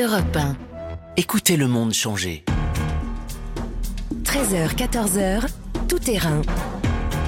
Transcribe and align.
Europe 0.00 0.36
1. 0.36 0.56
Écoutez 1.16 1.56
le 1.56 1.66
monde 1.66 1.92
changer. 1.92 2.44
13h, 4.22 4.76
14h, 4.76 5.48
tout 5.88 5.98
terrain. 5.98 6.42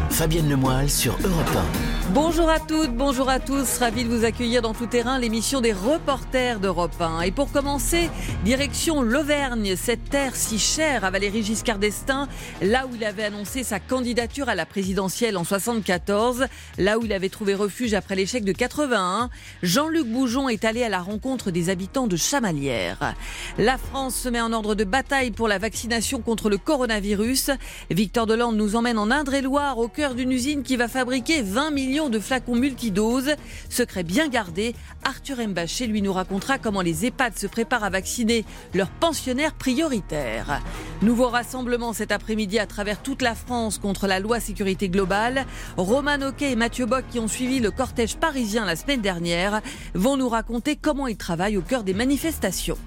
Fabienne 0.08 0.48
Lemoyle 0.48 0.88
sur 0.88 1.14
Europe 1.24 1.56
1. 1.86 1.89
Bonjour 2.12 2.50
à 2.50 2.58
toutes, 2.58 2.92
bonjour 2.96 3.28
à 3.28 3.38
tous. 3.38 3.78
Ravi 3.78 4.02
de 4.02 4.08
vous 4.08 4.24
accueillir 4.24 4.62
dans 4.62 4.74
Tout 4.74 4.86
Terrain, 4.86 5.20
l'émission 5.20 5.60
des 5.60 5.72
reporters 5.72 6.58
d'Europe 6.58 7.00
1. 7.00 7.20
Et 7.20 7.30
pour 7.30 7.52
commencer, 7.52 8.10
direction 8.44 9.00
l'Auvergne, 9.00 9.76
cette 9.76 10.10
terre 10.10 10.34
si 10.34 10.58
chère 10.58 11.04
à 11.04 11.12
Valéry 11.12 11.44
Giscard 11.44 11.78
d'Estaing, 11.78 12.26
là 12.62 12.88
où 12.88 12.96
il 12.96 13.04
avait 13.04 13.22
annoncé 13.22 13.62
sa 13.62 13.78
candidature 13.78 14.48
à 14.48 14.56
la 14.56 14.66
présidentielle 14.66 15.36
en 15.36 15.44
74, 15.44 16.46
là 16.78 16.98
où 16.98 17.04
il 17.04 17.12
avait 17.12 17.28
trouvé 17.28 17.54
refuge 17.54 17.94
après 17.94 18.16
l'échec 18.16 18.42
de 18.42 18.52
81. 18.52 19.30
Jean-Luc 19.62 20.08
Boujon 20.08 20.48
est 20.48 20.64
allé 20.64 20.82
à 20.82 20.88
la 20.88 20.98
rencontre 21.00 21.52
des 21.52 21.70
habitants 21.70 22.08
de 22.08 22.16
Chamalières. 22.16 23.14
La 23.56 23.78
France 23.78 24.16
se 24.16 24.28
met 24.28 24.40
en 24.40 24.52
ordre 24.52 24.74
de 24.74 24.82
bataille 24.82 25.30
pour 25.30 25.46
la 25.46 25.58
vaccination 25.58 26.20
contre 26.22 26.50
le 26.50 26.58
coronavirus. 26.58 27.52
Victor 27.88 28.26
Delande 28.26 28.56
nous 28.56 28.74
emmène 28.74 28.98
en 28.98 29.12
Indre-et-Loire, 29.12 29.78
au 29.78 29.86
cœur 29.86 30.16
d'une 30.16 30.32
usine 30.32 30.64
qui 30.64 30.76
va 30.76 30.88
fabriquer 30.88 31.42
20 31.42 31.70
millions 31.70 31.99
de 32.08 32.18
flacons 32.18 32.56
multidoses. 32.56 33.34
Secret 33.68 34.02
bien 34.02 34.28
gardé, 34.28 34.74
Arthur 35.04 35.36
Mbaché 35.46 35.86
lui 35.86 36.02
nous 36.02 36.12
racontera 36.12 36.58
comment 36.58 36.80
les 36.80 37.04
EHPAD 37.04 37.36
se 37.36 37.46
préparent 37.46 37.84
à 37.84 37.90
vacciner 37.90 38.44
leurs 38.74 38.88
pensionnaires 38.88 39.54
prioritaires. 39.54 40.62
Nouveau 41.02 41.28
rassemblement 41.28 41.92
cet 41.92 42.12
après-midi 42.12 42.58
à 42.58 42.66
travers 42.66 43.02
toute 43.02 43.22
la 43.22 43.34
France 43.34 43.78
contre 43.78 44.06
la 44.06 44.20
loi 44.20 44.40
sécurité 44.40 44.88
globale. 44.88 45.46
Roman 45.76 46.20
Oquet 46.22 46.52
et 46.52 46.56
Mathieu 46.56 46.86
Bock 46.86 47.04
qui 47.10 47.18
ont 47.18 47.28
suivi 47.28 47.60
le 47.60 47.70
cortège 47.70 48.16
parisien 48.16 48.64
la 48.64 48.76
semaine 48.76 49.00
dernière 49.00 49.60
vont 49.94 50.16
nous 50.16 50.28
raconter 50.28 50.76
comment 50.76 51.06
ils 51.06 51.16
travaillent 51.16 51.56
au 51.56 51.62
cœur 51.62 51.82
des 51.82 51.94
manifestations. 51.94 52.78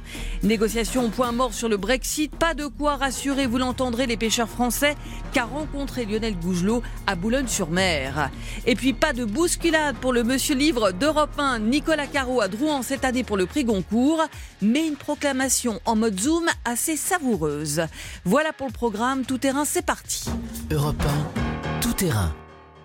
Négociation 0.41 1.05
au 1.05 1.09
point 1.09 1.31
mort 1.31 1.53
sur 1.53 1.69
le 1.69 1.77
Brexit, 1.77 2.33
pas 2.35 2.53
de 2.53 2.67
quoi 2.67 2.95
rassurer, 2.95 3.47
vous 3.47 3.57
l'entendrez, 3.57 4.07
les 4.07 4.17
pêcheurs 4.17 4.49
français 4.49 4.95
qu'a 5.33 5.45
rencontré 5.45 6.05
Lionel 6.05 6.37
Gougelot 6.37 6.81
à 7.07 7.15
Boulogne-sur-Mer. 7.15 8.29
Et 8.65 8.75
puis 8.75 8.93
pas 9.03 9.11
de 9.11 9.25
bousculade 9.25 9.97
pour 9.97 10.13
le 10.13 10.23
monsieur 10.23 10.55
livre 10.55 10.93
d'Europe 10.93 11.37
1 11.37 11.59
Nicolas 11.59 12.07
Caro 12.07 12.39
à 12.39 12.47
Drouan 12.47 12.83
cette 12.83 13.03
année 13.03 13.25
pour 13.25 13.35
le 13.35 13.45
prix 13.45 13.65
Goncourt, 13.65 14.23
mais 14.61 14.87
une 14.87 14.95
proclamation 14.95 15.81
en 15.83 15.97
mode 15.97 16.17
zoom 16.17 16.45
assez 16.63 16.95
savoureuse. 16.95 17.81
Voilà 18.23 18.53
pour 18.53 18.65
le 18.67 18.71
programme 18.71 19.25
Tout 19.25 19.37
terrain, 19.37 19.65
c'est 19.65 19.85
parti. 19.85 20.23
Europe 20.71 21.03
1, 21.35 21.81
Tout 21.81 21.91
terrain. 21.91 22.33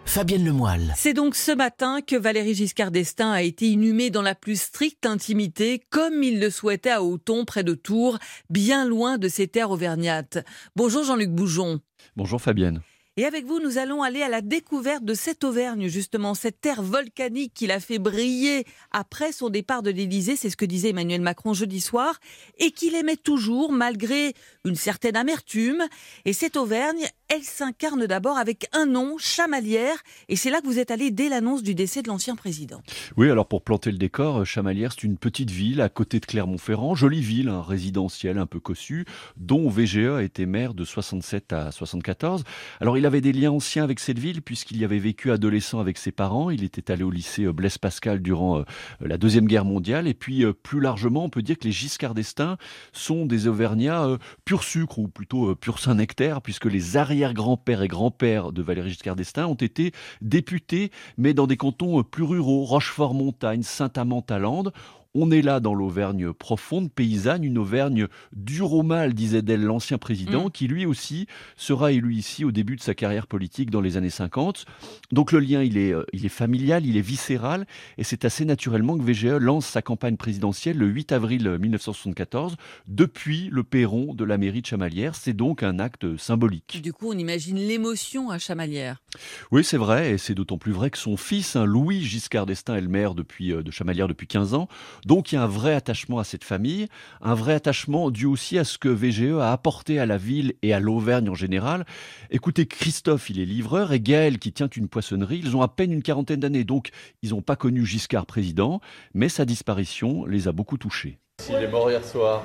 Fabienne 0.06 0.44
Lemoyle. 0.44 0.92
C'est 0.96 1.12
donc 1.12 1.36
ce 1.36 1.52
matin 1.52 2.00
que 2.04 2.16
Valéry 2.16 2.52
Giscard 2.52 2.90
d'Estaing 2.90 3.30
a 3.30 3.42
été 3.42 3.68
inhumé 3.68 4.10
dans 4.10 4.22
la 4.22 4.34
plus 4.34 4.60
stricte 4.60 5.06
intimité, 5.06 5.80
comme 5.88 6.24
il 6.24 6.40
le 6.40 6.50
souhaitait 6.50 6.90
à 6.90 7.04
Auton, 7.04 7.44
près 7.44 7.62
de 7.62 7.74
Tours, 7.74 8.18
bien 8.50 8.84
loin 8.84 9.18
de 9.18 9.28
ses 9.28 9.46
terres 9.46 9.70
auvergnates. 9.70 10.44
Bonjour 10.74 11.04
Jean-Luc 11.04 11.30
Boujon. 11.30 11.78
Bonjour 12.16 12.40
Fabienne. 12.40 12.80
Et 13.18 13.24
avec 13.24 13.46
vous, 13.46 13.58
nous 13.58 13.78
allons 13.78 14.04
aller 14.04 14.22
à 14.22 14.28
la 14.28 14.42
découverte 14.42 15.04
de 15.04 15.12
cette 15.12 15.42
Auvergne, 15.42 15.88
justement, 15.88 16.34
cette 16.34 16.60
terre 16.60 16.84
volcanique 16.84 17.52
qu'il 17.52 17.72
a 17.72 17.80
fait 17.80 17.98
briller 17.98 18.64
après 18.92 19.32
son 19.32 19.48
départ 19.48 19.82
de 19.82 19.90
l'Élysée, 19.90 20.36
c'est 20.36 20.50
ce 20.50 20.56
que 20.56 20.64
disait 20.64 20.90
Emmanuel 20.90 21.20
Macron 21.20 21.52
jeudi 21.52 21.80
soir, 21.80 22.20
et 22.58 22.70
qu'il 22.70 22.94
aimait 22.94 23.16
toujours 23.16 23.72
malgré 23.72 24.34
une 24.64 24.76
certaine 24.76 25.16
amertume. 25.16 25.82
Et 26.26 26.32
cette 26.32 26.56
Auvergne, 26.56 27.08
elle 27.28 27.42
s'incarne 27.42 28.06
d'abord 28.06 28.38
avec 28.38 28.68
un 28.72 28.86
nom, 28.86 29.16
Chamalières, 29.18 29.98
et 30.28 30.36
c'est 30.36 30.50
là 30.50 30.60
que 30.60 30.66
vous 30.66 30.78
êtes 30.78 30.90
allé 30.90 31.10
dès 31.10 31.28
l'annonce 31.28 31.62
du 31.62 31.74
décès 31.74 32.02
de 32.02 32.08
l'ancien 32.08 32.36
président. 32.36 32.82
Oui, 33.16 33.30
alors 33.30 33.46
pour 33.46 33.62
planter 33.62 33.90
le 33.90 33.98
décor, 33.98 34.46
Chamalières, 34.46 34.92
c'est 34.92 35.04
une 35.04 35.18
petite 35.18 35.50
ville 35.50 35.80
à 35.80 35.88
côté 35.88 36.20
de 36.20 36.26
Clermont-Ferrand, 36.26 36.94
jolie 36.94 37.20
ville, 37.20 37.48
un 37.48 37.62
résidentiel 37.62 38.38
un 38.38 38.46
peu 38.46 38.60
cossu, 38.60 39.04
dont 39.36 39.68
VGE 39.68 39.98
a 40.16 40.22
été 40.22 40.46
maire 40.46 40.74
de 40.74 40.84
67 40.84 41.52
à 41.52 41.70
74. 41.70 42.44
Alors 42.80 42.96
il 42.98 43.06
avait 43.06 43.20
des 43.20 43.32
liens 43.32 43.50
anciens 43.50 43.84
avec 43.84 44.00
cette 44.00 44.18
ville 44.18 44.42
puisqu'il 44.42 44.78
y 44.78 44.84
avait 44.84 44.98
vécu 44.98 45.30
adolescent 45.30 45.80
avec 45.80 45.98
ses 45.98 46.12
parents. 46.12 46.50
Il 46.50 46.64
était 46.64 46.90
allé 46.90 47.02
au 47.02 47.10
lycée 47.10 47.44
euh, 47.44 47.52
Blaise 47.52 47.78
Pascal 47.78 48.20
durant 48.20 48.60
euh, 48.60 48.64
la 49.00 49.18
Deuxième 49.18 49.46
Guerre 49.46 49.64
mondiale. 49.64 50.06
Et 50.08 50.14
puis 50.14 50.44
euh, 50.44 50.52
plus 50.52 50.80
largement, 50.80 51.24
on 51.24 51.30
peut 51.30 51.42
dire 51.42 51.58
que 51.58 51.64
les 51.64 51.72
Giscard 51.72 52.14
d'Estaing 52.14 52.56
sont 52.92 53.26
des 53.26 53.46
Auvergnats 53.46 54.18
pur 54.44 54.62
sucre 54.62 54.98
ou 54.98 55.08
plutôt 55.08 55.54
pur 55.54 55.78
Saint-Nectaire 55.78 56.42
puisque 56.42 56.66
les 56.66 56.96
arrière-grands-pères 57.18 57.82
et 57.82 57.88
grands-pères 57.88 58.52
de 58.52 58.62
Valéry 58.62 58.90
Giscard 58.90 59.16
d'Estaing 59.16 59.46
ont 59.46 59.54
été 59.54 59.92
députés 60.22 60.90
mais 61.16 61.34
dans 61.34 61.46
des 61.46 61.56
cantons 61.56 62.02
plus 62.02 62.22
ruraux, 62.22 62.64
Rochefort-Montagne, 62.64 63.62
Saint-Amand-Talande. 63.62 64.72
On 65.20 65.32
est 65.32 65.42
là 65.42 65.58
dans 65.58 65.74
l'Auvergne 65.74 66.32
profonde, 66.32 66.92
paysanne, 66.92 67.42
une 67.42 67.58
Auvergne 67.58 68.06
dure 68.32 68.72
au 68.72 68.84
mal, 68.84 69.14
disait 69.14 69.42
d'elle 69.42 69.64
l'ancien 69.64 69.98
président, 69.98 70.46
mm. 70.46 70.50
qui 70.52 70.68
lui 70.68 70.86
aussi 70.86 71.26
sera 71.56 71.90
élu 71.90 72.14
ici 72.14 72.44
au 72.44 72.52
début 72.52 72.76
de 72.76 72.80
sa 72.80 72.94
carrière 72.94 73.26
politique 73.26 73.70
dans 73.70 73.80
les 73.80 73.96
années 73.96 74.10
50. 74.10 74.64
Donc 75.10 75.32
le 75.32 75.40
lien, 75.40 75.60
il 75.64 75.76
est, 75.76 75.92
euh, 75.92 76.04
il 76.12 76.24
est 76.24 76.28
familial, 76.28 76.86
il 76.86 76.96
est 76.96 77.00
viscéral, 77.00 77.66
et 77.96 78.04
c'est 78.04 78.24
assez 78.24 78.44
naturellement 78.44 78.96
que 78.96 79.02
VGE 79.02 79.40
lance 79.40 79.66
sa 79.66 79.82
campagne 79.82 80.16
présidentielle 80.16 80.78
le 80.78 80.86
8 80.86 81.10
avril 81.10 81.50
1974, 81.58 82.54
depuis 82.86 83.48
le 83.50 83.64
perron 83.64 84.14
de 84.14 84.22
la 84.22 84.38
mairie 84.38 84.62
de 84.62 84.66
Chamalières. 84.66 85.16
C'est 85.16 85.32
donc 85.32 85.64
un 85.64 85.80
acte 85.80 86.16
symbolique. 86.16 86.80
Du 86.80 86.92
coup, 86.92 87.10
on 87.10 87.18
imagine 87.18 87.56
l'émotion 87.56 88.30
à 88.30 88.38
Chamalières. 88.38 89.02
Oui, 89.50 89.64
c'est 89.64 89.78
vrai, 89.78 90.12
et 90.12 90.18
c'est 90.18 90.36
d'autant 90.36 90.58
plus 90.58 90.70
vrai 90.70 90.90
que 90.90 90.98
son 90.98 91.16
fils, 91.16 91.56
hein, 91.56 91.64
Louis 91.64 92.04
Giscard 92.04 92.46
d'Estaing, 92.46 92.76
est 92.76 92.82
le 92.82 92.88
maire 92.88 93.16
depuis, 93.16 93.52
euh, 93.52 93.64
de 93.64 93.72
Chamalières 93.72 94.06
depuis 94.06 94.28
15 94.28 94.54
ans. 94.54 94.68
Donc 95.08 95.32
il 95.32 95.36
y 95.36 95.38
a 95.38 95.42
un 95.42 95.46
vrai 95.46 95.72
attachement 95.72 96.18
à 96.18 96.24
cette 96.24 96.44
famille, 96.44 96.86
un 97.22 97.32
vrai 97.32 97.54
attachement 97.54 98.10
dû 98.10 98.26
aussi 98.26 98.58
à 98.58 98.64
ce 98.64 98.76
que 98.76 98.90
VGE 98.90 99.38
a 99.40 99.52
apporté 99.52 99.98
à 99.98 100.04
la 100.04 100.18
ville 100.18 100.52
et 100.60 100.74
à 100.74 100.80
l'Auvergne 100.80 101.30
en 101.30 101.34
général. 101.34 101.86
Écoutez, 102.30 102.66
Christophe, 102.66 103.30
il 103.30 103.40
est 103.40 103.46
livreur, 103.46 103.94
et 103.94 104.00
Gaël, 104.00 104.38
qui 104.38 104.52
tient 104.52 104.68
une 104.68 104.86
poissonnerie, 104.86 105.40
ils 105.42 105.56
ont 105.56 105.62
à 105.62 105.68
peine 105.68 105.92
une 105.92 106.02
quarantaine 106.02 106.40
d'années, 106.40 106.64
donc 106.64 106.90
ils 107.22 107.30
n'ont 107.30 107.40
pas 107.40 107.56
connu 107.56 107.86
Giscard 107.86 108.26
président, 108.26 108.82
mais 109.14 109.30
sa 109.30 109.46
disparition 109.46 110.26
les 110.26 110.46
a 110.46 110.52
beaucoup 110.52 110.76
touchés. 110.76 111.18
S'il 111.40 111.54
est 111.54 111.68
mort 111.68 111.90
hier 111.90 112.04
soir. 112.04 112.44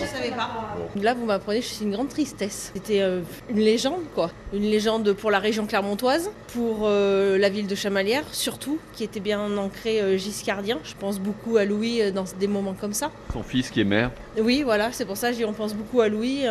Je 0.00 0.06
savais 0.06 0.30
pas. 0.30 0.76
Là, 0.96 1.14
vous 1.14 1.24
m'apprenez, 1.24 1.62
je 1.62 1.66
suis 1.66 1.84
une 1.84 1.92
grande 1.92 2.08
tristesse. 2.08 2.72
C'était 2.74 3.00
euh, 3.00 3.20
une 3.48 3.58
légende, 3.60 4.02
quoi. 4.14 4.30
Une 4.52 4.62
légende 4.62 5.12
pour 5.12 5.30
la 5.30 5.38
région 5.38 5.66
clermontoise, 5.66 6.30
pour 6.52 6.80
euh, 6.82 7.38
la 7.38 7.48
ville 7.48 7.66
de 7.66 7.74
Chamalières, 7.74 8.24
surtout, 8.32 8.78
qui 8.94 9.04
était 9.04 9.20
bien 9.20 9.56
ancré 9.56 10.00
euh, 10.00 10.16
giscardien. 10.16 10.78
Je 10.84 10.94
pense 10.98 11.18
beaucoup 11.18 11.56
à 11.56 11.64
Louis 11.64 12.12
dans 12.12 12.24
des 12.38 12.48
moments 12.48 12.74
comme 12.78 12.92
ça. 12.92 13.10
Son 13.32 13.42
fils 13.42 13.70
qui 13.70 13.80
est 13.80 13.84
maire 13.84 14.10
Oui, 14.38 14.62
voilà, 14.64 14.92
c'est 14.92 15.04
pour 15.04 15.16
ça 15.16 15.32
qu'on 15.32 15.52
pense 15.52 15.74
beaucoup 15.74 16.00
à 16.00 16.08
Louis. 16.08 16.44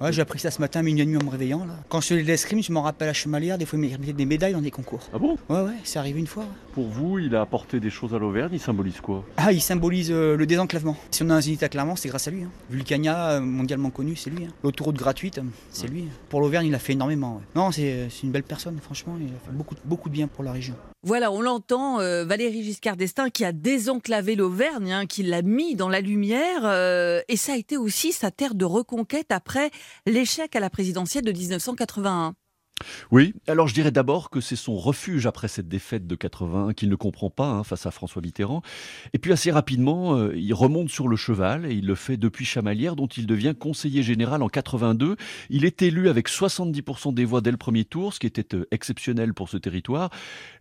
Ouais, 0.00 0.12
j'ai 0.12 0.22
appris 0.22 0.38
ça 0.38 0.50
ce 0.50 0.60
matin 0.60 0.80
à 0.80 0.82
minuit 0.82 1.16
en 1.16 1.24
me 1.24 1.30
réveillant. 1.30 1.66
Là. 1.66 1.74
Quand 1.88 2.00
je 2.00 2.08
fais 2.08 2.22
l'escrime, 2.22 2.62
je 2.62 2.72
m'en 2.72 2.82
rappelle 2.82 3.08
à 3.08 3.12
Chamalières, 3.12 3.58
des 3.58 3.66
fois 3.66 3.78
il 3.78 3.98
mettait 3.98 4.12
des 4.12 4.24
médailles 4.26 4.54
dans 4.54 4.62
des 4.62 4.70
concours. 4.70 5.00
Ah 5.12 5.18
bon? 5.18 5.36
Ouais, 5.48 5.60
ouais, 5.60 5.76
c'est 5.84 5.98
arrivé 5.98 6.18
une 6.18 6.26
fois. 6.26 6.44
Pour 6.72 6.88
vous, 6.88 7.18
il 7.18 7.34
a 7.36 7.42
apporté 7.42 7.80
des 7.80 7.90
choses 7.90 8.14
à 8.14 8.18
l'Auvergne, 8.18 8.50
il 8.54 8.60
symbolise 8.60 9.00
quoi? 9.00 9.24
Ah, 9.36 9.52
il 9.52 9.60
symbolise 9.60 10.10
le 10.10 10.44
désenclavement. 10.46 10.96
Si 11.10 11.22
on 11.22 11.30
a 11.30 11.34
un 11.34 11.40
zénith 11.40 11.62
à 11.62 11.68
Clermont, 11.68 11.96
c'est 11.96 12.08
grâce 12.08 12.28
à 12.28 12.30
lui. 12.30 12.42
Hein. 12.42 12.49
Vulcania, 12.68 13.40
mondialement 13.40 13.90
connu, 13.90 14.16
c'est 14.16 14.30
lui. 14.30 14.44
Hein. 14.44 14.50
L'autoroute 14.62 14.96
gratuite, 14.96 15.40
c'est 15.70 15.88
lui. 15.88 16.08
Pour 16.28 16.40
l'Auvergne, 16.40 16.66
il 16.66 16.74
a 16.74 16.78
fait 16.78 16.92
énormément. 16.92 17.40
Non, 17.54 17.70
c'est 17.72 18.08
une 18.22 18.30
belle 18.30 18.42
personne, 18.42 18.78
franchement. 18.80 19.16
Il 19.20 19.26
a 19.26 19.38
fait 19.44 19.52
beaucoup, 19.52 19.74
beaucoup 19.84 20.08
de 20.08 20.14
bien 20.14 20.28
pour 20.28 20.44
la 20.44 20.52
région. 20.52 20.74
Voilà, 21.02 21.32
on 21.32 21.40
l'entend, 21.40 21.98
euh, 22.00 22.24
Valérie 22.26 22.62
Giscard 22.62 22.96
d'Estaing 22.96 23.30
qui 23.30 23.44
a 23.44 23.52
désenclavé 23.52 24.36
l'Auvergne, 24.36 24.92
hein, 24.92 25.06
qui 25.06 25.22
l'a 25.22 25.40
mis 25.40 25.74
dans 25.74 25.88
la 25.88 26.02
lumière, 26.02 26.64
euh, 26.64 27.22
et 27.28 27.36
ça 27.36 27.54
a 27.54 27.56
été 27.56 27.78
aussi 27.78 28.12
sa 28.12 28.30
terre 28.30 28.54
de 28.54 28.66
reconquête 28.66 29.30
après 29.32 29.70
l'échec 30.06 30.54
à 30.54 30.60
la 30.60 30.68
présidentielle 30.68 31.24
de 31.24 31.32
1981. 31.32 32.34
Oui, 33.10 33.34
alors 33.46 33.68
je 33.68 33.74
dirais 33.74 33.90
d'abord 33.90 34.30
que 34.30 34.40
c'est 34.40 34.56
son 34.56 34.76
refuge 34.76 35.26
après 35.26 35.48
cette 35.48 35.68
défaite 35.68 36.06
de 36.06 36.14
80 36.14 36.72
qu'il 36.74 36.88
ne 36.88 36.94
comprend 36.94 37.30
pas 37.30 37.48
hein, 37.48 37.64
face 37.64 37.86
à 37.86 37.90
François 37.90 38.22
Mitterrand. 38.22 38.62
Et 39.12 39.18
puis 39.18 39.32
assez 39.32 39.50
rapidement, 39.50 40.16
euh, 40.16 40.34
il 40.36 40.54
remonte 40.54 40.88
sur 40.88 41.08
le 41.08 41.16
cheval 41.16 41.66
et 41.66 41.74
il 41.74 41.86
le 41.86 41.94
fait 41.94 42.16
depuis 42.16 42.44
Chamalières 42.44 42.96
dont 42.96 43.06
il 43.06 43.26
devient 43.26 43.54
conseiller 43.58 44.02
général 44.02 44.42
en 44.42 44.48
82. 44.48 45.16
Il 45.50 45.64
est 45.64 45.82
élu 45.82 46.08
avec 46.08 46.28
70% 46.28 47.12
des 47.12 47.24
voix 47.24 47.40
dès 47.40 47.50
le 47.50 47.56
premier 47.56 47.84
tour, 47.84 48.14
ce 48.14 48.20
qui 48.20 48.26
était 48.26 48.54
euh, 48.54 48.66
exceptionnel 48.70 49.34
pour 49.34 49.48
ce 49.48 49.56
territoire. 49.56 50.10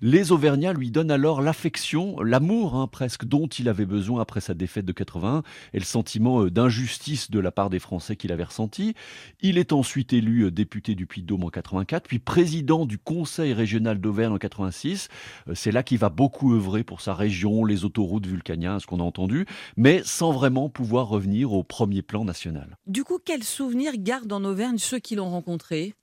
Les 0.02 0.32
Auvergnats 0.32 0.74
lui 0.74 0.92
donnent 0.92 1.12
alors 1.12 1.42
l'affection, 1.42 2.20
l'amour 2.22 2.76
hein, 2.76 2.88
presque 2.88 3.26
dont 3.26 3.48
il 3.48 3.70
avait 3.70 3.86
besoin 3.86 4.22
après 4.22 4.42
sa 4.42 4.54
défaite 4.54 4.86
de 4.86 4.94
81 4.94 5.44
et 5.74 5.80
le 5.80 5.86
sentiment 5.86 6.44
euh, 6.44 6.52
d'injustice 6.52 7.32
de 7.32 7.40
la 7.40 7.52
part 7.52 7.70
des 7.70 7.80
Français 7.80 8.16
qu'il 8.16 8.32
avait 8.32 8.44
ressenti. 8.44 8.96
Il 9.42 9.58
est 9.58 9.72
ensuite 9.72 10.14
élu 10.14 10.52
député 10.52 10.96
du 10.96 11.06
Puy-de-Dôme 11.06 11.44
en 11.44 11.50
84 11.50 12.09
puis 12.10 12.18
président 12.18 12.88
du 12.88 12.98
Conseil 12.98 13.54
régional 13.54 14.02
d'Auvergne 14.02 14.34
en 14.34 14.38
86. 14.40 15.10
Euh, 15.48 15.54
c'est 15.54 15.72
là 15.72 15.84
qu'il 15.84 16.00
va 16.00 16.10
beaucoup 16.10 16.56
œuvrer 16.56 16.84
pour 16.84 17.02
sa 17.02 17.14
région, 17.14 17.64
les 17.64 17.86
autoroutes 17.86 18.26
vulcaniennes, 18.26 18.80
ce 18.80 18.88
qu'on 18.88 19.00
a 19.00 19.04
entendu, 19.04 19.46
mais 19.78 20.02
sans 20.04 20.32
vraiment 20.32 20.70
pouvoir 20.70 21.08
revenir 21.08 21.54
au 21.54 21.64
premier 21.64 22.02
plan 22.02 22.26
national. 22.26 22.76
Du 22.88 23.04
coup, 23.04 23.20
quels 23.24 23.44
souvenirs 23.44 23.94
gardent 23.96 24.34
en 24.34 24.44
Auvergne 24.44 24.80
ceux 24.80 24.98
qui 24.98 25.16
l'ont 25.16 25.30
rencontré? 25.30 25.94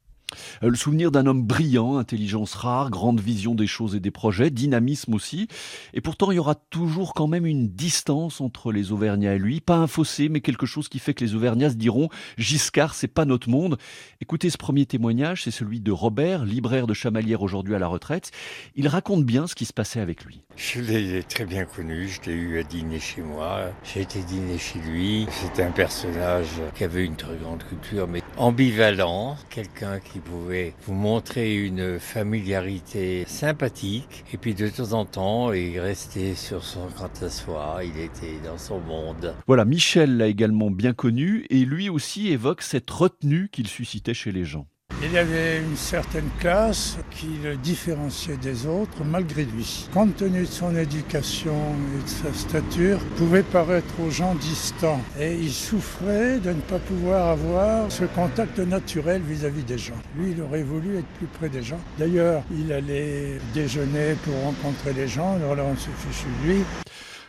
Le 0.63 0.75
souvenir 0.75 1.11
d'un 1.11 1.27
homme 1.27 1.43
brillant, 1.43 1.99
intelligence 1.99 2.55
rare, 2.55 2.91
grande 2.91 3.21
vision 3.21 3.55
des 3.55 3.67
choses 3.67 3.95
et 3.95 4.01
des 4.01 4.11
projets, 4.11 4.51
dynamisme 4.51 5.15
aussi. 5.15 5.49
Et 5.95 6.01
pourtant, 6.01 6.31
il 6.33 6.37
y 6.37 6.39
aura 6.39 6.55
toujours 6.55 7.15
quand 7.15 7.27
même 7.27 7.47
une 7.47 7.69
distance 7.69 8.41
entre 8.41 8.73
les 8.73 8.93
Auvergnats 8.93 9.35
et 9.35 9.39
lui. 9.39 9.61
Pas 9.61 9.77
un 9.77 9.87
fossé, 9.87 10.29
mais 10.29 10.41
quelque 10.41 10.67
chose 10.67 10.89
qui 10.89 10.99
fait 10.99 11.15
que 11.15 11.25
les 11.25 11.35
Auvergnats 11.35 11.71
se 11.71 11.77
diront 11.77 12.09
Giscard, 12.39 12.95
c'est 12.95 13.09
pas 13.09 13.25
notre 13.25 13.49
monde. 13.49 13.79
Écoutez 14.21 14.51
ce 14.51 14.59
premier 14.59 14.87
témoignage, 14.87 15.45
c'est 15.45 15.51
celui 15.51 15.81
de 15.81 15.93
Robert, 15.93 16.45
libraire 16.45 16.87
de 16.87 16.95
Chamalières 16.95 17.43
aujourd'hui 17.43 17.75
à 17.75 17.79
la 17.79 17.87
retraite. 17.87 18.31
Il 18.75 18.89
raconte 18.89 19.25
bien 19.25 19.47
ce 19.47 19.55
qui 19.55 19.65
se 19.65 19.73
passait 19.73 20.01
avec 20.01 20.25
lui. 20.25 20.43
Je 20.57 20.81
l'ai 20.81 21.23
très 21.23 21.45
bien 21.45 21.65
connu, 21.65 22.09
je 22.09 22.31
l'ai 22.31 22.37
eu 22.37 22.59
à 22.59 22.63
dîner 22.63 22.99
chez 22.99 23.23
moi, 23.23 23.61
j'ai 23.85 24.03
été 24.03 24.23
dîner 24.23 24.59
chez 24.59 24.79
lui. 24.81 25.27
C'était 25.31 25.63
un 25.63 25.71
personnage 25.71 26.49
qui 26.75 26.85
avait 26.85 27.05
une 27.05 27.17
très 27.17 27.37
grande 27.37 27.63
culture, 27.65 28.09
mais 28.09 28.23
ambivalent, 28.37 29.37
quelqu'un 29.51 30.01
qui 30.01 30.16
pouvait 30.21 30.75
vous 30.87 30.95
montrer 30.95 31.57
une 31.57 31.99
familiarité 31.99 33.25
sympathique, 33.27 34.25
et 34.33 34.37
puis 34.37 34.55
de 34.55 34.69
temps 34.69 34.93
en 34.93 35.05
temps, 35.05 35.53
il 35.53 35.79
restait 35.79 36.35
sur 36.35 36.65
son 36.65 36.87
grand 36.87 37.23
asseoir, 37.23 37.83
il 37.83 37.99
était 37.99 38.39
dans 38.45 38.59
son 38.59 38.81
monde. 38.81 39.35
Voilà, 39.47 39.65
Michel 39.65 40.17
l'a 40.17 40.27
également 40.27 40.71
bien 40.71 40.93
connu, 40.93 41.47
et 41.51 41.65
lui 41.65 41.89
aussi 41.89 42.29
évoque 42.29 42.63
cette 42.63 42.91
retenue 42.91 43.49
qu'il 43.51 43.69
suscitait 43.69 44.15
chez 44.15 44.33
les 44.33 44.45
gens. 44.45 44.67
Il 45.09 45.13
y 45.13 45.19
avait 45.19 45.59
une 45.59 45.77
certaine 45.77 46.29
classe 46.41 46.97
qui 47.13 47.29
le 47.45 47.57
différenciait 47.57 48.37
des 48.39 48.67
autres 48.67 49.05
malgré 49.05 49.45
lui. 49.45 49.89
Compte 49.95 50.17
tenu 50.17 50.41
de 50.41 50.47
son 50.47 50.75
éducation 50.77 51.55
et 51.97 52.03
de 52.03 52.09
sa 52.09 52.37
stature, 52.37 52.99
pouvait 53.17 53.45
paraître 53.45 54.01
aux 54.05 54.11
gens 54.11 54.35
distants. 54.35 55.01
Et 55.21 55.35
il 55.35 55.53
souffrait 55.53 56.41
de 56.41 56.51
ne 56.51 56.61
pas 56.61 56.81
pouvoir 56.81 57.29
avoir 57.29 57.91
ce 57.93 58.03
contact 58.05 58.59
naturel 58.59 59.23
vis-à-vis 59.23 59.63
des 59.63 59.79
gens. 59.79 59.95
Lui, 60.19 60.33
il 60.33 60.43
aurait 60.43 60.65
voulu 60.65 60.97
être 60.97 61.09
plus 61.19 61.29
près 61.29 61.51
des 61.51 61.63
gens. 61.63 61.81
D'ailleurs, 62.01 62.43
il 62.51 62.73
allait 62.73 63.39
déjeuner 63.55 64.17
pour 64.25 64.35
rencontrer 64.43 64.93
les 64.93 65.07
gens, 65.07 65.37
alors 65.37 65.55
là, 65.55 65.63
on 65.71 65.77
se 65.77 65.89
fichu 66.09 66.27
de 66.43 66.49
lui. 66.49 66.63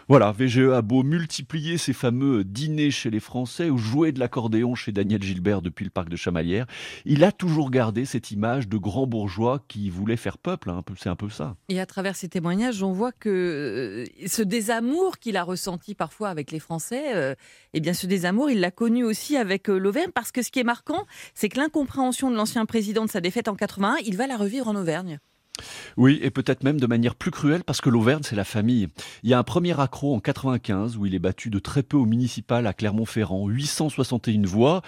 Voilà, 0.10 0.32
VGE 0.32 0.70
a 0.74 0.82
beau 0.82 1.04
multiplier 1.04 1.78
ses 1.78 1.92
fameux 1.92 2.46
dîners 2.46 2.92
chez 2.92 3.10
les 3.10 3.20
Français 3.20 3.70
ou 3.70 3.78
jouer 3.78 4.14
de 4.14 4.22
l'accordéon 4.22 4.74
chez 4.74 4.94
Daniel 4.94 5.22
Gilbert 5.22 5.62
depuis 5.62 5.84
le 5.84 5.92
parc 5.92 6.08
de 6.08 6.16
Chamalières, 6.16 6.66
il 7.04 7.26
a 7.26 7.34
toujours 7.34 7.72
gardé 7.72 8.06
cette 8.06 8.32
image 8.32 8.70
de 8.70 8.78
grand 8.78 9.06
bourgeois 9.06 9.62
qui 9.68 9.90
voulait 9.90 10.16
faire 10.16 10.38
peuple. 10.38 10.70
Hein, 10.70 10.82
c'est 10.98 11.10
un 11.10 11.18
peu 11.18 11.28
ça. 11.28 11.58
Et 11.68 11.82
à 11.82 11.86
travers 11.86 12.16
ces 12.16 12.30
témoignages, 12.30 12.84
on 12.84 12.94
voit 12.94 13.12
que 13.12 14.06
euh, 14.08 14.28
ce 14.28 14.44
désamour 14.44 15.20
qu'il 15.20 15.36
a 15.36 15.44
ressenti 15.44 15.94
parfois 15.94 16.30
avec 16.30 16.52
les 16.52 16.60
Français, 16.60 17.14
euh, 17.14 17.36
eh 17.74 17.82
bien 17.82 17.94
ce 17.94 18.08
désamour, 18.08 18.50
il 18.50 18.62
l'a 18.62 18.72
connu 18.72 19.04
aussi 19.04 19.36
avec 19.36 19.70
euh, 19.70 19.78
l'Auvergne, 19.78 20.12
parce 20.16 20.32
que 20.32 20.42
ce 20.42 20.52
qui 20.52 20.60
est 20.60 20.64
marquant, 20.64 21.06
c'est 21.34 21.50
que 21.50 21.60
l'incompréhension 21.60 22.32
de 22.32 22.38
l'ancien 22.38 22.66
président 22.66 23.04
de 23.04 23.10
sa 23.10 23.20
défaite 23.20 23.50
en 23.50 23.56
81, 23.56 23.98
il 24.06 24.16
va 24.16 24.26
la 24.26 24.38
revivre 24.38 24.70
en 24.70 24.76
Auvergne. 24.78 25.20
Oui, 25.98 26.20
et 26.22 26.30
peut-être 26.30 26.64
même 26.64 26.80
de 26.80 26.88
manière 26.88 27.16
plus 27.16 27.32
cruelle 27.32 27.64
parce 27.64 27.82
que 27.82 27.90
l'Auvergne, 27.90 28.24
c'est 28.24 28.36
la 28.36 28.44
famille. 28.44 28.88
Il 29.24 29.30
y 29.30 29.34
a 29.34 29.40
un 29.40 29.44
premier 29.44 29.80
accro 29.80 30.16
en 30.16 30.20
95 30.20 30.98
où 30.98 31.06
il 31.06 31.16
est 31.16 31.20
battu 31.20 31.50
de 31.50 31.60
très 31.60 31.84
peu 31.84 31.98
au 31.98 32.06
municipal 32.06 32.68
à 32.68 32.74
Clermont-Ferrand, 32.74 33.48
861 33.48 34.46
voix. 34.46 34.82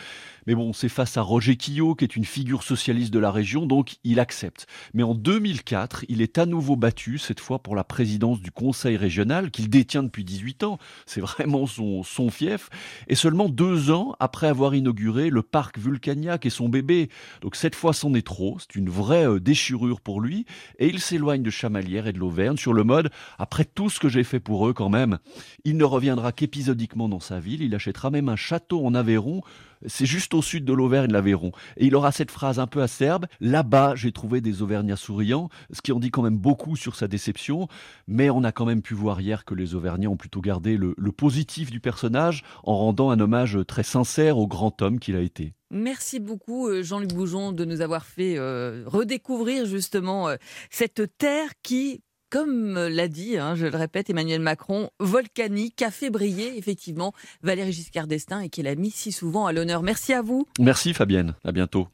Mais 0.49 0.55
bon, 0.55 0.73
c'est 0.73 0.89
face 0.89 1.15
à 1.15 1.21
Roger 1.21 1.57
Quillot, 1.57 1.93
qui 1.93 2.05
est 2.05 2.15
une 2.15 2.25
figure 2.25 2.63
socialiste 2.63 3.13
de 3.13 3.19
la 3.19 3.29
région, 3.29 3.67
donc 3.67 3.97
il 4.03 4.19
accepte. 4.19 4.65
Mais 4.95 5.03
en 5.03 5.13
2004, 5.13 6.05
il 6.09 6.23
est 6.23 6.39
à 6.39 6.47
nouveau 6.47 6.75
battu, 6.75 7.19
cette 7.19 7.39
fois 7.39 7.59
pour 7.61 7.75
la 7.75 7.83
présidence 7.83 8.41
du 8.41 8.49
conseil 8.49 8.97
régional, 8.97 9.51
qu'il 9.51 9.69
détient 9.69 10.01
depuis 10.01 10.23
18 10.23 10.63
ans. 10.63 10.79
C'est 11.05 11.21
vraiment 11.21 11.67
son, 11.67 12.03
fief. 12.31 12.71
Et 13.07 13.13
seulement 13.13 13.47
deux 13.47 13.91
ans 13.91 14.15
après 14.19 14.47
avoir 14.47 14.73
inauguré 14.73 15.29
le 15.29 15.43
parc 15.43 15.77
Vulcania, 15.77 16.39
qui 16.39 16.47
est 16.47 16.49
son 16.49 16.67
bébé. 16.67 17.09
Donc 17.41 17.55
cette 17.55 17.75
fois, 17.75 17.93
c'en 17.93 18.15
est 18.15 18.25
trop. 18.25 18.57
C'est 18.57 18.73
une 18.73 18.89
vraie 18.89 19.27
euh, 19.27 19.39
déchirure 19.39 20.01
pour 20.01 20.19
lui. 20.19 20.47
Et 20.79 20.87
il 20.87 20.99
s'éloigne 20.99 21.43
de 21.43 21.51
Chamalières 21.51 22.07
et 22.07 22.13
de 22.13 22.17
l'Auvergne 22.17 22.57
sur 22.57 22.73
le 22.73 22.83
mode, 22.83 23.11
après 23.37 23.65
tout 23.65 23.91
ce 23.91 23.99
que 23.99 24.09
j'ai 24.09 24.23
fait 24.23 24.39
pour 24.39 24.67
eux 24.67 24.73
quand 24.73 24.89
même, 24.89 25.19
il 25.63 25.77
ne 25.77 25.83
reviendra 25.83 26.31
qu'épisodiquement 26.31 27.07
dans 27.07 27.19
sa 27.19 27.39
ville. 27.39 27.61
Il 27.61 27.75
achètera 27.75 28.09
même 28.09 28.29
un 28.29 28.35
château 28.35 28.83
en 28.83 28.95
Aveyron 28.95 29.43
c'est 29.85 30.05
juste 30.05 30.33
au 30.33 30.41
sud 30.41 30.65
de 30.65 30.73
l'Auvergne, 30.73 31.11
l'Aveyron. 31.11 31.51
Et 31.77 31.87
il 31.87 31.95
aura 31.95 32.11
cette 32.11 32.31
phrase 32.31 32.59
un 32.59 32.67
peu 32.67 32.81
acerbe. 32.81 33.25
Là-bas, 33.39 33.95
j'ai 33.95 34.11
trouvé 34.11 34.41
des 34.41 34.61
Auvergnats 34.61 34.95
souriants, 34.95 35.49
ce 35.71 35.81
qui 35.81 35.91
en 35.91 35.99
dit 35.99 36.11
quand 36.11 36.21
même 36.21 36.37
beaucoup 36.37 36.75
sur 36.75 36.95
sa 36.95 37.07
déception. 37.07 37.67
Mais 38.07 38.29
on 38.29 38.43
a 38.43 38.51
quand 38.51 38.65
même 38.65 38.81
pu 38.81 38.93
voir 38.93 39.21
hier 39.21 39.45
que 39.45 39.55
les 39.55 39.75
Auvergnats 39.75 40.09
ont 40.09 40.17
plutôt 40.17 40.41
gardé 40.41 40.77
le, 40.77 40.95
positif 41.11 41.71
du 41.71 41.79
personnage 41.79 42.43
en 42.63 42.77
rendant 42.77 43.09
un 43.09 43.19
hommage 43.19 43.57
très 43.67 43.83
sincère 43.83 44.37
au 44.37 44.47
grand 44.47 44.81
homme 44.81 44.99
qu'il 44.99 45.15
a 45.15 45.21
été. 45.21 45.53
Merci 45.71 46.19
beaucoup 46.19 46.67
euh, 46.67 46.81
Jean-Luc 46.81 47.13
Boujon 47.13 47.51
de 47.51 47.65
nous 47.65 47.81
avoir 47.81 48.05
fait 48.05 48.37
euh, 48.37 48.83
redécouvrir 48.85 49.65
justement 49.65 50.29
euh, 50.29 50.35
cette 50.71 51.17
terre 51.17 51.49
qui 51.61 52.01
comme 52.29 52.75
l'a 52.75 53.07
dit, 53.07 53.37
hein, 53.37 53.55
je 53.55 53.65
le 53.65 53.77
répète, 53.77 54.09
Emmanuel 54.09 54.41
Macron, 54.41 54.89
volcanique, 54.99 55.81
a 55.81 55.91
fait 55.91 56.09
briller 56.09 56.57
effectivement 56.57 57.13
Valérie 57.43 57.71
Giscard 57.71 58.07
d'Estaing 58.07 58.41
et 58.41 58.49
qu'il 58.49 58.67
a 58.67 58.75
mis 58.75 58.91
si 58.91 59.11
souvent 59.11 59.45
à 59.45 59.53
l'honneur. 59.53 59.83
Merci 59.83 60.13
à 60.13 60.21
vous. 60.21 60.47
Merci 60.59 60.93
Fabienne, 60.93 61.35
à 61.43 61.51
bientôt. 61.51 61.87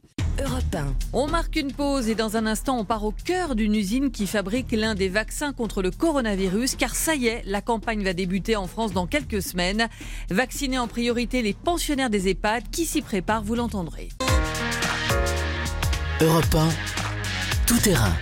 Europe 0.44 0.76
On 1.14 1.28
marque 1.28 1.56
une 1.56 1.72
pause 1.72 2.10
et 2.10 2.16
dans 2.16 2.36
un 2.36 2.46
instant, 2.46 2.78
on 2.78 2.86
part 2.86 3.06
au 3.06 3.12
cœur 3.12 3.56
d'une 3.56 3.74
usine 3.74 4.12
qui 4.12 4.28
fabrique 4.28 4.72
l'un 4.74 4.94
des 4.94 5.08
vaccins 5.08 5.54
contre 5.54 5.82
le 5.82 5.92
coronavirus, 5.92 6.76
car 6.76 6.94
ça 6.94 7.16
y 7.16 7.28
est, 7.28 7.42
la 7.46 7.62
campagne 7.62 8.04
va 8.04 8.14
débuter 8.14 8.56
en 8.58 8.68
France 8.68 8.92
dans 8.92 9.08
quelques 9.08 9.42
semaines. 9.42 9.88
Vacciner 10.30 10.78
en 10.78 10.88
priorité 10.88 11.42
les 11.42 11.54
pensionnaires 11.54 12.10
des 12.10 12.28
EHPAD 12.28 12.64
qui 12.70 12.86
s'y 12.86 13.02
préparent, 13.02 13.44
vous 13.44 13.56
l'entendrez. 13.56 14.10
Europe 16.22 16.56
1, 16.56 16.70
tout 17.66 17.80
terrain. 17.80 18.14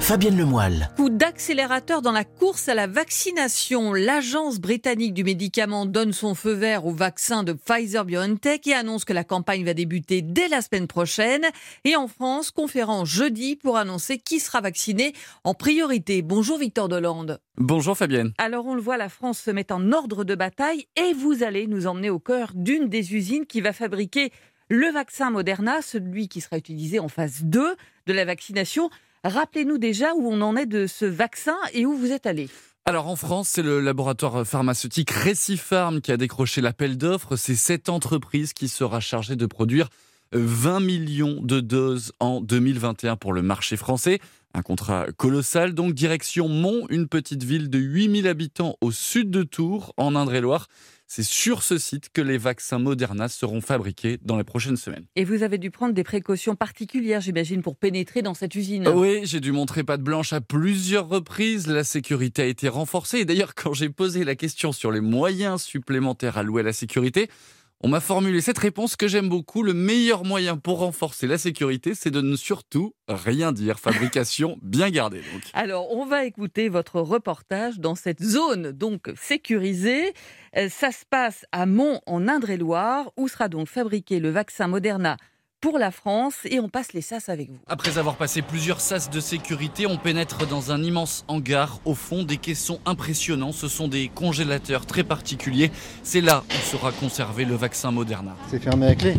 Fabienne 0.00 0.38
Lemoyle. 0.38 0.88
Coup 0.96 1.10
d'accélérateur 1.10 2.00
dans 2.00 2.12
la 2.12 2.24
course 2.24 2.68
à 2.68 2.74
la 2.74 2.86
vaccination. 2.86 3.92
L'agence 3.92 4.58
britannique 4.58 5.12
du 5.12 5.22
médicament 5.22 5.84
donne 5.84 6.12
son 6.12 6.34
feu 6.34 6.52
vert 6.52 6.86
au 6.86 6.92
vaccin 6.92 7.42
de 7.42 7.52
Pfizer 7.52 8.06
BioNTech 8.06 8.66
et 8.66 8.74
annonce 8.74 9.04
que 9.04 9.12
la 9.12 9.24
campagne 9.24 9.64
va 9.64 9.74
débuter 9.74 10.22
dès 10.22 10.48
la 10.48 10.62
semaine 10.62 10.86
prochaine. 10.86 11.44
Et 11.84 11.94
en 11.94 12.08
France, 12.08 12.50
conférence 12.50 13.08
jeudi 13.08 13.56
pour 13.56 13.76
annoncer 13.76 14.16
qui 14.18 14.40
sera 14.40 14.62
vacciné 14.62 15.12
en 15.44 15.52
priorité. 15.52 16.22
Bonjour 16.22 16.58
Victor 16.58 16.88
Dolande. 16.88 17.40
Bonjour 17.58 17.96
Fabienne. 17.96 18.32
Alors 18.38 18.66
on 18.66 18.74
le 18.74 18.80
voit, 18.80 18.96
la 18.96 19.10
France 19.10 19.40
se 19.40 19.50
met 19.50 19.70
en 19.72 19.92
ordre 19.92 20.24
de 20.24 20.34
bataille 20.34 20.86
et 20.96 21.12
vous 21.12 21.42
allez 21.42 21.66
nous 21.66 21.86
emmener 21.86 22.08
au 22.08 22.18
cœur 22.18 22.52
d'une 22.54 22.88
des 22.88 23.14
usines 23.14 23.46
qui 23.46 23.60
va 23.60 23.74
fabriquer 23.74 24.32
le 24.70 24.90
vaccin 24.90 25.30
Moderna, 25.30 25.80
celui 25.82 26.28
qui 26.28 26.40
sera 26.40 26.58
utilisé 26.58 26.98
en 26.98 27.08
phase 27.08 27.42
2 27.42 27.76
de 28.06 28.12
la 28.12 28.24
vaccination. 28.24 28.90
Rappelez-nous 29.24 29.78
déjà 29.78 30.14
où 30.14 30.28
on 30.28 30.40
en 30.40 30.56
est 30.56 30.66
de 30.66 30.86
ce 30.86 31.04
vaccin 31.04 31.56
et 31.72 31.86
où 31.86 31.94
vous 31.94 32.12
êtes 32.12 32.26
allé. 32.26 32.48
Alors 32.84 33.08
en 33.08 33.16
France, 33.16 33.50
c'est 33.50 33.62
le 33.62 33.80
laboratoire 33.80 34.46
pharmaceutique 34.46 35.10
Recipharm 35.10 36.00
qui 36.00 36.10
a 36.10 36.16
décroché 36.16 36.60
l'appel 36.60 36.96
d'offres. 36.96 37.36
C'est 37.36 37.54
cette 37.54 37.88
entreprise 37.88 38.52
qui 38.52 38.68
sera 38.68 39.00
chargée 39.00 39.36
de 39.36 39.46
produire 39.46 39.88
20 40.32 40.80
millions 40.80 41.38
de 41.42 41.60
doses 41.60 42.12
en 42.20 42.40
2021 42.40 43.16
pour 43.16 43.32
le 43.32 43.42
marché 43.42 43.76
français. 43.76 44.20
Un 44.54 44.62
contrat 44.62 45.06
colossal, 45.16 45.74
donc 45.74 45.92
direction 45.92 46.48
Mont, 46.48 46.86
une 46.88 47.08
petite 47.08 47.44
ville 47.44 47.68
de 47.68 47.78
8000 47.78 48.26
habitants 48.26 48.76
au 48.80 48.90
sud 48.90 49.30
de 49.30 49.42
Tours, 49.42 49.92
en 49.98 50.16
Indre-et-Loire. 50.16 50.68
C'est 51.10 51.22
sur 51.22 51.62
ce 51.62 51.78
site 51.78 52.10
que 52.12 52.20
les 52.20 52.36
vaccins 52.36 52.78
Moderna 52.78 53.30
seront 53.30 53.62
fabriqués 53.62 54.18
dans 54.22 54.36
les 54.36 54.44
prochaines 54.44 54.76
semaines. 54.76 55.06
Et 55.16 55.24
vous 55.24 55.42
avez 55.42 55.56
dû 55.56 55.70
prendre 55.70 55.94
des 55.94 56.04
précautions 56.04 56.54
particulières, 56.54 57.22
j'imagine, 57.22 57.62
pour 57.62 57.76
pénétrer 57.76 58.20
dans 58.20 58.34
cette 58.34 58.54
usine. 58.54 58.86
Oui, 58.88 59.20
j'ai 59.24 59.40
dû 59.40 59.50
montrer 59.50 59.84
patte 59.84 60.02
blanche 60.02 60.34
à 60.34 60.42
plusieurs 60.42 61.08
reprises. 61.08 61.66
La 61.66 61.82
sécurité 61.82 62.42
a 62.42 62.44
été 62.44 62.68
renforcée. 62.68 63.20
Et 63.20 63.24
d'ailleurs, 63.24 63.54
quand 63.54 63.72
j'ai 63.72 63.88
posé 63.88 64.22
la 64.22 64.34
question 64.34 64.70
sur 64.70 64.92
les 64.92 65.00
moyens 65.00 65.62
supplémentaires 65.62 66.36
alloués 66.36 66.60
à 66.60 66.64
la 66.64 66.72
sécurité, 66.74 67.30
on 67.80 67.88
m'a 67.88 68.00
formulé 68.00 68.40
cette 68.40 68.58
réponse 68.58 68.96
que 68.96 69.06
j'aime 69.06 69.28
beaucoup. 69.28 69.62
Le 69.62 69.72
meilleur 69.72 70.24
moyen 70.24 70.56
pour 70.56 70.80
renforcer 70.80 71.28
la 71.28 71.38
sécurité, 71.38 71.94
c'est 71.94 72.10
de 72.10 72.20
ne 72.20 72.34
surtout 72.34 72.94
rien 73.08 73.52
dire. 73.52 73.78
Fabrication 73.78 74.58
bien 74.62 74.90
gardée. 74.90 75.22
Alors, 75.52 75.92
on 75.92 76.04
va 76.04 76.24
écouter 76.24 76.68
votre 76.68 77.00
reportage 77.00 77.78
dans 77.78 77.94
cette 77.94 78.22
zone 78.22 78.72
donc 78.72 79.12
sécurisée. 79.16 80.12
Euh, 80.56 80.68
ça 80.68 80.90
se 80.90 81.04
passe 81.08 81.46
à 81.52 81.66
Mont 81.66 82.00
en 82.06 82.26
Indre-et-Loire, 82.26 83.12
où 83.16 83.28
sera 83.28 83.48
donc 83.48 83.68
fabriqué 83.68 84.18
le 84.18 84.30
vaccin 84.30 84.66
Moderna 84.66 85.16
pour 85.60 85.78
la 85.78 85.90
France 85.90 86.34
et 86.44 86.60
on 86.60 86.68
passe 86.68 86.92
les 86.92 87.00
sas 87.00 87.28
avec 87.28 87.50
vous. 87.50 87.58
Après 87.66 87.98
avoir 87.98 88.16
passé 88.16 88.42
plusieurs 88.42 88.80
sas 88.80 89.10
de 89.10 89.20
sécurité, 89.20 89.86
on 89.86 89.96
pénètre 89.96 90.46
dans 90.46 90.72
un 90.72 90.82
immense 90.82 91.24
hangar. 91.28 91.80
Au 91.84 91.94
fond, 91.94 92.22
des 92.22 92.36
caissons 92.36 92.80
impressionnants. 92.86 93.52
Ce 93.52 93.68
sont 93.68 93.88
des 93.88 94.08
congélateurs 94.08 94.86
très 94.86 95.04
particuliers. 95.04 95.70
C'est 96.02 96.20
là 96.20 96.44
où 96.48 96.70
sera 96.70 96.92
conservé 96.92 97.44
le 97.44 97.54
vaccin 97.54 97.90
Moderna. 97.90 98.36
C'est 98.50 98.62
fermé 98.62 98.86
à 98.86 98.94
clé? 98.94 99.14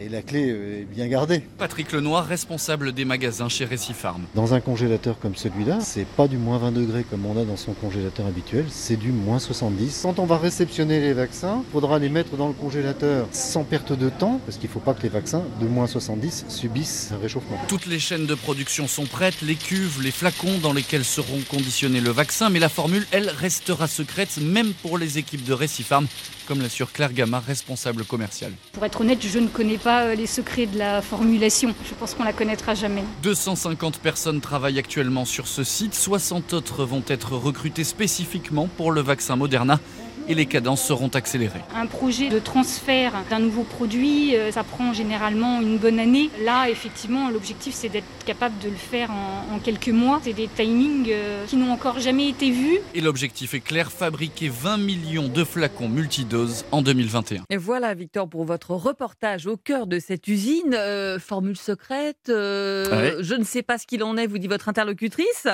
Et 0.00 0.08
la 0.08 0.22
clé 0.22 0.48
est 0.48 0.84
bien 0.84 1.08
gardée. 1.08 1.42
Patrick 1.58 1.92
Lenoir, 1.92 2.26
responsable 2.26 2.92
des 2.92 3.04
magasins 3.04 3.48
chez 3.48 3.64
Récifarm. 3.64 4.22
Dans 4.34 4.54
un 4.54 4.60
congélateur 4.60 5.18
comme 5.18 5.36
celui-là, 5.36 5.78
c'est 5.80 6.06
pas 6.06 6.28
du 6.28 6.36
moins 6.36 6.58
20 6.58 6.72
degrés 6.72 7.04
comme 7.04 7.26
on 7.26 7.40
a 7.40 7.44
dans 7.44 7.56
son 7.56 7.72
congélateur 7.72 8.26
habituel, 8.26 8.66
c'est 8.68 8.96
du 8.96 9.12
moins 9.12 9.38
70. 9.38 10.00
Quand 10.02 10.18
on 10.18 10.26
va 10.26 10.38
réceptionner 10.38 11.00
les 11.00 11.12
vaccins, 11.12 11.62
il 11.66 11.72
faudra 11.72 11.98
les 11.98 12.08
mettre 12.08 12.36
dans 12.36 12.48
le 12.48 12.54
congélateur 12.54 13.26
sans 13.32 13.64
perte 13.64 13.92
de 13.92 14.08
temps, 14.08 14.40
parce 14.44 14.58
qu'il 14.58 14.68
ne 14.68 14.72
faut 14.72 14.80
pas 14.80 14.94
que 14.94 15.02
les 15.02 15.08
vaccins 15.08 15.42
de 15.60 15.66
moins 15.66 15.86
70 15.86 16.46
subissent 16.48 17.12
un 17.12 17.18
réchauffement. 17.18 17.58
Toutes 17.68 17.86
les 17.86 17.98
chaînes 17.98 18.26
de 18.26 18.34
production 18.34 18.86
sont 18.88 19.06
prêtes, 19.06 19.42
les 19.42 19.56
cuves, 19.56 20.02
les 20.02 20.10
flacons 20.10 20.58
dans 20.62 20.72
lesquels 20.72 21.04
seront 21.04 21.40
conditionnés 21.48 22.00
le 22.00 22.10
vaccin, 22.10 22.50
mais 22.50 22.58
la 22.58 22.68
formule, 22.68 23.06
elle, 23.10 23.30
restera 23.30 23.86
secrète, 23.86 24.38
même 24.38 24.72
pour 24.82 24.98
les 24.98 25.18
équipes 25.18 25.44
de 25.44 25.52
Récifarm, 25.52 26.06
comme 26.46 26.60
l'assure 26.60 26.92
Claire 26.92 27.12
Gamma, 27.12 27.40
responsable 27.40 28.04
commerciale. 28.04 28.52
Pour 28.72 28.84
être 28.84 29.00
honnête, 29.00 29.18
je 29.26 29.38
ne 29.38 29.48
connais 29.48 29.78
euh, 29.86 30.14
les 30.14 30.26
secrets 30.26 30.66
de 30.66 30.78
la 30.78 31.02
formulation. 31.02 31.74
Je 31.88 31.94
pense 31.94 32.14
qu'on 32.14 32.24
la 32.24 32.32
connaîtra 32.32 32.74
jamais. 32.74 33.04
250 33.22 33.98
personnes 33.98 34.40
travaillent 34.40 34.78
actuellement 34.78 35.24
sur 35.24 35.46
ce 35.46 35.64
site, 35.64 35.94
60 35.94 36.52
autres 36.54 36.84
vont 36.84 37.02
être 37.08 37.32
recrutées 37.32 37.84
spécifiquement 37.84 38.68
pour 38.76 38.92
le 38.92 39.00
vaccin 39.00 39.36
Moderna 39.36 39.80
et 40.28 40.34
les 40.34 40.46
cadences 40.46 40.84
seront 40.84 41.08
accélérées. 41.08 41.60
Un 41.74 41.86
projet 41.86 42.28
de 42.28 42.38
transfert 42.38 43.12
d'un 43.30 43.38
nouveau 43.38 43.62
produit, 43.62 44.36
euh, 44.36 44.50
ça 44.50 44.64
prend 44.64 44.92
généralement 44.92 45.60
une 45.60 45.78
bonne 45.78 45.98
année. 45.98 46.30
Là, 46.44 46.68
effectivement, 46.68 47.30
l'objectif, 47.30 47.74
c'est 47.74 47.88
d'être 47.88 48.06
capable 48.24 48.58
de 48.58 48.68
le 48.68 48.76
faire 48.76 49.10
en, 49.10 49.58
quelques 49.58 49.88
mois. 49.88 50.20
C'est 50.22 50.32
des 50.32 50.48
timings 50.48 51.08
euh, 51.10 51.44
qui 51.46 51.56
n'ont 51.56 51.72
encore 51.72 51.98
jamais 51.98 52.28
été 52.28 52.50
vus. 52.50 52.78
Et 52.94 53.00
l'objectif 53.00 53.54
est 53.54 53.60
clair, 53.60 53.90
fabriquer 53.90 54.48
20 54.48 54.76
millions 54.78 55.28
de 55.28 55.44
flacons 55.44 55.88
multidoses 55.88 56.64
en 56.72 56.82
2021. 56.82 57.44
Et 57.50 57.56
voilà, 57.56 57.94
Victor, 57.94 58.28
pour 58.28 58.44
votre 58.44 58.72
reportage 58.72 59.46
au 59.46 59.56
cœur 59.56 59.86
de 59.86 59.98
cette 59.98 60.28
usine. 60.28 60.74
Euh, 60.74 61.18
formule 61.18 61.56
secrète, 61.56 62.24
je 62.26 63.34
ne 63.34 63.44
sais 63.44 63.62
pas 63.62 63.78
ce 63.78 63.86
qu'il 63.86 64.02
en 64.02 64.16
est, 64.16 64.26
vous 64.26 64.38
dit 64.38 64.48
votre 64.48 64.68
interlocutrice. 64.68 65.48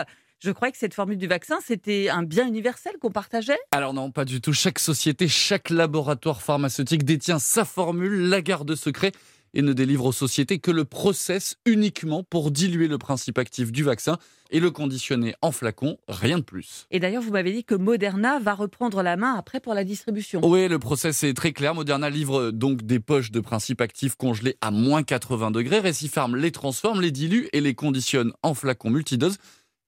Je 0.44 0.50
croyais 0.50 0.72
que 0.72 0.78
cette 0.78 0.94
formule 0.94 1.18
du 1.18 1.28
vaccin, 1.28 1.58
c'était 1.64 2.08
un 2.08 2.24
bien 2.24 2.48
universel 2.48 2.94
qu'on 3.00 3.12
partageait? 3.12 3.60
Alors 3.70 3.94
non, 3.94 4.10
pas 4.10 4.24
du 4.24 4.40
tout. 4.40 4.52
Chaque 4.52 4.80
société, 4.80 5.28
chaque 5.28 5.70
laboratoire 5.70 6.42
pharmaceutique 6.42 7.04
détient 7.04 7.38
sa 7.38 7.64
formule, 7.64 8.28
la 8.28 8.42
garde 8.42 8.74
secret, 8.74 9.12
et 9.54 9.62
ne 9.62 9.72
délivre 9.72 10.06
aux 10.06 10.12
sociétés 10.12 10.58
que 10.58 10.72
le 10.72 10.84
process 10.84 11.58
uniquement 11.64 12.24
pour 12.24 12.50
diluer 12.50 12.88
le 12.88 12.98
principe 12.98 13.38
actif 13.38 13.70
du 13.70 13.84
vaccin 13.84 14.18
et 14.50 14.58
le 14.58 14.72
conditionner 14.72 15.36
en 15.42 15.52
flacon, 15.52 15.98
rien 16.08 16.38
de 16.38 16.42
plus. 16.42 16.86
Et 16.90 16.98
d'ailleurs, 16.98 17.22
vous 17.22 17.30
m'avez 17.30 17.52
dit 17.52 17.62
que 17.62 17.76
Moderna 17.76 18.40
va 18.40 18.54
reprendre 18.54 19.00
la 19.04 19.16
main 19.16 19.34
après 19.34 19.60
pour 19.60 19.74
la 19.74 19.84
distribution. 19.84 20.40
Oui, 20.42 20.66
le 20.66 20.78
process 20.80 21.22
est 21.22 21.34
très 21.34 21.52
clair. 21.52 21.74
Moderna 21.74 22.10
livre 22.10 22.50
donc 22.50 22.82
des 22.82 22.98
poches 22.98 23.30
de 23.30 23.38
principe 23.38 23.80
actif 23.80 24.16
congelées 24.16 24.56
à 24.60 24.72
moins 24.72 25.04
80 25.04 25.52
degrés. 25.52 25.78
Récifarm 25.78 26.34
les 26.34 26.50
transforme, 26.50 27.00
les 27.00 27.12
dilue 27.12 27.46
et 27.52 27.60
les 27.60 27.74
conditionne 27.74 28.32
en 28.42 28.54
flacons 28.54 28.90
multidoses. 28.90 29.38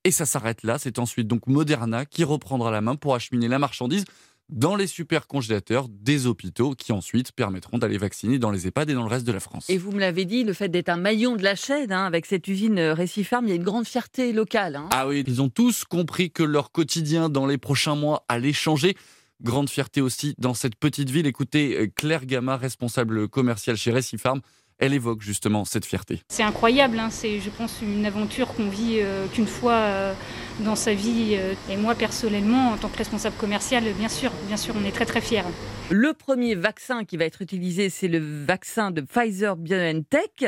Et 0.05 0.11
ça 0.11 0.27
s'arrête 0.27 0.63
là. 0.63 0.79
C'est 0.79 0.99
ensuite 0.99 1.27
donc 1.27 1.47
Moderna 1.47 2.05
qui 2.05 2.25
reprendra 2.25 2.71
la 2.71 2.81
main 2.81 2.95
pour 2.95 3.15
acheminer 3.15 3.49
la 3.49 3.59
marchandise 3.59 4.05
dans 4.51 4.77
les 4.77 4.87
super 4.87 5.27
congélateurs 5.27 5.89
des 5.89 6.27
hôpitaux 6.27 6.75
qui 6.75 6.93
ensuite 6.93 7.33
permettront 7.33 7.79
d'aller 7.79 7.97
vacciner 7.97 8.39
dans 8.39 8.51
les 8.51 8.67
EHPAD 8.67 8.91
et 8.91 8.95
dans 8.95 9.03
le 9.03 9.09
reste 9.09 9.27
de 9.27 9.33
la 9.33 9.41
France. 9.41 9.69
Et 9.71 9.79
vous 9.79 9.93
me 9.93 9.99
l'avez 9.99 10.27
dit, 10.27 10.45
le 10.45 10.53
fait 10.53 10.69
d'être 10.69 10.91
un 10.91 10.99
maillon 10.99 11.37
de 11.37 11.43
la 11.43 11.55
chaîne 11.55 11.93
hein, 11.93 12.05
avec 12.05 12.27
cette 12.27 12.47
usine 12.47 12.79
euh, 12.79 12.95
Récifarm, 12.95 13.47
il 13.47 13.49
y 13.49 13.53
a 13.53 13.57
une 13.57 13.65
grande 13.65 13.87
fierté 13.87 14.33
locale. 14.33 14.77
Hein. 14.77 14.89
Ah 14.93 15.09
oui, 15.09 15.25
ils 15.27 15.41
ont 15.41 15.49
tous 15.49 15.85
compris 15.85 16.31
que 16.31 16.43
leur 16.43 16.73
quotidien 16.73 17.31
dans 17.31 17.47
les 17.47 17.59
prochains 17.59 17.97
mois 17.97 18.25
allait 18.29 18.53
changer. 18.53 18.97
Grande 19.43 19.71
fierté 19.71 20.01
aussi 20.01 20.35
dans 20.39 20.55
cette 20.55 20.77
petite 20.77 21.11
ville. 21.11 21.27
Écoutez 21.27 21.79
euh, 21.79 21.87
Claire 21.95 22.27
Gamma, 22.27 22.57
responsable 22.57 23.29
commercial 23.29 23.77
chez 23.77 23.93
Récifarm 23.93 24.41
elle 24.85 24.95
évoque 24.95 25.23
justement 25.23 25.65
cette 25.65 25.85
fierté. 25.85 26.23
C'est 26.29 26.43
incroyable, 26.43 26.99
hein. 26.99 27.09
c'est 27.11 27.41
je 27.41 27.51
pense 27.51 27.81
une 27.83 28.07
aventure 28.07 28.55
qu'on 28.55 28.69
vit 28.69 28.99
euh, 29.01 29.27
qu'une 29.27 29.47
fois 29.47 29.73
euh, 29.73 30.15
dans 30.61 30.77
sa 30.77 30.95
vie. 30.95 31.35
Euh. 31.37 31.55
et 31.71 31.77
moi 31.77 31.95
personnellement, 31.95 32.71
en 32.71 32.77
tant 32.77 32.89
que 32.89 32.99
responsable 32.99 33.37
commercial, 33.37 33.85
bien 33.99 34.09
sûr, 34.09 34.31
bien 34.47 34.57
sûr, 34.57 34.75
on 34.81 34.85
est 34.85 34.93
très 34.93 35.07
très 35.07 35.21
fiers. 35.21 35.43
Le 35.91 36.13
premier 36.13 36.55
vaccin 36.55 37.05
qui 37.05 37.17
va 37.17 37.25
être 37.25 37.43
utilisé, 37.43 37.91
c'est 37.91 38.09
le 38.09 38.19
vaccin 38.45 38.91
de 38.91 39.01
Pfizer 39.01 39.57
BioNTech. 39.57 40.47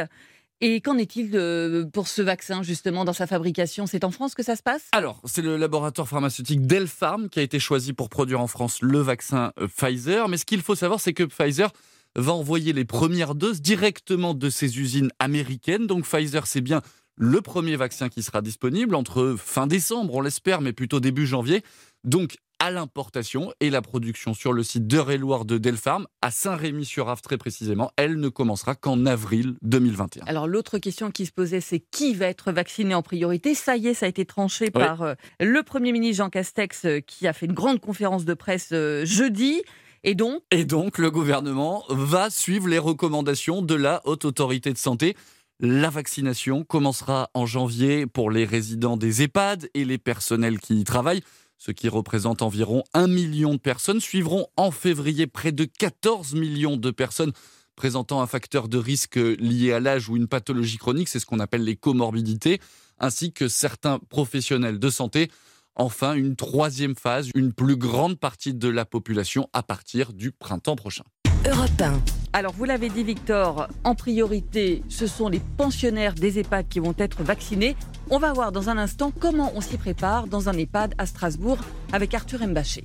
Et 0.62 0.81
qu'en 0.81 0.97
est-il 0.97 1.87
pour 1.93 2.09
ce 2.09 2.23
vaccin, 2.23 2.62
justement, 2.62 3.05
dans 3.05 3.12
sa 3.12 3.26
fabrication? 3.26 3.85
C'est 3.85 4.05
en 4.05 4.11
France 4.11 4.35
que 4.35 4.43
ça 4.43 4.57
se 4.57 4.62
passe? 4.62 4.85
Alors, 4.93 5.21
c'est 5.26 5.43
le 5.43 5.59
laboratoire 5.59 6.09
pharmaceutique 6.09 6.66
Delpharm 6.66 7.28
qui 7.28 7.40
a 7.40 7.43
été 7.43 7.59
choisi 7.59 7.93
pour 7.93 8.09
produire 8.09 8.40
en 8.40 8.47
France 8.47 8.78
le 8.81 9.00
vaccin 9.00 9.52
Pfizer. 9.76 10.31
Mais 10.31 10.38
ce 10.38 10.47
qu'il 10.47 10.62
faut 10.62 10.75
savoir, 10.75 10.99
c'est 10.99 11.12
que 11.12 11.25
Pfizer 11.25 11.71
va 12.16 12.32
envoyer 12.32 12.73
les 12.73 12.85
premières 12.85 13.35
doses 13.35 13.61
directement 13.61 14.35
de 14.35 14.50
ces 14.50 14.80
usines 14.80 15.11
américaines. 15.18 15.87
Donc 15.87 16.04
Pfizer, 16.04 16.46
c'est 16.46 16.61
bien 16.61 16.82
le 17.16 17.40
premier 17.40 17.76
vaccin 17.76 18.08
qui 18.08 18.23
sera 18.23 18.42
disponible 18.42 18.94
entre 18.94 19.37
fin 19.38 19.66
décembre, 19.66 20.14
on 20.14 20.20
l'espère, 20.20 20.61
mais 20.61 20.73
plutôt 20.73 21.00
début 21.00 21.26
janvier. 21.26 21.62
Donc 22.04 22.37
à 22.58 22.70
l'importation 22.70 23.52
et 23.61 23.70
la 23.70 23.82
production 23.82 24.32
sur 24.32 24.52
le 24.52 24.62
site 24.62 24.87
d'Eure-et-Loire 24.87 25.44
de 25.44 25.58
Delpharm, 25.58 26.06
à 26.23 26.30
Saint-Rémy-sur-Ave 26.30 27.20
très 27.20 27.37
précisément, 27.37 27.90
elle 27.96 28.18
ne 28.18 28.28
commencera 28.28 28.75
qu'en 28.75 29.04
avril 29.04 29.56
2021. 29.62 30.25
Alors 30.26 30.46
l'autre 30.46 30.78
question 30.78 31.11
qui 31.11 31.26
se 31.26 31.32
posait, 31.32 31.61
c'est 31.61 31.80
qui 31.80 32.14
va 32.14 32.26
être 32.26 32.52
vacciné 32.52 32.94
en 32.94 33.02
priorité? 33.02 33.54
Ça 33.54 33.76
y 33.76 33.88
est, 33.88 33.94
ça 33.94 34.06
a 34.06 34.08
été 34.08 34.25
tranché 34.25 34.70
par 34.70 35.02
euh, 35.02 35.14
le 35.40 35.62
Premier 35.62 35.92
ministre 35.92 36.25
Jean 36.25 36.30
Castex 36.30 36.85
euh, 36.87 37.00
qui 37.00 37.26
a 37.26 37.32
fait 37.32 37.46
une 37.46 37.52
grande 37.52 37.80
conférence 37.80 38.25
de 38.25 38.35
presse 38.35 38.70
euh, 38.73 39.04
jeudi. 39.04 39.62
Et 40.09 40.15
donc? 40.15 40.99
Le 40.99 41.11
gouvernement 41.11 41.83
va 41.89 42.31
suivre 42.31 42.69
les 42.69 42.79
recommandations 42.79 43.61
de 43.61 43.75
la 43.75 44.03
Haute 44.05 44.25
Autorité 44.25 44.73
de 44.73 44.79
Santé. 44.79 45.17
La 45.59 45.91
vaccination 45.91 46.63
commencera 46.63 47.29
en 47.35 47.45
janvier 47.45 48.07
pour 48.07 48.31
les 48.31 48.45
résidents 48.45 48.97
des 48.97 49.23
EHPAD 49.23 49.69
et 49.75 49.85
les 49.85 49.99
personnels 49.99 50.61
qui 50.61 50.79
y 50.79 50.85
travaillent, 50.85 51.23
ce 51.59 51.73
qui 51.73 51.89
représente 51.89 52.41
environ 52.41 52.85
un 52.95 53.09
million 53.09 53.55
de 53.55 53.59
personnes. 53.59 54.01
Suivront 54.01 54.47
en 54.57 54.71
février 54.71 55.27
près 55.27 55.51
de 55.51 55.65
14 55.65 56.35
millions 56.35 56.77
de 56.77 56.93
personnes 56.93 57.33
présentant 57.75 58.23
un 58.23 58.29
facteur 58.29 58.69
de 58.69 58.79
risque 58.79 59.17
lié 59.17 59.73
à 59.73 59.81
l'âge 59.81 60.09
ou 60.09 60.17
une 60.17 60.29
pathologie 60.29 60.79
chronique, 60.79 61.09
c'est 61.09 61.19
ce 61.19 61.27
qu'on 61.27 61.41
appelle 61.41 61.65
les 61.65 61.77
comorbidités, 61.77 62.61
ainsi 62.99 63.33
que 63.33 63.49
certains 63.49 63.99
professionnels 64.09 64.79
de 64.79 64.89
santé 64.89 65.31
enfin 65.76 66.14
une 66.14 66.37
troisième 66.37 66.97
phase, 66.97 67.30
une 67.35 67.52
plus 67.52 67.76
grande 67.76 68.18
partie 68.18 68.54
de 68.54 68.68
la 68.68 68.85
population 68.85 69.49
à 69.52 69.62
partir 69.62 70.12
du 70.12 70.33
printemps 70.33 70.76
prochain. 70.76 71.04
Europe 71.47 71.80
1. 71.80 72.00
Alors, 72.33 72.52
vous 72.52 72.64
l'avez 72.64 72.88
dit, 72.88 73.04
Victor, 73.04 73.68
en 73.85 73.95
priorité, 73.95 74.83
ce 74.88 75.06
sont 75.06 75.28
les 75.28 75.40
pensionnaires 75.56 76.14
des 76.14 76.40
EHPAD 76.40 76.68
qui 76.68 76.80
vont 76.80 76.95
être 76.99 77.23
vaccinés. 77.23 77.76
On 78.11 78.18
va 78.18 78.33
voir 78.33 78.50
dans 78.50 78.68
un 78.68 78.76
instant 78.76 79.12
comment 79.12 79.52
on 79.54 79.61
s'y 79.61 79.76
prépare 79.76 80.26
dans 80.26 80.49
un 80.49 80.52
EHPAD 80.54 80.95
à 80.99 81.06
Strasbourg 81.06 81.59
avec 81.92 82.14
Arthur 82.14 82.47
Mbaché. 82.47 82.85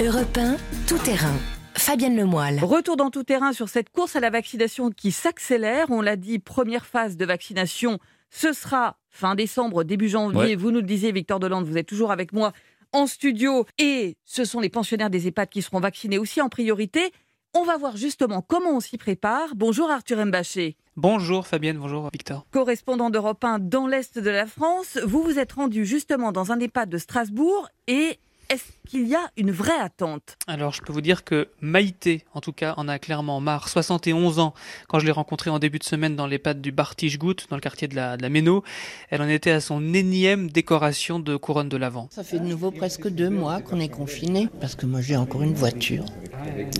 Europe 0.00 0.36
1, 0.36 0.56
tout 0.86 0.98
terrain. 0.98 1.34
Fabienne 1.74 2.16
Lemoyle. 2.16 2.60
Retour 2.62 2.96
dans 2.96 3.10
tout 3.10 3.24
terrain 3.24 3.52
sur 3.52 3.68
cette 3.68 3.90
course 3.90 4.14
à 4.14 4.20
la 4.20 4.30
vaccination 4.30 4.90
qui 4.90 5.10
s'accélère. 5.10 5.86
On 5.90 6.02
l'a 6.02 6.16
dit, 6.16 6.38
première 6.38 6.86
phase 6.86 7.16
de 7.16 7.24
vaccination 7.24 7.98
ce 8.30 8.52
sera 8.52 8.97
fin 9.10 9.34
décembre, 9.34 9.84
début 9.84 10.08
janvier. 10.08 10.56
Vous 10.56 10.70
nous 10.70 10.80
le 10.80 10.86
disiez, 10.86 11.12
Victor 11.12 11.40
Delande, 11.40 11.66
vous 11.66 11.76
êtes 11.76 11.86
toujours 11.86 12.10
avec 12.10 12.32
moi 12.32 12.52
en 12.92 13.06
studio. 13.06 13.66
Et 13.78 14.16
ce 14.24 14.44
sont 14.44 14.60
les 14.60 14.68
pensionnaires 14.68 15.10
des 15.10 15.26
EHPAD 15.28 15.48
qui 15.48 15.62
seront 15.62 15.80
vaccinés 15.80 16.18
aussi 16.18 16.40
en 16.40 16.48
priorité. 16.48 17.12
On 17.54 17.64
va 17.64 17.76
voir 17.76 17.96
justement 17.96 18.42
comment 18.42 18.76
on 18.76 18.80
s'y 18.80 18.98
prépare. 18.98 19.54
Bonjour 19.56 19.90
Arthur 19.90 20.24
Mbaché. 20.24 20.76
Bonjour 20.96 21.46
Fabienne, 21.46 21.78
bonjour 21.78 22.08
Victor. 22.12 22.44
Correspondant 22.50 23.08
d'Europe 23.08 23.42
1 23.42 23.60
dans 23.60 23.86
l'Est 23.86 24.18
de 24.18 24.30
la 24.30 24.46
France, 24.46 24.98
vous 25.04 25.22
vous 25.22 25.38
êtes 25.38 25.52
rendu 25.52 25.86
justement 25.86 26.32
dans 26.32 26.52
un 26.52 26.58
EHPAD 26.58 26.90
de 26.90 26.98
Strasbourg 26.98 27.68
et 27.86 28.18
est-ce 28.50 28.64
qu'il 28.88 29.06
y 29.06 29.14
a 29.14 29.30
une 29.36 29.50
vraie 29.50 29.78
attente? 29.78 30.38
Alors, 30.46 30.72
je 30.72 30.80
peux 30.80 30.92
vous 30.92 31.02
dire 31.02 31.24
que 31.24 31.48
Maïté, 31.60 32.24
en 32.32 32.40
tout 32.40 32.52
cas, 32.52 32.74
en 32.78 32.88
a 32.88 32.98
clairement 32.98 33.40
marre. 33.40 33.68
71 33.68 34.38
ans, 34.38 34.54
quand 34.88 34.98
je 34.98 35.06
l'ai 35.06 35.12
rencontrée 35.12 35.50
en 35.50 35.58
début 35.58 35.78
de 35.78 35.84
semaine 35.84 36.16
dans 36.16 36.26
les 36.26 36.38
pattes 36.38 36.60
du 36.60 36.72
Bartichgout, 36.72 37.34
dans 37.50 37.56
le 37.56 37.60
quartier 37.60 37.88
de 37.88 37.94
la, 37.94 38.16
de 38.16 38.22
la 38.22 38.28
Méno, 38.30 38.64
elle 39.10 39.20
en 39.20 39.28
était 39.28 39.50
à 39.50 39.60
son 39.60 39.92
énième 39.92 40.50
décoration 40.50 41.20
de 41.20 41.36
couronne 41.36 41.68
de 41.68 41.76
l'Avent. 41.76 42.08
Ça 42.10 42.24
fait 42.24 42.38
de 42.38 42.46
nouveau 42.46 42.70
presque 42.70 43.08
deux 43.08 43.30
mois 43.30 43.60
qu'on 43.60 43.80
est 43.80 43.88
confiné, 43.88 44.48
parce 44.60 44.74
que 44.74 44.86
moi 44.86 45.00
j'ai 45.02 45.16
encore 45.16 45.42
une 45.42 45.54
voiture. 45.54 46.04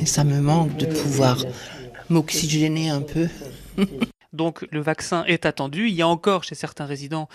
Et 0.00 0.06
ça 0.06 0.24
me 0.24 0.40
manque 0.40 0.76
de 0.78 0.86
pouvoir 0.86 1.44
m'oxygéner 2.08 2.88
un 2.88 3.02
peu. 3.02 3.28
Donc 4.32 4.66
le 4.70 4.80
vaccin 4.80 5.24
est 5.24 5.46
attendu. 5.46 5.88
Il 5.88 5.94
y 5.94 6.02
a 6.02 6.08
encore 6.08 6.44
chez 6.44 6.54
certains 6.54 6.84
résidents 6.84 7.28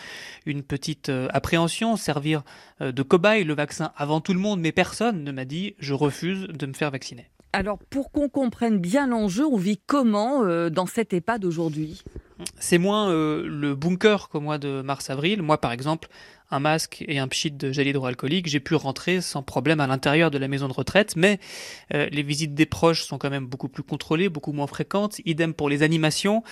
une 0.46 0.62
petite 0.62 1.10
euh, 1.10 1.28
appréhension, 1.32 1.96
servir 1.96 2.44
euh, 2.82 2.92
de 2.92 3.02
cobaye 3.02 3.44
le 3.44 3.54
vaccin 3.54 3.92
avant 3.98 4.22
tout 4.22 4.34
le 4.34 4.40
monde, 4.40 4.60
mais 4.60 4.72
personne 4.72 5.24
ne 5.24 5.32
m'a 5.32 5.46
dit 5.46 5.76
je 5.80 5.94
refuse 5.94 6.48
de 6.48 6.66
me 6.66 6.74
faire 6.74 6.92
vacciner. 6.92 7.30
Alors 7.52 7.80
pour 7.90 8.12
qu'on 8.12 8.30
comprenne 8.30 8.80
bien 8.80 9.08
l'enjeu, 9.08 9.46
on 9.46 9.58
vit 9.58 9.80
comment 9.86 10.44
euh, 10.44 10.70
dans 10.70 10.86
cet 10.86 11.14
EHPAD 11.14 11.46
aujourd'hui? 11.46 12.04
C'est 12.60 12.80
moins 12.80 13.10
le 13.10 13.74
bunker 13.74 14.28
qu'au 14.28 14.42
mois 14.42 14.58
de 14.58 14.82
mars-avril. 14.82 15.42
Moi 15.42 15.60
par 15.60 15.72
exemple, 15.72 16.10
un 16.54 16.60
masque 16.60 17.04
et 17.08 17.20
un 17.20 17.28
pchit 17.28 17.52
de 17.52 17.72
gel 17.72 17.88
hydroalcoolique, 17.88 18.48
j'ai 18.48 18.60
pu 18.60 18.76
rentrer 18.76 19.22
sans 19.22 19.44
problème 19.44 19.80
à 19.80 19.88
l'intérieur 19.88 20.32
de 20.32 20.38
la 20.38 20.48
maison 20.48 20.68
de 20.68 20.74
retraite. 20.74 21.16
Mais 21.16 21.40
euh, 21.94 22.08
les 22.12 22.24
visites 22.24 22.54
des 22.54 22.66
proches 22.66 23.04
sont 23.04 23.18
quand 23.18 23.30
même 23.30 23.46
beaucoup 23.46 23.70
plus 23.70 23.84
contrôlées, 23.84 24.30
beaucoup 24.30 24.54
moins 24.54 24.68
fréquentes. 24.68 25.20
Idem 25.26 25.54
pour 25.54 25.70
les 25.70 25.84
animations. 25.84 26.44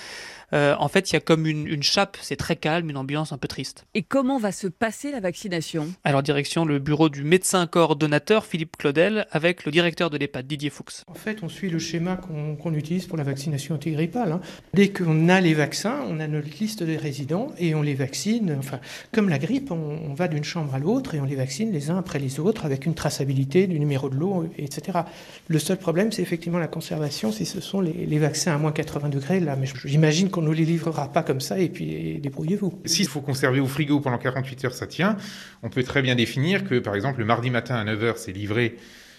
Euh, 0.54 0.76
en 0.80 0.90
fait, 0.90 1.12
il 1.12 1.14
y 1.14 1.18
a 1.18 1.22
comme 1.22 1.46
une, 1.46 1.66
une 1.68 1.84
chape, 1.84 2.18
c'est 2.22 2.36
très 2.36 2.56
calme, 2.56 2.90
une 2.90 2.98
ambiance 2.98 3.32
un 3.32 3.38
peu 3.38 3.48
triste. 3.48 3.86
Et 3.94 4.04
comment 4.04 4.38
va 4.38 4.52
se 4.52 4.68
passer 4.68 5.12
la 5.12 5.20
vaccination? 5.20 5.94
Alors, 6.04 6.24
direction 6.24 6.66
le 6.66 6.80
bureau 6.80 7.10
du 7.10 7.24
médecin 7.24 7.68
coordonnateur 7.68 8.46
Philippe 8.46 8.78
Claudel 8.78 9.28
avec 9.32 9.66
le 9.66 9.72
directeur 9.72 10.10
de 10.10 10.18
l'EHPAD 10.18 10.48
Didier 10.48 10.70
Fuchs. 10.70 11.04
En 11.08 11.14
fait, 11.14 11.44
on 11.44 11.50
suit 11.50 11.70
le 11.70 11.80
schéma 11.80 12.18
qu'on 12.18 12.74
utilise 12.74 13.06
pour 13.06 13.18
la 13.18 13.24
vaccination 13.24 13.76
antigrippale. 13.76 14.32
Hein. 14.34 14.42
Dès 14.74 14.90
qu'on 14.90 15.30
a 15.30 15.40
les 15.40 15.54
vaccins, 15.54 16.00
on 16.08 16.20
a 16.20 16.28
notre 16.28 16.50
liste 16.60 16.84
des 16.84 16.98
résidents 16.98 17.52
et 17.58 17.76
on 17.76 17.82
les 17.82 17.96
vaccine. 17.96 18.56
Enfin, 18.58 18.80
comme 19.12 19.30
la 19.30 19.40
grippe, 19.40 19.72
on, 19.72 19.91
on 20.10 20.14
va 20.14 20.28
d'une 20.28 20.44
chambre 20.44 20.74
à 20.74 20.80
l'autre 20.80 21.16
et 21.16 21.20
on 21.20 21.26
les 21.26 21.36
vaccine 21.36 21.72
les 21.72 21.90
uns 21.90 21.98
après 21.98 22.20
les 22.20 22.40
autres 22.40 22.66
avec 22.66 22.86
une 22.86 22.94
traçabilité 22.94 23.68
du 23.68 23.80
numéro 23.80 24.10
de 24.10 24.16
l'eau, 24.16 24.50
etc. 24.58 25.00
Le 25.48 25.60
seul 25.60 25.78
problème, 25.78 26.12
c'est 26.12 26.22
effectivement 26.22 26.60
la 26.60 26.68
conservation, 26.68 27.32
si 27.32 27.46
ce 27.46 27.62
sont 27.62 27.82
les, 27.82 28.20
vaccins 28.20 28.54
à 28.54 28.58
moins 28.58 28.72
80 28.72 29.10
degrés. 29.10 29.40
Là, 29.40 29.56
mais 29.56 29.68
j'imagine 29.86 30.30
qu'on 30.30 30.42
ne 30.42 30.52
les 30.52 30.66
livrera 30.66 31.12
pas 31.12 31.24
comme 31.24 31.42
ça 31.42 31.60
et 31.60 31.70
puis 31.70 32.20
débrouillez-vous. 32.22 32.82
S'il 32.86 33.08
faut 33.08 33.22
conserver 33.22 33.60
au 33.60 33.68
frigo 33.68 34.00
pendant 34.00 34.18
48 34.18 34.66
heures, 34.66 34.74
ça 34.74 34.88
tient. 34.88 35.18
On 35.64 35.70
peut 35.70 35.84
très 35.84 36.02
bien 36.02 36.16
définir 36.16 36.64
que, 36.64 36.80
par 36.80 36.96
exemple, 36.96 37.20
le 37.20 37.26
mardi 37.26 37.50
matin 37.50 37.76
à 37.76 37.86
9h, 37.86 38.14
c'est 38.18 38.32
livré. 38.32 38.78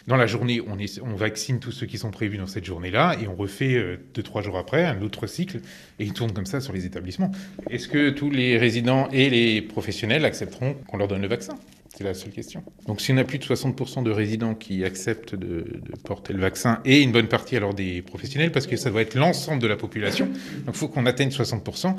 Dans 0.08 0.16
la 0.16 0.26
journée, 0.26 0.60
on, 0.60 1.14
vaccine 1.14 1.60
tous 1.60 1.70
ceux 1.70 1.86
qui 1.86 1.96
sont 1.96 2.10
prévus 2.10 2.36
dans 2.36 2.46
cette 2.46 2.64
journée-là 2.64 3.16
et 3.22 3.28
on 3.28 3.36
refait 3.36 3.74
euh, 3.74 3.96
deux, 4.14 4.22
trois 4.22 4.42
jours 4.42 4.58
après 4.58 4.84
un 4.84 5.00
autre 5.02 5.28
cycle 5.28 5.58
et 5.98 6.04
il 6.04 6.12
tourne 6.12 6.32
comme 6.32 6.46
ça 6.46 6.60
sur 6.60 6.72
les 6.72 6.86
établissements. 6.86 7.30
Est-ce 7.70 7.86
que 7.86 8.10
tous 8.10 8.30
les 8.30 8.58
résidents 8.58 9.08
et 9.12 9.30
les 9.30 9.62
professionnels 9.62 10.24
accepteront 10.24 10.74
qu'on 10.88 10.96
leur 10.96 11.06
donne 11.06 11.22
le 11.22 11.28
vaccin? 11.28 11.54
C'est 11.94 12.04
la 12.04 12.14
seule 12.14 12.30
question. 12.30 12.62
Donc 12.86 13.02
si 13.02 13.12
on 13.12 13.18
a 13.18 13.24
plus 13.24 13.38
de 13.38 13.44
60% 13.44 14.02
de 14.02 14.10
résidents 14.10 14.54
qui 14.54 14.82
acceptent 14.84 15.34
de, 15.34 15.64
porter 16.04 16.32
le 16.32 16.40
vaccin 16.40 16.80
et 16.84 17.02
une 17.02 17.12
bonne 17.12 17.28
partie 17.28 17.56
alors 17.56 17.74
des 17.74 18.00
professionnels, 18.00 18.50
parce 18.50 18.66
que 18.66 18.76
ça 18.76 18.90
doit 18.90 19.02
être 19.02 19.14
l'ensemble 19.14 19.60
de 19.60 19.66
la 19.66 19.76
population, 19.76 20.26
donc 20.26 20.74
il 20.74 20.78
faut 20.78 20.88
qu'on 20.88 21.04
atteigne 21.04 21.28
60%. 21.28 21.94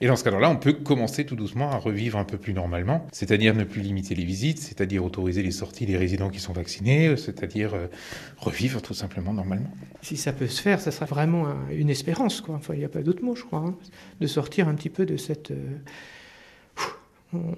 Et 0.00 0.06
dans 0.06 0.16
ce 0.16 0.24
cadre-là, 0.24 0.48
on 0.48 0.56
peut 0.56 0.72
commencer 0.72 1.26
tout 1.26 1.36
doucement 1.36 1.70
à 1.70 1.76
revivre 1.76 2.18
un 2.18 2.24
peu 2.24 2.38
plus 2.38 2.54
normalement, 2.54 3.06
c'est-à-dire 3.12 3.54
ne 3.54 3.64
plus 3.64 3.82
limiter 3.82 4.14
les 4.14 4.24
visites, 4.24 4.58
c'est-à-dire 4.58 5.04
autoriser 5.04 5.42
les 5.42 5.50
sorties 5.50 5.84
des 5.84 5.98
résidents 5.98 6.30
qui 6.30 6.40
sont 6.40 6.54
vaccinés, 6.54 7.16
c'est-à-dire 7.16 7.74
euh, 7.74 7.86
revivre 8.38 8.80
tout 8.80 8.94
simplement 8.94 9.34
normalement. 9.34 9.70
Si 10.00 10.16
ça 10.16 10.32
peut 10.32 10.48
se 10.48 10.62
faire, 10.62 10.80
ça 10.80 10.90
sera 10.90 11.04
vraiment 11.04 11.46
un, 11.46 11.68
une 11.70 11.90
espérance, 11.90 12.40
quoi. 12.40 12.60
Il 12.72 12.78
n'y 12.78 12.84
a 12.84 12.88
pas 12.88 13.02
d'autre 13.02 13.22
mot, 13.22 13.34
je 13.34 13.44
crois, 13.44 13.60
hein, 13.60 13.76
de 14.20 14.26
sortir 14.26 14.68
un 14.68 14.74
petit 14.74 14.90
peu 14.90 15.04
de 15.04 15.18
cette... 15.18 15.50
Euh 15.50 15.78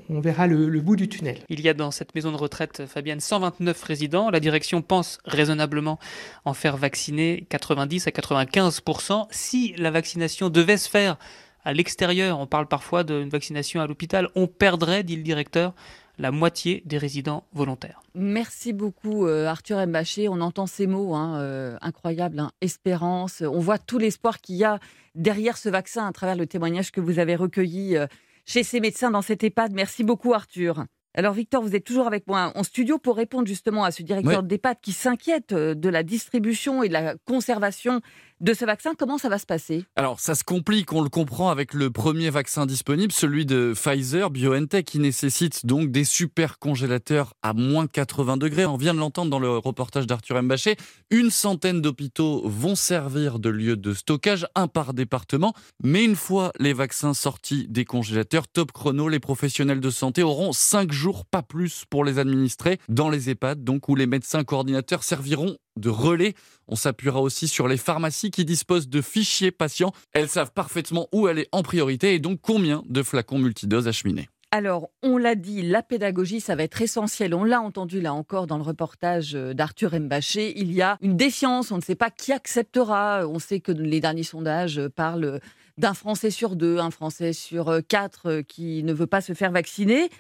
on 0.09 0.21
verra 0.21 0.47
le, 0.47 0.69
le, 0.69 0.81
bout 0.81 0.97
du 0.97 1.09
tunnel. 1.09 1.39
Il 1.49 1.61
y 1.61 1.69
a 1.69 1.75
dans 1.75 1.91
cette 1.91 2.15
maison 2.15 2.33
de 2.33 2.37
retraite, 2.37 2.87
Fabienne, 2.87 3.21
129 3.21 3.83
résidents. 3.83 4.31
La 4.31 4.41
direction 4.41 4.83
pense 4.83 5.19
raisonnablement 5.25 5.99
en 6.45 6.55
faire 6.55 6.77
vacciner 6.77 7.47
90 7.49 8.07
à 8.07 8.11
95% 8.11 9.27
Si 9.31 9.75
la 9.77 9.91
vaccination 9.91 10.51
devait 10.51 10.77
se 10.77 10.89
faire 10.89 11.17
à 11.65 11.73
l'extérieur, 11.73 12.39
on 12.39 12.47
parle 12.47 12.69
parfois 12.69 13.03
d'une 13.03 13.29
vaccination 13.29 13.81
à 13.81 13.89
l'hôpital, 13.89 14.29
on 14.37 14.47
perdrait, 14.47 15.03
dit 15.03 15.17
le 15.17 15.23
directeur, 15.23 15.75
la 16.19 16.31
moitié 16.31 16.83
des 16.87 16.97
résidents 16.97 17.45
volontaires. 17.53 18.01
Merci 18.15 18.73
beaucoup 18.73 19.27
euh, 19.27 19.47
Arthur 19.47 19.85
Mbaché. 19.87 20.29
On 20.29 20.41
entend 20.41 20.67
ces 20.67 20.87
mots 20.87 21.15
hein, 21.15 21.41
euh, 21.41 21.77
incroyables, 21.83 22.39
hein, 22.39 22.53
espérance. 22.61 23.43
On 23.43 23.59
voit 23.59 23.79
tout 23.79 23.99
l'espoir 23.99 24.41
qu'il 24.41 24.57
y 24.57 24.65
a 24.65 24.79
derrière 25.15 25.57
ce 25.57 25.69
vaccin 25.69 26.07
à 26.07 26.13
travers 26.13 26.37
le 26.37 26.47
témoignage 26.47 26.93
que 26.93 27.01
vous 27.01 27.19
avez 27.19 27.37
recueilli. 27.37 27.97
Euh, 27.97 28.07
chez 28.47 28.63
ces 28.63 28.81
médecins 28.81 29.11
dans 29.11 29.23
cette 29.23 29.45
EHPAD. 29.45 29.73
Merci 29.73 30.05
beaucoup 30.05 30.33
Arthur. 30.33 30.87
Alors 31.15 31.33
Victor, 31.33 31.63
vous 31.63 31.75
êtes 31.75 31.85
toujours 31.85 32.07
avec 32.07 32.27
moi 32.27 32.53
en 32.55 32.63
studio 32.63 32.99
pour 32.99 33.17
répondre 33.17 33.47
justement 33.49 33.85
à 33.85 33.91
ce 33.91 34.03
directeur 34.03 34.43
oui. 34.43 34.49
d'EHPAD 34.49 34.77
qui 34.83 34.93
s'inquiète 34.93 35.55
de 35.55 35.89
la 35.89 36.03
distribution 36.03 36.83
et 36.83 36.89
de 36.89 36.93
la 36.93 37.15
conservation 37.25 38.03
de 38.41 38.55
ce 38.55 38.65
vaccin. 38.65 38.93
Comment 38.99 39.19
ça 39.19 39.29
va 39.29 39.39
se 39.39 39.47
passer? 39.47 39.85
Alors 39.97 40.21
ça 40.21 40.35
se 40.35 40.45
complique, 40.45 40.93
on 40.93 41.03
le 41.03 41.09
comprend 41.09 41.51
avec 41.51 41.75
le 41.75 41.91
premier 41.91 42.31
vaccin 42.31 42.67
disponible, 42.67 43.13
celui 43.13 43.47
de 43.47 43.73
Pfizer 43.75 44.31
BioNTech, 44.31 44.85
qui 44.85 44.99
nécessite 44.99 45.67
donc 45.67 45.91
des 45.91 46.05
super 46.05 46.59
congélateurs 46.59 47.35
à 47.43 47.53
moins 47.53 47.87
80 47.87 48.37
degrés. 48.37 48.67
On 48.67 48.77
vient 48.77 48.95
de 48.95 48.99
l'entendre 48.99 49.31
dans 49.31 49.39
le 49.39 49.57
reportage 49.59 50.07
d'Arthur 50.07 50.43
Mbaché. 50.43 50.77
Une 51.11 51.31
centaine 51.31 51.81
d'hôpitaux 51.81 52.43
vont 52.47 52.77
servir 52.77 53.39
de 53.39 53.49
lieu 53.49 53.77
de 53.77 53.95
stockage, 53.95 54.47
un 54.55 54.69
par 54.69 54.95
département. 54.95 55.55
Mais 55.83 56.05
une 56.05 56.17
fois 56.17 56.53
les 56.59 56.73
vaccins 56.73 57.15
sortis 57.15 57.67
des 57.69 57.85
congélateurs, 57.85 58.49
top 58.49 58.73
chrono, 58.73 59.09
les 59.09 59.21
professionnels 59.21 59.81
de 59.81 59.91
santé 59.91 60.23
auront 60.23 60.53
5 60.53 60.93
jours, 60.93 61.25
pas 61.27 61.43
plus, 61.43 61.85
pour 61.89 62.05
les 62.05 62.19
administrer 62.19 62.79
dans 62.89 63.09
les 63.09 63.31
EHPAD, 63.31 63.65
donc 63.65 63.89
où 63.89 63.95
les 63.95 64.07
médecins 64.07 64.45
coordinateurs 64.45 65.05
serviront 65.05 65.57
de 65.77 65.89
relais. 65.89 66.35
On 66.69 66.77
s'appuiera 66.77 67.21
aussi 67.21 67.49
sur 67.49 67.69
les 67.69 67.77
pharmacies 67.77 68.31
qui 68.31 68.45
disposent 68.45 68.89
de 68.89 69.01
fichiers 69.01 69.51
patients. 69.51 69.93
Elles 70.13 70.29
savent 70.29 70.53
parfaitement 70.53 71.09
où 71.13 71.27
aller 71.27 71.49
en 71.53 71.63
priorité 71.63 72.15
et 72.15 72.19
donc 72.19 72.41
combien 72.43 72.83
de 72.89 73.03
flacons 73.03 73.39
multidoses 73.39 73.89
acheminer. 73.89 74.29
Alors, 74.53 74.91
on 75.03 75.19
l'a 75.19 75.35
dit, 75.35 75.63
la 75.63 75.83
pédagogie, 75.83 76.41
ça 76.41 76.55
va 76.55 76.63
être 76.63 76.81
essentiel. 76.81 77.35
On 77.35 77.45
l'a 77.45 77.61
entendu 77.61 78.01
là 78.01 78.15
encore 78.15 78.47
dans 78.47 78.57
le 78.57 78.63
reportage 78.63 79.33
d'Arthur 79.33 79.99
Mbaché. 79.99 80.59
Il 80.59 80.73
y 80.73 80.83
a 80.83 80.97
une 81.03 81.17
défiance, 81.17 81.73
on 81.73 81.77
ne 81.77 81.83
sait 81.83 81.97
pas 81.97 82.11
qui 82.11 82.33
acceptera. 82.33 83.27
On 83.27 83.39
sait 83.39 83.61
que 83.61 83.73
les 83.73 84.01
derniers 84.01 84.23
sondages 84.23 84.81
parlent 84.95 85.41
d'un 85.79 85.95
Français 85.95 86.31
sur 86.31 86.57
deux, 86.57 86.79
un 86.79 86.91
Français 86.91 87.33
sur 87.33 87.81
quatre 87.89 88.41
qui 88.43 88.83
ne 88.83 88.95
veut 88.95 89.07
pas 89.07 89.21
se 89.21 89.35
faire 89.35 89.51
vacciner. 89.51 90.11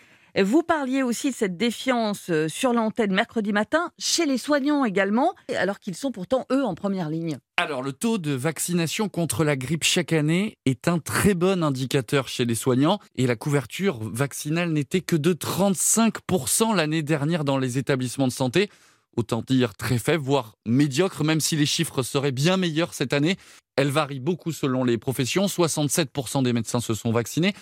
Vous 0.42 0.62
parliez 0.62 1.02
aussi 1.02 1.30
de 1.30 1.34
cette 1.34 1.56
défiance 1.56 2.30
sur 2.48 2.74
l'antenne 2.74 3.14
mercredi 3.14 3.54
matin, 3.54 3.90
chez 3.98 4.26
les 4.26 4.36
soignants 4.36 4.84
également, 4.84 5.34
alors 5.56 5.80
qu'ils 5.80 5.94
sont 5.94 6.10
pourtant, 6.12 6.44
eux, 6.52 6.62
en 6.62 6.74
première 6.74 7.08
ligne. 7.08 7.38
Alors, 7.56 7.82
le 7.82 7.94
taux 7.94 8.18
de 8.18 8.32
vaccination 8.32 9.08
contre 9.08 9.44
la 9.44 9.56
grippe 9.56 9.84
chaque 9.84 10.12
année 10.12 10.58
est 10.66 10.88
un 10.88 10.98
très 10.98 11.32
bon 11.32 11.64
indicateur 11.64 12.28
chez 12.28 12.44
les 12.44 12.54
soignants 12.54 13.00
et 13.14 13.26
la 13.26 13.34
couverture 13.34 13.98
vaccinale 14.02 14.72
n'était 14.72 15.00
que 15.00 15.16
de 15.16 15.32
35% 15.32 16.76
l'année 16.76 17.02
dernière 17.02 17.44
dans 17.44 17.56
les 17.56 17.78
établissements 17.78 18.28
de 18.28 18.32
santé. 18.32 18.68
Autant 19.16 19.40
dire 19.40 19.74
très 19.74 19.96
faible, 19.96 20.22
voire 20.22 20.58
médiocre, 20.66 21.24
même 21.24 21.40
si 21.40 21.56
les 21.56 21.64
chiffres 21.64 22.02
seraient 22.02 22.32
bien 22.32 22.58
meilleurs 22.58 22.92
cette 22.92 23.14
année. 23.14 23.38
Elle 23.76 23.88
varie 23.88 24.20
beaucoup 24.20 24.52
selon 24.52 24.84
les 24.84 24.98
professions. 24.98 25.46
67% 25.46 26.42
des 26.42 26.52
médecins 26.52 26.80
se 26.80 26.92
sont 26.92 27.10
vaccinés 27.10 27.54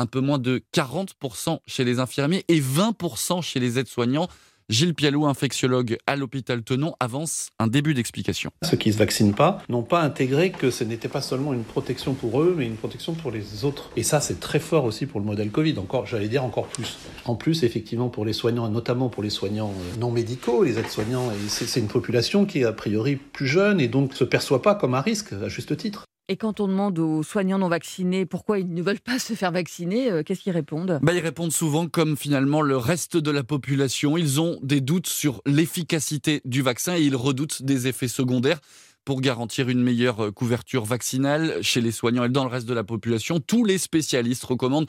un 0.00 0.06
peu 0.06 0.20
moins 0.20 0.38
de 0.38 0.62
40% 0.74 1.58
chez 1.66 1.84
les 1.84 1.98
infirmiers 1.98 2.44
et 2.48 2.58
20% 2.58 3.42
chez 3.42 3.60
les 3.60 3.78
aides-soignants. 3.78 4.28
Gilles 4.70 4.94
Pialou, 4.94 5.26
infectiologue 5.26 5.98
à 6.06 6.14
l'hôpital 6.14 6.62
Tenon, 6.62 6.94
avance 7.00 7.50
un 7.58 7.66
début 7.66 7.92
d'explication. 7.92 8.50
Ceux 8.62 8.76
qui 8.76 8.88
ne 8.88 8.94
se 8.94 8.98
vaccinent 8.98 9.34
pas 9.34 9.58
n'ont 9.68 9.82
pas 9.82 10.00
intégré 10.00 10.52
que 10.52 10.70
ce 10.70 10.84
n'était 10.84 11.08
pas 11.08 11.20
seulement 11.20 11.52
une 11.52 11.64
protection 11.64 12.14
pour 12.14 12.40
eux, 12.40 12.54
mais 12.56 12.66
une 12.66 12.76
protection 12.76 13.14
pour 13.14 13.32
les 13.32 13.64
autres. 13.64 13.90
Et 13.96 14.04
ça, 14.04 14.20
c'est 14.20 14.38
très 14.38 14.60
fort 14.60 14.84
aussi 14.84 15.06
pour 15.06 15.18
le 15.18 15.26
modèle 15.26 15.50
Covid, 15.50 15.76
encore, 15.78 16.06
j'allais 16.06 16.28
dire 16.28 16.44
encore 16.44 16.68
plus. 16.68 16.98
En 17.24 17.34
plus, 17.34 17.64
effectivement, 17.64 18.08
pour 18.08 18.24
les 18.24 18.32
soignants, 18.32 18.68
et 18.68 18.70
notamment 18.70 19.08
pour 19.08 19.24
les 19.24 19.30
soignants 19.30 19.74
non 19.98 20.12
médicaux, 20.12 20.62
les 20.62 20.78
aides-soignants, 20.78 21.32
c'est 21.48 21.80
une 21.80 21.88
population 21.88 22.46
qui 22.46 22.60
est 22.60 22.64
a 22.64 22.72
priori 22.72 23.16
plus 23.16 23.48
jeune 23.48 23.80
et 23.80 23.88
donc 23.88 24.12
ne 24.12 24.16
se 24.16 24.24
perçoit 24.24 24.62
pas 24.62 24.76
comme 24.76 24.94
à 24.94 25.00
risque, 25.00 25.32
à 25.32 25.48
juste 25.48 25.76
titre. 25.76 26.04
Et 26.30 26.36
quand 26.36 26.60
on 26.60 26.68
demande 26.68 26.96
aux 27.00 27.24
soignants 27.24 27.58
non 27.58 27.68
vaccinés 27.68 28.24
pourquoi 28.24 28.60
ils 28.60 28.72
ne 28.72 28.82
veulent 28.82 29.00
pas 29.00 29.18
se 29.18 29.32
faire 29.32 29.50
vacciner, 29.50 30.12
euh, 30.12 30.22
qu'est-ce 30.22 30.42
qu'ils 30.42 30.52
répondent? 30.52 31.00
Bah, 31.02 31.12
Ils 31.12 31.18
répondent 31.18 31.50
souvent 31.50 31.88
comme 31.88 32.16
finalement 32.16 32.62
le 32.62 32.76
reste 32.76 33.16
de 33.16 33.32
la 33.32 33.42
population. 33.42 34.16
Ils 34.16 34.40
ont 34.40 34.56
des 34.62 34.80
doutes 34.80 35.08
sur 35.08 35.42
l'efficacité 35.44 36.40
du 36.44 36.62
vaccin 36.62 36.94
et 36.94 37.02
ils 37.02 37.16
redoutent 37.16 37.64
des 37.64 37.88
effets 37.88 38.06
secondaires. 38.06 38.60
Pour 39.04 39.20
garantir 39.20 39.68
une 39.68 39.82
meilleure 39.82 40.32
couverture 40.32 40.84
vaccinale 40.84 41.56
chez 41.62 41.80
les 41.80 41.90
soignants 41.90 42.22
et 42.22 42.28
dans 42.28 42.44
le 42.44 42.50
reste 42.50 42.68
de 42.68 42.74
la 42.74 42.84
population, 42.84 43.40
tous 43.40 43.64
les 43.64 43.78
spécialistes 43.78 44.44
recommandent 44.44 44.88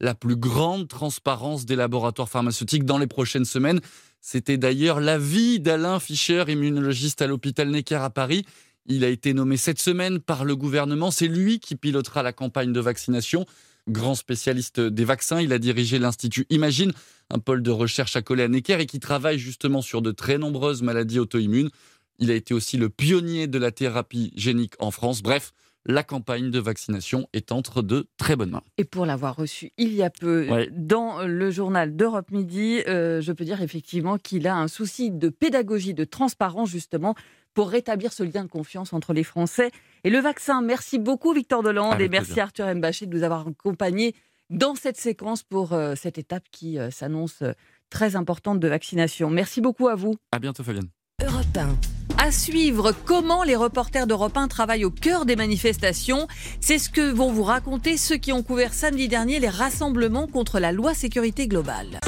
la 0.00 0.16
plus 0.16 0.34
grande 0.34 0.88
transparence 0.88 1.66
des 1.66 1.76
laboratoires 1.76 2.28
pharmaceutiques 2.28 2.84
dans 2.84 2.98
les 2.98 3.06
prochaines 3.06 3.44
semaines. 3.44 3.80
C'était 4.20 4.56
d'ailleurs 4.56 4.98
l'avis 4.98 5.60
d'Alain 5.60 6.00
Fischer, 6.00 6.44
immunologiste 6.48 7.22
à 7.22 7.28
l'hôpital 7.28 7.70
Necker 7.70 8.02
à 8.02 8.10
Paris. 8.10 8.44
Il 8.86 9.04
a 9.04 9.08
été 9.08 9.34
nommé 9.34 9.56
cette 9.56 9.78
semaine 9.78 10.20
par 10.20 10.44
le 10.44 10.56
gouvernement. 10.56 11.10
C'est 11.10 11.28
lui 11.28 11.60
qui 11.60 11.76
pilotera 11.76 12.22
la 12.22 12.32
campagne 12.32 12.72
de 12.72 12.80
vaccination. 12.80 13.46
Grand 13.88 14.14
spécialiste 14.14 14.80
des 14.80 15.04
vaccins, 15.04 15.40
il 15.40 15.52
a 15.52 15.58
dirigé 15.58 15.98
l'Institut 15.98 16.46
Imagine, 16.50 16.92
un 17.30 17.38
pôle 17.38 17.62
de 17.62 17.70
recherche 17.70 18.14
accolé 18.14 18.42
à 18.42 18.48
Necker 18.48 18.80
et 18.80 18.86
qui 18.86 19.00
travaille 19.00 19.38
justement 19.38 19.82
sur 19.82 20.02
de 20.02 20.10
très 20.12 20.38
nombreuses 20.38 20.82
maladies 20.82 21.18
auto-immunes. 21.18 21.70
Il 22.18 22.30
a 22.30 22.34
été 22.34 22.52
aussi 22.52 22.76
le 22.76 22.90
pionnier 22.90 23.46
de 23.46 23.58
la 23.58 23.70
thérapie 23.72 24.32
génique 24.36 24.74
en 24.78 24.90
France. 24.90 25.22
Bref, 25.22 25.52
la 25.86 26.02
campagne 26.02 26.50
de 26.50 26.58
vaccination 26.58 27.26
est 27.32 27.52
entre 27.52 27.82
de 27.82 28.06
très 28.18 28.36
bonnes 28.36 28.50
mains. 28.50 28.62
Et 28.76 28.84
pour 28.84 29.06
l'avoir 29.06 29.36
reçu 29.36 29.72
il 29.78 29.94
y 29.94 30.02
a 30.02 30.10
peu 30.10 30.46
ouais. 30.48 30.68
dans 30.72 31.22
le 31.26 31.50
journal 31.50 31.96
d'Europe 31.96 32.30
Midi, 32.30 32.82
euh, 32.86 33.20
je 33.22 33.32
peux 33.32 33.44
dire 33.44 33.62
effectivement 33.62 34.18
qu'il 34.18 34.46
a 34.46 34.56
un 34.56 34.68
souci 34.68 35.10
de 35.10 35.30
pédagogie, 35.30 35.94
de 35.94 36.04
transparence 36.04 36.68
justement 36.68 37.14
pour 37.54 37.70
rétablir 37.70 38.12
ce 38.12 38.22
lien 38.22 38.44
de 38.44 38.50
confiance 38.50 38.92
entre 38.92 39.12
les 39.12 39.24
Français 39.24 39.70
et 40.04 40.10
le 40.10 40.18
vaccin. 40.18 40.62
Merci 40.62 40.98
beaucoup 40.98 41.32
Victor 41.32 41.62
Delande 41.62 41.94
Avec 41.94 42.06
et 42.06 42.08
merci 42.08 42.26
plaisir. 42.28 42.44
Arthur 42.44 42.74
Mbaché 42.74 43.06
de 43.06 43.16
nous 43.16 43.22
avoir 43.22 43.46
accompagnés 43.48 44.14
dans 44.50 44.74
cette 44.74 44.96
séquence 44.96 45.42
pour 45.42 45.72
euh, 45.72 45.94
cette 45.96 46.18
étape 46.18 46.44
qui 46.50 46.78
euh, 46.78 46.90
s'annonce 46.90 47.42
euh, 47.42 47.52
très 47.88 48.16
importante 48.16 48.60
de 48.60 48.68
vaccination. 48.68 49.30
Merci 49.30 49.60
beaucoup 49.60 49.88
à 49.88 49.94
vous. 49.94 50.16
À 50.32 50.38
bientôt, 50.38 50.62
Fabienne. 50.62 50.88
Europe 51.22 51.56
1. 51.56 51.76
À 52.18 52.32
suivre, 52.32 52.92
comment 53.04 53.44
les 53.44 53.56
reporters 53.56 54.06
d'Europe 54.06 54.36
1 54.36 54.48
travaillent 54.48 54.84
au 54.84 54.90
cœur 54.90 55.24
des 55.24 55.36
manifestations. 55.36 56.26
C'est 56.60 56.78
ce 56.78 56.90
que 56.90 57.12
vont 57.12 57.32
vous 57.32 57.44
raconter 57.44 57.96
ceux 57.96 58.16
qui 58.16 58.32
ont 58.32 58.42
couvert 58.42 58.74
samedi 58.74 59.08
dernier 59.08 59.38
les 59.38 59.48
rassemblements 59.48 60.26
contre 60.26 60.60
la 60.60 60.72
loi 60.72 60.92
sécurité 60.94 61.46
globale. 61.46 62.00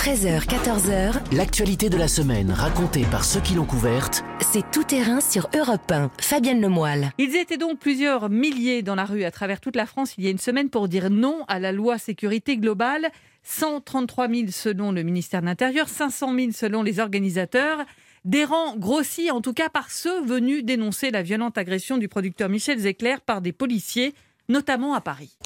13h, 0.00 0.46
14h, 0.46 1.36
L'actualité 1.36 1.90
de 1.90 1.98
la 1.98 2.08
semaine 2.08 2.52
racontée 2.52 3.04
par 3.10 3.22
ceux 3.22 3.42
qui 3.42 3.52
l'ont 3.52 3.66
couverte. 3.66 4.24
c'est 4.40 4.64
tout 4.70 4.82
terrain 4.82 5.20
sur 5.20 5.50
Europe 5.54 5.92
1. 5.92 6.10
Fabienne 6.18 6.62
Lemoyle. 6.62 7.12
Ils 7.18 7.36
étaient 7.36 7.58
donc 7.58 7.78
plusieurs 7.78 8.30
milliers 8.30 8.80
dans 8.80 8.94
la 8.94 9.04
rue 9.04 9.24
à 9.24 9.30
travers 9.30 9.60
toute 9.60 9.76
la 9.76 9.84
France 9.84 10.14
il 10.16 10.24
y 10.24 10.28
a 10.28 10.30
une 10.30 10.38
semaine 10.38 10.70
pour 10.70 10.88
dire 10.88 11.10
non 11.10 11.44
à 11.48 11.58
la 11.58 11.70
loi 11.70 11.98
sécurité 11.98 12.56
globale. 12.56 13.10
133 13.42 14.28
000 14.30 14.42
selon 14.52 14.90
le 14.90 15.02
ministère 15.02 15.42
de 15.42 15.46
l'Intérieur, 15.46 15.86
500 15.90 16.34
000 16.34 16.52
selon 16.52 16.82
les 16.82 16.98
organisateurs. 16.98 17.84
Des 18.24 18.46
rangs 18.46 18.78
grossis 18.78 19.30
en 19.30 19.42
tout 19.42 19.52
cas 19.52 19.68
par 19.68 19.90
ceux 19.90 20.24
venus 20.24 20.64
dénoncer 20.64 21.10
la 21.10 21.20
violente 21.20 21.58
agression 21.58 21.98
du 21.98 22.08
producteur 22.08 22.48
Michel 22.48 22.78
Zecler 22.78 23.16
par 23.26 23.42
des 23.42 23.52
policiers, 23.52 24.14
notamment 24.48 24.94
à 24.94 25.02
Paris. 25.02 25.36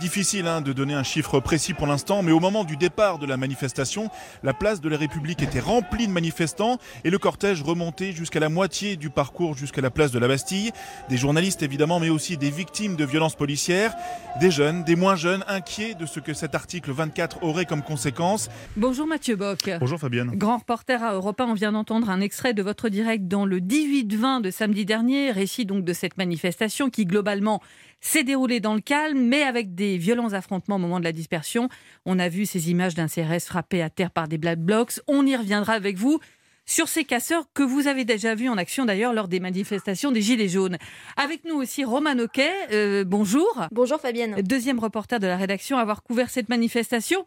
Difficile 0.00 0.46
hein, 0.46 0.62
de 0.62 0.72
donner 0.72 0.94
un 0.94 1.02
chiffre 1.02 1.40
précis 1.40 1.74
pour 1.74 1.86
l'instant, 1.86 2.22
mais 2.22 2.32
au 2.32 2.40
moment 2.40 2.64
du 2.64 2.78
départ 2.78 3.18
de 3.18 3.26
la 3.26 3.36
manifestation, 3.36 4.08
la 4.42 4.54
place 4.54 4.80
de 4.80 4.88
la 4.88 4.96
République 4.96 5.42
était 5.42 5.60
remplie 5.60 6.06
de 6.06 6.12
manifestants 6.12 6.78
et 7.04 7.10
le 7.10 7.18
cortège 7.18 7.62
remontait 7.62 8.12
jusqu'à 8.12 8.40
la 8.40 8.48
moitié 8.48 8.96
du 8.96 9.10
parcours 9.10 9.58
jusqu'à 9.58 9.82
la 9.82 9.90
place 9.90 10.10
de 10.10 10.18
la 10.18 10.26
Bastille. 10.26 10.70
Des 11.10 11.18
journalistes 11.18 11.62
évidemment, 11.62 12.00
mais 12.00 12.08
aussi 12.08 12.38
des 12.38 12.50
victimes 12.50 12.96
de 12.96 13.04
violences 13.04 13.34
policières, 13.34 13.94
des 14.40 14.50
jeunes, 14.50 14.84
des 14.84 14.96
moins 14.96 15.16
jeunes, 15.16 15.44
inquiets 15.48 15.92
de 15.92 16.06
ce 16.06 16.18
que 16.18 16.32
cet 16.32 16.54
article 16.54 16.92
24 16.92 17.42
aurait 17.42 17.66
comme 17.66 17.82
conséquence. 17.82 18.48
Bonjour 18.78 19.06
Mathieu 19.06 19.36
Bock. 19.36 19.68
Bonjour 19.80 19.98
Fabienne. 19.98 20.30
Grand 20.34 20.56
reporter 20.56 21.04
à 21.04 21.12
Europe 21.12 21.38
1, 21.38 21.44
on 21.44 21.52
vient 21.52 21.72
d'entendre 21.72 22.08
un 22.08 22.22
extrait 22.22 22.54
de 22.54 22.62
votre 22.62 22.88
direct 22.88 23.28
dans 23.28 23.44
le 23.44 23.60
18-20 23.60 24.40
de 24.40 24.50
samedi 24.50 24.86
dernier, 24.86 25.30
récit 25.30 25.66
donc 25.66 25.84
de 25.84 25.92
cette 25.92 26.16
manifestation 26.16 26.88
qui 26.88 27.04
globalement 27.04 27.60
s'est 28.00 28.24
déroulée 28.24 28.60
dans 28.60 28.74
le 28.74 28.80
calme, 28.80 29.20
mais 29.20 29.42
avec 29.42 29.74
des 29.74 29.98
violents 29.98 30.32
affrontements 30.32 30.76
au 30.76 30.78
moment 30.78 30.98
de 30.98 31.04
la 31.04 31.12
dispersion. 31.12 31.68
On 32.06 32.18
a 32.18 32.28
vu 32.28 32.46
ces 32.46 32.70
images 32.70 32.94
d'un 32.94 33.08
CRS 33.08 33.44
frappé 33.46 33.82
à 33.82 33.90
terre 33.90 34.10
par 34.10 34.28
des 34.28 34.38
black 34.38 34.58
blocs. 34.58 35.00
On 35.06 35.26
y 35.26 35.36
reviendra 35.36 35.74
avec 35.74 35.96
vous 35.96 36.18
sur 36.66 36.88
ces 36.88 37.04
casseurs 37.04 37.46
que 37.52 37.62
vous 37.62 37.88
avez 37.88 38.04
déjà 38.04 38.34
vus 38.34 38.48
en 38.48 38.56
action 38.56 38.84
d'ailleurs 38.84 39.12
lors 39.12 39.26
des 39.26 39.40
manifestations 39.40 40.12
des 40.12 40.22
Gilets 40.22 40.48
jaunes. 40.48 40.78
Avec 41.16 41.44
nous 41.44 41.56
aussi 41.56 41.84
Roman 41.84 42.16
Oquet, 42.18 42.52
euh, 42.72 43.04
bonjour. 43.04 43.66
Bonjour 43.72 44.00
Fabienne. 44.00 44.36
Deuxième 44.42 44.78
reporter 44.78 45.18
de 45.18 45.26
la 45.26 45.36
rédaction 45.36 45.78
à 45.78 45.80
avoir 45.80 46.02
couvert 46.02 46.30
cette 46.30 46.48
manifestation. 46.48 47.24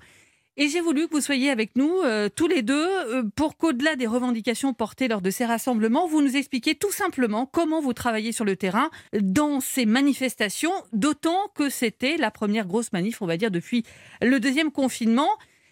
Et 0.56 0.70
j'ai 0.70 0.82
voulu 0.82 1.08
que 1.08 1.16
vous 1.16 1.22
soyez 1.22 1.50
avec 1.50 1.76
nous 1.76 2.02
euh, 2.04 2.30
tous 2.30 2.48
les 2.48 2.62
deux 2.62 2.88
euh, 2.88 3.24
pour 3.36 3.58
qu'au-delà 3.58 3.96
des 3.96 4.06
revendications 4.06 4.74
portées 4.74 5.08
lors 5.08 5.22
de 5.22 5.32
ces 5.32 5.46
rassemblements, 5.46 6.08
vous 6.08 6.22
nous 6.22 6.36
expliquiez 6.36 6.76
tout 6.76 6.92
simplement 6.92 7.48
comment 7.48 7.82
vous 7.82 7.94
travaillez 7.94 8.32
sur 8.32 8.46
le 8.46 8.56
terrain 8.56 8.92
dans 9.20 9.60
ces 9.62 9.88
manifestations, 9.88 10.74
d'autant 10.92 11.48
que 11.56 11.70
c'était 11.70 12.18
la 12.18 12.30
première 12.30 12.68
grosse 12.68 12.94
manif, 12.94 13.24
on 13.24 13.26
va 13.26 13.38
dire, 13.38 13.50
depuis 13.50 13.84
le 14.22 14.40
deuxième 14.40 14.72
confinement. 14.72 15.30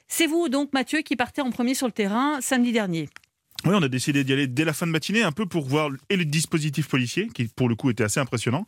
C'est 0.07 0.25
vous 0.25 0.49
donc, 0.49 0.73
Mathieu, 0.73 1.01
qui 1.01 1.15
partez 1.15 1.41
en 1.41 1.51
premier 1.51 1.75
sur 1.75 1.85
le 1.85 1.93
terrain 1.93 2.41
samedi 2.41 2.71
dernier. 2.71 3.07
Oui, 3.63 3.75
on 3.75 3.83
a 3.83 3.87
décidé 3.87 4.23
d'y 4.23 4.33
aller 4.33 4.47
dès 4.47 4.65
la 4.65 4.73
fin 4.73 4.87
de 4.87 4.91
matinée, 4.91 5.21
un 5.21 5.31
peu 5.31 5.45
pour 5.45 5.67
voir 5.67 5.91
et 6.09 6.17
le 6.17 6.25
dispositif 6.25 6.87
policier, 6.87 7.27
qui 7.27 7.45
pour 7.45 7.69
le 7.69 7.75
coup 7.75 7.91
était 7.91 8.03
assez 8.03 8.19
impressionnant. 8.19 8.65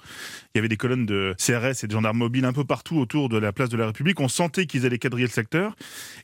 Il 0.53 0.57
y 0.57 0.59
avait 0.59 0.67
des 0.67 0.77
colonnes 0.77 1.07
de 1.07 1.33
CRS 1.39 1.83
et 1.83 1.87
de 1.87 1.91
gendarmes 1.91 2.17
mobiles 2.17 2.45
un 2.45 2.53
peu 2.53 2.63
partout 2.63 2.97
autour 2.97 3.27
de 3.27 3.37
la 3.37 3.51
place 3.51 3.69
de 3.69 3.77
la 3.77 3.87
République. 3.87 4.19
On 4.19 4.27
sentait 4.27 4.67
qu'ils 4.67 4.85
allaient 4.85 4.99
quadriller 4.99 5.25
le 5.25 5.31
secteur. 5.31 5.75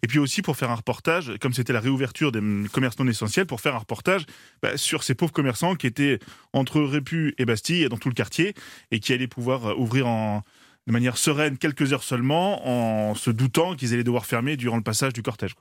Et 0.04 0.08
puis 0.08 0.20
aussi 0.20 0.44
pour 0.44 0.56
faire 0.56 0.70
un 0.70 0.76
reportage, 0.76 1.34
comme 1.42 1.54
c'était 1.54 1.74
la 1.74 1.80
réouverture 1.80 2.32
des 2.32 2.42
commerces 2.72 3.00
non 3.00 3.08
essentiels, 3.08 3.48
pour 3.48 3.60
faire 3.60 3.74
un 3.74 3.80
reportage 3.80 4.28
bah, 4.62 4.78
sur 4.78 5.04
ces 5.04 5.16
pauvres 5.16 5.34
commerçants 5.34 5.74
qui 5.76 5.88
étaient 5.88 6.20
entre 6.54 6.80
Répu 6.82 7.34
et 7.40 7.46
Bastille 7.46 7.90
dans 7.90 7.98
tout 7.98 8.10
le 8.10 8.16
quartier 8.16 8.54
et 8.92 9.00
qui 9.00 9.14
allaient 9.14 9.28
pouvoir 9.28 9.66
euh, 9.66 9.76
ouvrir 9.76 10.06
de 10.86 10.92
manière 10.92 11.18
sereine 11.18 11.58
quelques 11.58 11.92
heures 11.92 12.04
seulement 12.04 12.68
en 12.68 13.16
se 13.16 13.32
doutant 13.32 13.76
qu'ils 13.76 13.94
allaient 13.94 14.04
devoir 14.04 14.28
fermer 14.28 14.58
durant 14.58 14.78
le 14.78 14.84
passage 14.84 15.14
du 15.14 15.24
cortège. 15.24 15.56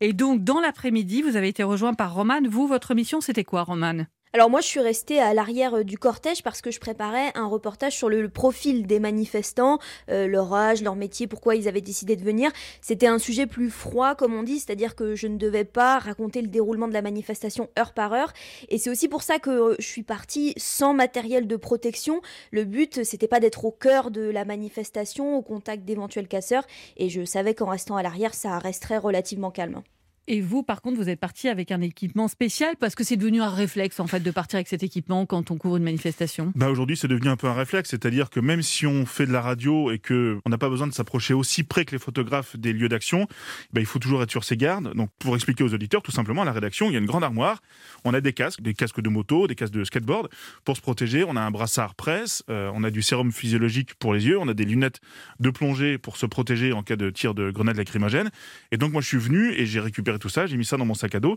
Et 0.00 0.12
donc, 0.12 0.44
dans 0.44 0.60
l'après-midi, 0.60 1.22
vous 1.22 1.36
avez 1.36 1.48
été 1.48 1.62
rejoint 1.64 1.94
par 1.94 2.14
Roman. 2.14 2.40
Vous, 2.48 2.68
votre 2.68 2.94
mission, 2.94 3.20
c'était 3.20 3.44
quoi, 3.44 3.64
Roman 3.64 4.04
Alors 4.34 4.50
moi 4.50 4.60
je 4.60 4.66
suis 4.66 4.80
restée 4.80 5.20
à 5.20 5.32
l'arrière 5.32 5.78
euh, 5.78 5.84
du 5.84 5.96
cortège 5.96 6.42
parce 6.42 6.60
que 6.60 6.70
je 6.70 6.80
préparais 6.80 7.32
un 7.34 7.46
reportage 7.46 7.96
sur 7.96 8.10
le, 8.10 8.28
profil 8.28 8.86
des 8.86 9.00
manifestants, 9.00 9.78
euh, 10.10 10.26
leur 10.26 10.52
âge, 10.52 10.82
leur 10.82 10.96
métier, 10.96 11.26
pourquoi 11.26 11.56
ils 11.56 11.66
avaient 11.66 11.80
décidé 11.80 12.14
de 12.14 12.22
venir. 12.22 12.50
C'était 12.82 13.06
un 13.06 13.18
sujet 13.18 13.46
plus 13.46 13.70
froid 13.70 14.14
comme 14.14 14.34
on 14.34 14.42
dit, 14.42 14.58
c'est-à-dire 14.58 14.94
que 14.94 15.14
je 15.14 15.28
ne 15.28 15.38
devais 15.38 15.64
pas 15.64 15.98
raconter 15.98 16.42
le 16.42 16.48
déroulement 16.48 16.88
de 16.88 16.92
la 16.92 17.00
manifestation 17.00 17.70
heure 17.78 17.94
par 17.94 18.12
heure. 18.12 18.34
Et 18.68 18.76
c'est 18.76 18.90
aussi 18.90 19.08
pour 19.08 19.22
ça 19.22 19.38
que 19.38 19.50
euh, 19.50 19.76
je 19.78 19.86
suis 19.86 20.02
partie 20.02 20.52
sans 20.58 20.92
matériel 20.92 21.46
de 21.46 21.56
protection. 21.56 22.20
Le 22.50 22.64
but 22.64 23.04
c'était 23.04 23.28
pas 23.28 23.40
d'être 23.40 23.64
au 23.64 23.72
cœur 23.72 24.10
de 24.10 24.28
la 24.28 24.44
manifestation, 24.44 25.38
au 25.38 25.42
contact 25.42 25.86
d'éventuels 25.86 26.28
casseurs. 26.28 26.66
Et 26.98 27.08
je 27.08 27.24
savais 27.24 27.54
qu'en 27.54 27.70
restant 27.70 27.96
à 27.96 28.02
l'arrière 28.02 28.34
ça 28.34 28.58
resterait 28.58 28.98
relativement 28.98 29.50
calme. 29.50 29.82
Et 30.30 30.42
vous, 30.42 30.62
par 30.62 30.82
contre, 30.82 30.98
vous 30.98 31.08
êtes 31.08 31.18
parti 31.18 31.48
avec 31.48 31.72
un 31.72 31.80
équipement 31.80 32.28
spécial 32.28 32.76
parce 32.78 32.94
que 32.94 33.02
c'est 33.02 33.16
devenu 33.16 33.40
un 33.40 33.48
réflexe, 33.48 33.98
en 33.98 34.06
fait, 34.06 34.20
de 34.20 34.30
partir 34.30 34.58
avec 34.58 34.68
cet 34.68 34.82
équipement 34.82 35.24
quand 35.24 35.50
on 35.50 35.56
couvre 35.56 35.78
une 35.78 35.84
manifestation. 35.84 36.52
Bah 36.54 36.68
aujourd'hui, 36.68 36.98
c'est 36.98 37.08
devenu 37.08 37.30
un 37.30 37.36
peu 37.36 37.46
un 37.46 37.54
réflexe, 37.54 37.88
c'est-à-dire 37.88 38.28
que 38.28 38.38
même 38.38 38.60
si 38.60 38.86
on 38.86 39.06
fait 39.06 39.24
de 39.24 39.32
la 39.32 39.40
radio 39.40 39.90
et 39.90 39.98
que 39.98 40.38
on 40.44 40.50
n'a 40.50 40.58
pas 40.58 40.68
besoin 40.68 40.86
de 40.86 40.92
s'approcher 40.92 41.32
aussi 41.32 41.62
près 41.62 41.86
que 41.86 41.92
les 41.92 41.98
photographes 41.98 42.58
des 42.58 42.74
lieux 42.74 42.90
d'action, 42.90 43.26
bah, 43.72 43.80
il 43.80 43.86
faut 43.86 43.98
toujours 43.98 44.22
être 44.22 44.30
sur 44.30 44.44
ses 44.44 44.58
gardes. 44.58 44.92
Donc, 44.94 45.08
pour 45.18 45.34
expliquer 45.34 45.64
aux 45.64 45.72
auditeurs, 45.72 46.02
tout 46.02 46.12
simplement, 46.12 46.42
à 46.42 46.44
la 46.44 46.52
rédaction, 46.52 46.90
il 46.90 46.92
y 46.92 46.96
a 46.96 46.98
une 46.98 47.06
grande 47.06 47.24
armoire. 47.24 47.62
On 48.04 48.12
a 48.12 48.20
des 48.20 48.34
casques, 48.34 48.60
des 48.60 48.74
casques 48.74 49.00
de 49.00 49.08
moto, 49.08 49.46
des 49.46 49.54
casques 49.54 49.72
de 49.72 49.82
skateboard 49.82 50.28
pour 50.66 50.76
se 50.76 50.82
protéger. 50.82 51.24
On 51.24 51.36
a 51.36 51.40
un 51.40 51.50
brassard 51.50 51.94
presse, 51.94 52.42
euh, 52.50 52.70
on 52.74 52.84
a 52.84 52.90
du 52.90 53.00
sérum 53.00 53.32
physiologique 53.32 53.94
pour 53.94 54.12
les 54.12 54.26
yeux, 54.26 54.38
on 54.38 54.48
a 54.48 54.54
des 54.54 54.66
lunettes 54.66 55.00
de 55.40 55.48
plongée 55.48 55.96
pour 55.96 56.18
se 56.18 56.26
protéger 56.26 56.74
en 56.74 56.82
cas 56.82 56.96
de 56.96 57.08
tir 57.08 57.32
de 57.32 57.50
grenade 57.50 57.78
lacrymogène. 57.78 58.30
Et 58.72 58.76
donc, 58.76 58.92
moi, 58.92 59.00
je 59.00 59.06
suis 59.06 59.16
venu 59.16 59.52
et 59.52 59.64
j'ai 59.64 59.80
récupéré 59.80 60.17
tout 60.18 60.28
ça, 60.28 60.46
j'ai 60.46 60.56
mis 60.56 60.64
ça 60.64 60.76
dans 60.76 60.84
mon 60.84 60.94
sac 60.94 61.14
à 61.14 61.20
dos. 61.20 61.36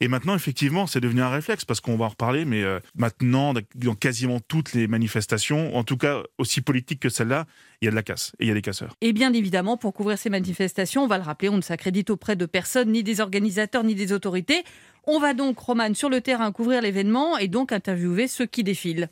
Et 0.00 0.08
maintenant, 0.08 0.34
effectivement, 0.34 0.86
c'est 0.86 1.00
devenu 1.00 1.22
un 1.22 1.30
réflexe 1.30 1.64
parce 1.64 1.80
qu'on 1.80 1.96
va 1.96 2.04
en 2.04 2.08
reparler, 2.08 2.44
mais 2.44 2.62
euh, 2.62 2.80
maintenant, 2.96 3.54
dans 3.54 3.94
quasiment 3.94 4.40
toutes 4.40 4.74
les 4.74 4.88
manifestations, 4.88 5.74
en 5.74 5.84
tout 5.84 5.96
cas 5.96 6.22
aussi 6.38 6.60
politiques 6.60 7.00
que 7.00 7.08
celle-là, 7.08 7.46
il 7.80 7.86
y 7.86 7.88
a 7.88 7.90
de 7.90 7.96
la 7.96 8.02
casse 8.02 8.32
et 8.38 8.44
il 8.44 8.48
y 8.48 8.50
a 8.50 8.54
des 8.54 8.62
casseurs. 8.62 8.94
Et 9.00 9.12
bien 9.12 9.32
évidemment, 9.32 9.76
pour 9.76 9.94
couvrir 9.94 10.18
ces 10.18 10.28
manifestations, 10.28 11.04
on 11.04 11.06
va 11.06 11.16
le 11.16 11.24
rappeler, 11.24 11.48
on 11.48 11.56
ne 11.56 11.62
s'accrédite 11.62 12.10
auprès 12.10 12.36
de 12.36 12.46
personne, 12.46 12.92
ni 12.92 13.02
des 13.02 13.20
organisateurs, 13.20 13.84
ni 13.84 13.94
des 13.94 14.12
autorités. 14.12 14.64
On 15.04 15.18
va 15.18 15.34
donc, 15.34 15.58
Roman, 15.58 15.94
sur 15.94 16.10
le 16.10 16.20
terrain, 16.20 16.52
couvrir 16.52 16.82
l'événement 16.82 17.38
et 17.38 17.48
donc 17.48 17.72
interviewer 17.72 18.28
ceux 18.28 18.46
qui 18.46 18.64
défilent. 18.64 19.08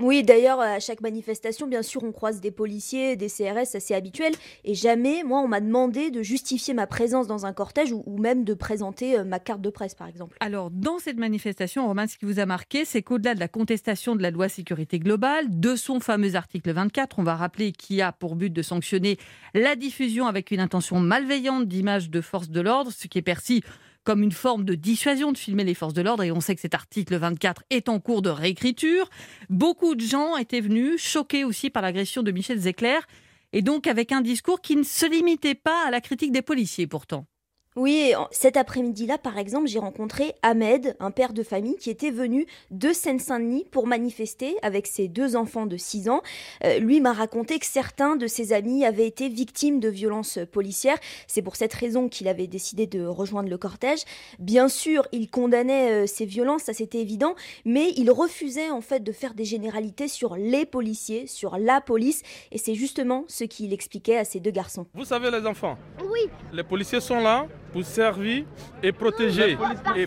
Oui, 0.00 0.22
d'ailleurs, 0.22 0.60
à 0.60 0.78
chaque 0.78 1.00
manifestation, 1.00 1.66
bien 1.66 1.82
sûr, 1.82 2.04
on 2.04 2.12
croise 2.12 2.40
des 2.40 2.52
policiers, 2.52 3.16
des 3.16 3.26
CRS, 3.26 3.74
assez 3.74 3.94
habituel. 3.94 4.32
Et 4.64 4.74
jamais, 4.74 5.24
moi, 5.24 5.40
on 5.40 5.48
m'a 5.48 5.60
demandé 5.60 6.12
de 6.12 6.22
justifier 6.22 6.72
ma 6.72 6.86
présence 6.86 7.26
dans 7.26 7.46
un 7.46 7.52
cortège 7.52 7.92
ou, 7.92 8.04
même 8.16 8.44
de 8.44 8.54
présenter 8.54 9.18
euh, 9.18 9.24
ma 9.24 9.40
carte 9.40 9.60
de 9.60 9.70
presse, 9.70 9.96
par 9.96 10.06
exemple. 10.06 10.36
Alors, 10.38 10.70
dans 10.70 11.00
cette 11.00 11.16
manifestation, 11.16 11.84
Romain, 11.84 12.06
ce 12.06 12.16
qui 12.16 12.26
vous 12.26 12.38
a 12.38 12.46
marqué, 12.46 12.84
c'est 12.84 13.02
qu'au-delà 13.02 13.34
de 13.34 13.40
la 13.40 13.48
contestation 13.48 14.14
de 14.14 14.22
la 14.22 14.30
loi 14.30 14.48
sécurité 14.48 15.00
globale, 15.00 15.46
de 15.48 15.74
son 15.74 15.98
fameux 15.98 16.36
article 16.36 16.70
24, 16.70 17.18
on 17.18 17.24
va 17.24 17.34
rappeler 17.34 17.72
qui 17.72 18.00
a 18.00 18.12
pour 18.12 18.36
but 18.36 18.52
de 18.52 18.62
sanctionner 18.62 19.18
la 19.52 19.74
diffusion 19.74 20.28
avec 20.28 20.52
une 20.52 20.60
intention 20.60 21.00
malveillante 21.00 21.66
d'images 21.66 22.08
de 22.08 22.20
forces 22.20 22.50
de 22.50 22.60
l'ordre, 22.60 22.92
ce 22.92 23.08
qui 23.08 23.18
est 23.18 23.22
perçu 23.22 23.62
comme 24.04 24.22
une 24.22 24.32
forme 24.32 24.64
de 24.64 24.74
dissuasion 24.74 25.32
de 25.32 25.38
filmer 25.38 25.64
les 25.64 25.74
forces 25.74 25.94
de 25.94 26.02
l'ordre. 26.02 26.22
Et 26.22 26.32
on 26.32 26.40
sait 26.40 26.54
que 26.54 26.60
cet 26.60 26.74
article 26.74 27.16
24 27.16 27.62
est 27.70 27.88
en 27.88 28.00
cours 28.00 28.22
de 28.22 28.30
réécriture. 28.30 29.08
Beaucoup 29.50 29.94
de 29.94 30.00
gens 30.00 30.36
étaient 30.36 30.60
venus, 30.60 31.02
choqués 31.02 31.44
aussi 31.44 31.70
par 31.70 31.82
l'agression 31.82 32.22
de 32.22 32.30
Michel 32.30 32.58
Zecler, 32.58 32.98
et 33.52 33.62
donc 33.62 33.86
avec 33.86 34.12
un 34.12 34.20
discours 34.20 34.60
qui 34.60 34.76
ne 34.76 34.82
se 34.82 35.06
limitait 35.06 35.54
pas 35.54 35.86
à 35.86 35.90
la 35.90 36.00
critique 36.00 36.32
des 36.32 36.42
policiers 36.42 36.86
pourtant. 36.86 37.26
Oui, 37.78 38.12
en- 38.16 38.26
cet 38.32 38.56
après-midi-là, 38.56 39.18
par 39.18 39.38
exemple, 39.38 39.68
j'ai 39.68 39.78
rencontré 39.78 40.34
Ahmed, 40.42 40.96
un 40.98 41.12
père 41.12 41.32
de 41.32 41.44
famille 41.44 41.76
qui 41.76 41.90
était 41.90 42.10
venu 42.10 42.44
de 42.72 42.92
Seine-Saint-Denis 42.92 43.66
pour 43.70 43.86
manifester 43.86 44.56
avec 44.62 44.88
ses 44.88 45.06
deux 45.06 45.36
enfants 45.36 45.64
de 45.66 45.76
6 45.76 46.08
ans. 46.08 46.20
Euh, 46.64 46.80
lui 46.80 47.00
m'a 47.00 47.12
raconté 47.12 47.60
que 47.60 47.66
certains 47.66 48.16
de 48.16 48.26
ses 48.26 48.52
amis 48.52 48.84
avaient 48.84 49.06
été 49.06 49.28
victimes 49.28 49.78
de 49.78 49.88
violences 49.88 50.40
policières. 50.50 50.98
C'est 51.28 51.40
pour 51.40 51.54
cette 51.54 51.72
raison 51.72 52.08
qu'il 52.08 52.26
avait 52.26 52.48
décidé 52.48 52.88
de 52.88 53.06
rejoindre 53.06 53.48
le 53.48 53.58
cortège. 53.58 54.00
Bien 54.40 54.68
sûr, 54.68 55.06
il 55.12 55.30
condamnait 55.30 56.02
euh, 56.02 56.06
ces 56.08 56.26
violences, 56.26 56.62
ça 56.64 56.72
c'était 56.74 56.98
évident, 56.98 57.36
mais 57.64 57.92
il 57.96 58.10
refusait 58.10 58.70
en 58.70 58.80
fait 58.80 59.04
de 59.04 59.12
faire 59.12 59.34
des 59.34 59.44
généralités 59.44 60.08
sur 60.08 60.34
les 60.34 60.66
policiers, 60.66 61.28
sur 61.28 61.56
la 61.58 61.80
police, 61.80 62.22
et 62.50 62.58
c'est 62.58 62.74
justement 62.74 63.24
ce 63.28 63.44
qu'il 63.44 63.72
expliquait 63.72 64.18
à 64.18 64.24
ces 64.24 64.40
deux 64.40 64.50
garçons. 64.50 64.86
Vous 64.94 65.04
savez 65.04 65.30
les 65.30 65.46
enfants 65.46 65.78
Oui. 66.10 66.28
Les 66.52 66.64
policiers 66.64 67.00
sont 67.00 67.20
là 67.20 67.46
pour 67.72 67.84
servir 67.84 68.44
et 68.82 68.92
protéger. 68.92 69.56
Parce 69.56 69.96
Et 69.96 70.06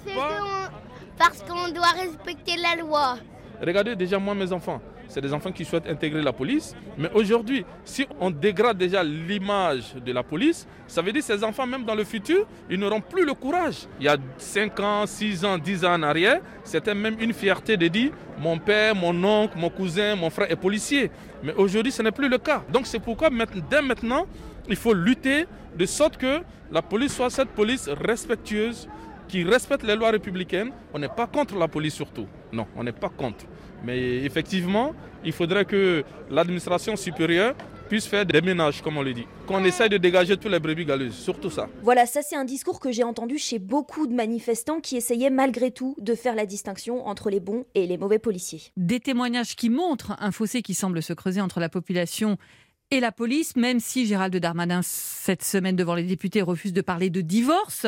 parce 1.17 1.43
qu'on 1.43 1.71
doit 1.71 1.91
respecter 1.99 2.55
la 2.57 2.81
loi. 2.81 3.17
Regardez 3.61 3.95
déjà 3.95 4.17
moi 4.17 4.33
mes 4.33 4.51
enfants. 4.51 4.81
c'est 5.11 5.21
des 5.21 5.33
enfants 5.33 5.51
qui 5.51 5.65
souhaitent 5.65 5.87
intégrer 5.87 6.21
la 6.21 6.31
police. 6.31 6.73
Mais 6.97 7.11
aujourd'hui, 7.13 7.65
si 7.83 8.07
on 8.19 8.31
dégrade 8.31 8.77
déjà 8.77 9.03
l'image 9.03 9.93
de 9.93 10.11
la 10.13 10.23
police, 10.23 10.65
ça 10.87 11.01
veut 11.01 11.11
dire 11.11 11.21
que 11.21 11.27
ces 11.27 11.43
enfants, 11.43 11.67
même 11.67 11.83
dans 11.83 11.95
le 11.95 12.05
futur, 12.05 12.47
ils 12.69 12.79
n'auront 12.79 13.01
plus 13.01 13.25
le 13.25 13.33
courage. 13.33 13.87
Il 13.99 14.05
y 14.05 14.09
a 14.09 14.17
5 14.37 14.79
ans, 14.79 15.05
6 15.05 15.43
ans, 15.45 15.57
10 15.57 15.85
ans 15.85 15.95
en 15.95 16.03
arrière, 16.03 16.39
c'était 16.63 16.95
même 16.95 17.17
une 17.19 17.33
fierté 17.33 17.75
de 17.75 17.87
dire 17.87 18.11
mon 18.39 18.57
père, 18.57 18.95
mon 18.95 19.23
oncle, 19.23 19.57
mon 19.57 19.69
cousin, 19.69 20.15
mon 20.15 20.29
frère 20.29 20.49
est 20.49 20.55
policier. 20.55 21.11
Mais 21.43 21.53
aujourd'hui, 21.53 21.91
ce 21.91 22.01
n'est 22.01 22.11
plus 22.11 22.29
le 22.29 22.37
cas. 22.37 22.63
Donc 22.71 22.87
c'est 22.87 22.99
pourquoi 22.99 23.29
dès 23.69 23.81
maintenant, 23.81 24.25
il 24.69 24.75
faut 24.75 24.93
lutter 24.93 25.45
de 25.77 25.85
sorte 25.85 26.17
que 26.17 26.41
la 26.71 26.81
police 26.81 27.15
soit 27.15 27.29
cette 27.29 27.49
police 27.49 27.89
respectueuse, 27.89 28.87
qui 29.31 29.43
respecte 29.43 29.83
les 29.83 29.95
lois 29.95 30.11
républicaines. 30.11 30.71
On 30.93 30.99
n'est 30.99 31.07
pas 31.07 31.25
contre 31.25 31.55
la 31.57 31.69
police 31.69 31.93
surtout. 31.93 32.27
Non, 32.51 32.67
on 32.75 32.83
n'est 32.83 32.91
pas 32.91 33.07
contre. 33.09 33.45
Mais 33.83 34.23
effectivement, 34.25 34.93
il 35.23 35.31
faudrait 35.31 35.63
que 35.65 36.03
l'administration 36.29 36.97
supérieure 36.97 37.55
puisse 37.87 38.07
faire 38.07 38.25
des 38.25 38.41
ménages, 38.41 38.81
comme 38.81 38.97
on 38.97 39.01
le 39.01 39.13
dit. 39.13 39.25
Qu'on 39.47 39.63
essaye 39.63 39.89
de 39.89 39.97
dégager 39.97 40.37
tous 40.37 40.49
les 40.49 40.59
brebis 40.59 40.85
galeuses, 40.85 41.15
surtout 41.15 41.49
ça. 41.49 41.67
Voilà, 41.81 42.05
ça 42.05 42.21
c'est 42.21 42.35
un 42.35 42.45
discours 42.45 42.79
que 42.79 42.91
j'ai 42.91 43.03
entendu 43.03 43.37
chez 43.37 43.57
beaucoup 43.57 44.05
de 44.05 44.13
manifestants 44.13 44.81
qui 44.81 44.97
essayaient 44.97 45.29
malgré 45.29 45.71
tout 45.71 45.95
de 45.99 46.13
faire 46.13 46.35
la 46.35 46.45
distinction 46.45 47.07
entre 47.07 47.29
les 47.29 47.39
bons 47.39 47.65
et 47.73 47.87
les 47.87 47.97
mauvais 47.97 48.19
policiers. 48.19 48.61
Des 48.77 48.99
témoignages 48.99 49.55
qui 49.55 49.69
montrent 49.69 50.15
un 50.19 50.31
fossé 50.31 50.61
qui 50.61 50.73
semble 50.73 51.01
se 51.01 51.13
creuser 51.13 51.41
entre 51.41 51.59
la 51.59 51.69
population 51.69 52.37
et 52.91 52.99
la 52.99 53.13
police, 53.13 53.55
même 53.55 53.79
si 53.79 54.05
Gérald 54.05 54.35
Darmanin, 54.35 54.81
cette 54.83 55.43
semaine 55.43 55.77
devant 55.77 55.95
les 55.95 56.03
députés, 56.03 56.41
refuse 56.41 56.73
de 56.73 56.81
parler 56.81 57.09
de 57.09 57.21
divorce. 57.21 57.87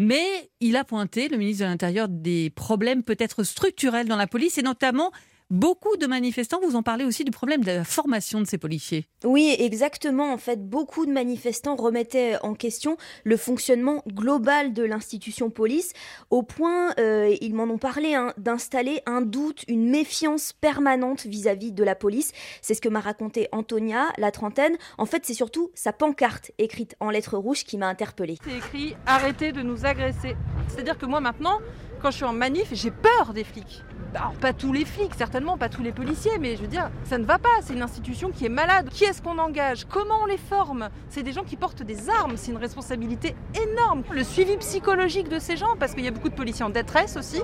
Mais 0.00 0.50
il 0.58 0.76
a 0.76 0.82
pointé, 0.82 1.28
le 1.28 1.36
ministre 1.36 1.64
de 1.64 1.70
l'Intérieur, 1.70 2.08
des 2.08 2.50
problèmes 2.50 3.04
peut-être 3.04 3.44
structurels 3.44 4.08
dans 4.08 4.16
la 4.16 4.26
police 4.26 4.58
et 4.58 4.62
notamment 4.62 5.12
Beaucoup 5.50 5.96
de 5.96 6.06
manifestants 6.06 6.60
vous 6.62 6.76
ont 6.76 6.84
parlé 6.84 7.04
aussi 7.04 7.24
du 7.24 7.32
problème 7.32 7.64
de 7.64 7.72
la 7.72 7.82
formation 7.82 8.40
de 8.40 8.46
ces 8.46 8.56
policiers. 8.56 9.08
Oui, 9.24 9.52
exactement. 9.58 10.32
En 10.32 10.36
fait, 10.36 10.64
beaucoup 10.64 11.06
de 11.06 11.10
manifestants 11.10 11.74
remettaient 11.74 12.36
en 12.44 12.54
question 12.54 12.96
le 13.24 13.36
fonctionnement 13.36 14.04
global 14.06 14.72
de 14.72 14.84
l'institution 14.84 15.50
police, 15.50 15.92
au 16.30 16.44
point, 16.44 16.94
euh, 17.00 17.34
ils 17.40 17.52
m'en 17.52 17.64
ont 17.64 17.78
parlé, 17.78 18.14
hein, 18.14 18.32
d'installer 18.38 19.02
un 19.06 19.22
doute, 19.22 19.64
une 19.66 19.90
méfiance 19.90 20.52
permanente 20.52 21.26
vis-à-vis 21.26 21.72
de 21.72 21.82
la 21.82 21.96
police. 21.96 22.30
C'est 22.62 22.74
ce 22.74 22.80
que 22.80 22.88
m'a 22.88 23.00
raconté 23.00 23.48
Antonia, 23.50 24.06
la 24.18 24.30
trentaine. 24.30 24.76
En 24.98 25.06
fait, 25.06 25.26
c'est 25.26 25.34
surtout 25.34 25.72
sa 25.74 25.92
pancarte 25.92 26.52
écrite 26.58 26.94
en 27.00 27.10
lettres 27.10 27.36
rouges 27.36 27.64
qui 27.64 27.76
m'a 27.76 27.88
interpellée. 27.88 28.38
C'est 28.44 28.56
écrit 28.56 28.94
Arrêtez 29.04 29.50
de 29.50 29.62
nous 29.62 29.84
agresser. 29.84 30.36
C'est-à-dire 30.68 30.96
que 30.96 31.06
moi 31.06 31.18
maintenant, 31.18 31.58
quand 32.00 32.10
je 32.10 32.16
suis 32.16 32.24
en 32.24 32.32
manif, 32.32 32.68
j'ai 32.72 32.90
peur 32.90 33.32
des 33.32 33.44
flics. 33.44 33.84
Alors 34.14 34.32
pas 34.32 34.52
tous 34.52 34.72
les 34.72 34.84
flics, 34.84 35.14
certainement 35.16 35.56
pas 35.56 35.68
tous 35.68 35.82
les 35.82 35.92
policiers, 35.92 36.38
mais 36.40 36.56
je 36.56 36.62
veux 36.62 36.68
dire, 36.68 36.90
ça 37.04 37.18
ne 37.18 37.24
va 37.24 37.38
pas, 37.38 37.48
c'est 37.62 37.74
une 37.74 37.82
institution 37.82 38.30
qui 38.30 38.46
est 38.46 38.50
malade. 38.50 38.88
Qui 38.90 39.04
est-ce 39.04 39.22
qu'on 39.22 39.38
engage? 39.38 39.86
Comment 39.88 40.22
on 40.22 40.26
les 40.26 40.38
forme? 40.38 40.88
C'est 41.08 41.22
des 41.22 41.32
gens 41.32 41.44
qui 41.44 41.56
portent 41.56 41.82
des 41.82 42.10
armes, 42.10 42.32
c'est 42.36 42.50
une 42.50 42.58
responsabilité 42.58 43.36
énorme. 43.54 44.02
Le 44.10 44.24
suivi 44.24 44.56
psychologique 44.56 45.28
de 45.28 45.38
ces 45.38 45.56
gens, 45.56 45.76
parce 45.78 45.94
qu'il 45.94 46.04
y 46.04 46.08
a 46.08 46.10
beaucoup 46.10 46.28
de 46.28 46.34
policiers 46.34 46.64
en 46.64 46.70
détresse 46.70 47.16
aussi, 47.16 47.40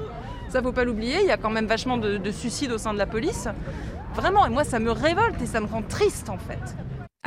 ça 0.48 0.62
faut 0.62 0.72
pas 0.72 0.84
l'oublier, 0.84 1.20
il 1.20 1.26
y 1.26 1.32
a 1.32 1.36
quand 1.36 1.50
même 1.50 1.66
vachement 1.66 1.98
de, 1.98 2.16
de 2.16 2.30
suicides 2.30 2.72
au 2.72 2.78
sein 2.78 2.92
de 2.92 2.98
la 2.98 3.06
police. 3.06 3.48
Vraiment, 4.14 4.46
et 4.46 4.50
moi 4.50 4.64
ça 4.64 4.78
me 4.78 4.90
révolte 4.90 5.40
et 5.42 5.46
ça 5.46 5.60
me 5.60 5.66
rend 5.66 5.82
triste 5.82 6.30
en 6.30 6.38
fait. 6.38 6.74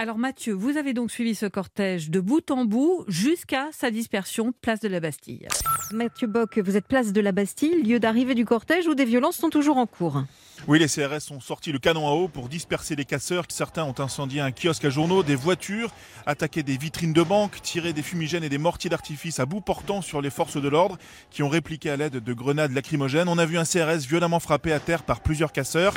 Alors 0.01 0.17
Mathieu, 0.17 0.53
vous 0.53 0.77
avez 0.77 0.93
donc 0.93 1.11
suivi 1.11 1.35
ce 1.35 1.45
cortège 1.45 2.09
de 2.09 2.21
bout 2.21 2.51
en 2.51 2.63
bout 2.63 3.03
jusqu'à 3.09 3.67
sa 3.73 3.91
dispersion 3.91 4.53
place 4.61 4.79
de 4.79 4.87
la 4.87 5.01
Bastille. 5.01 5.45
Mathieu 5.91 6.25
Bock, 6.25 6.57
vous 6.57 6.77
êtes 6.77 6.87
place 6.87 7.11
de 7.11 7.19
la 7.19 7.33
Bastille, 7.33 7.83
lieu 7.83 7.99
d'arrivée 7.99 8.33
du 8.33 8.45
cortège 8.45 8.87
où 8.87 8.95
des 8.95 9.03
violences 9.03 9.35
sont 9.35 9.49
toujours 9.49 9.75
en 9.75 9.87
cours. 9.87 10.23
Oui, 10.67 10.77
les 10.79 10.87
CRS 10.87 11.31
ont 11.31 11.39
sorti 11.39 11.71
le 11.71 11.79
canon 11.79 12.07
à 12.07 12.11
eau 12.11 12.27
pour 12.27 12.49
disperser 12.49 12.95
les 12.95 13.05
casseurs. 13.05 13.45
Certains 13.49 13.83
ont 13.83 13.95
incendié 13.99 14.41
un 14.41 14.51
kiosque 14.51 14.85
à 14.85 14.89
journaux, 14.89 15.23
des 15.23 15.35
voitures, 15.35 15.91
attaqué 16.25 16.63
des 16.63 16.77
vitrines 16.77 17.13
de 17.13 17.23
banques, 17.23 17.61
tiré 17.61 17.93
des 17.93 18.03
fumigènes 18.03 18.43
et 18.43 18.49
des 18.49 18.57
mortiers 18.57 18.89
d'artifice 18.89 19.39
à 19.39 19.45
bout 19.45 19.61
portant 19.61 20.01
sur 20.01 20.21
les 20.21 20.29
forces 20.29 20.61
de 20.61 20.67
l'ordre 20.67 20.97
qui 21.31 21.43
ont 21.43 21.49
répliqué 21.49 21.89
à 21.89 21.97
l'aide 21.97 22.17
de 22.17 22.33
grenades 22.33 22.71
lacrymogènes. 22.71 23.29
On 23.29 23.37
a 23.37 23.45
vu 23.45 23.57
un 23.57 23.65
CRS 23.65 24.05
violemment 24.07 24.39
frappé 24.39 24.71
à 24.71 24.79
terre 24.79 25.03
par 25.03 25.21
plusieurs 25.21 25.51
casseurs. 25.51 25.93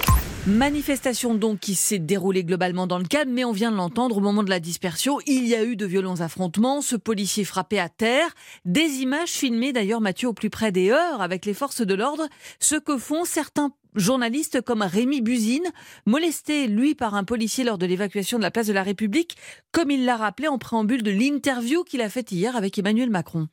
Manifestation 0.46 1.34
donc 1.34 1.60
qui 1.60 1.76
s'est 1.76 2.00
déroulée 2.00 2.42
globalement 2.42 2.88
dans 2.88 2.98
le 2.98 3.04
calme, 3.04 3.30
mais 3.30 3.44
on 3.44 3.52
vient 3.52 3.70
de 3.70 3.76
l'entendre 3.76 4.16
au 4.16 4.20
moment 4.20 4.42
de 4.42 4.50
la 4.50 4.58
dispersion. 4.58 5.18
Il 5.26 5.46
y 5.46 5.54
a 5.54 5.64
eu 5.64 5.76
de 5.76 5.86
violents 5.86 6.20
affrontements, 6.20 6.80
ce 6.80 6.96
policier 6.96 7.44
frappé 7.44 7.78
à 7.78 7.88
terre. 7.88 8.28
Des 8.64 9.02
images 9.02 9.30
filmées 9.30 9.72
d'ailleurs, 9.72 10.00
Mathieu, 10.00 10.28
au 10.28 10.32
plus 10.32 10.50
près 10.50 10.72
des 10.72 10.90
heures 10.90 11.20
avec 11.20 11.46
les 11.46 11.54
forces 11.54 11.82
de 11.82 11.94
l'ordre. 11.94 12.26
Ce 12.58 12.74
que 12.74 12.98
font 12.98 13.24
certains 13.24 13.72
journalistes 13.94 14.60
comme 14.60 14.82
Rémi 14.82 15.20
Buzine, 15.20 15.70
molesté, 16.06 16.66
lui, 16.66 16.94
par 16.94 17.14
un 17.14 17.24
policier 17.24 17.64
lors 17.64 17.78
de 17.78 17.86
l'évacuation 17.86 18.38
de 18.38 18.42
la 18.42 18.50
place 18.50 18.66
de 18.66 18.72
la 18.72 18.82
République, 18.82 19.36
comme 19.72 19.90
il 19.90 20.04
l'a 20.04 20.16
rappelé 20.16 20.48
en 20.48 20.58
préambule 20.58 21.02
de 21.02 21.10
l'interview 21.10 21.84
qu'il 21.84 22.00
a 22.00 22.08
faite 22.08 22.32
hier 22.32 22.56
avec 22.56 22.78
Emmanuel 22.78 23.10
Macron. 23.10 23.48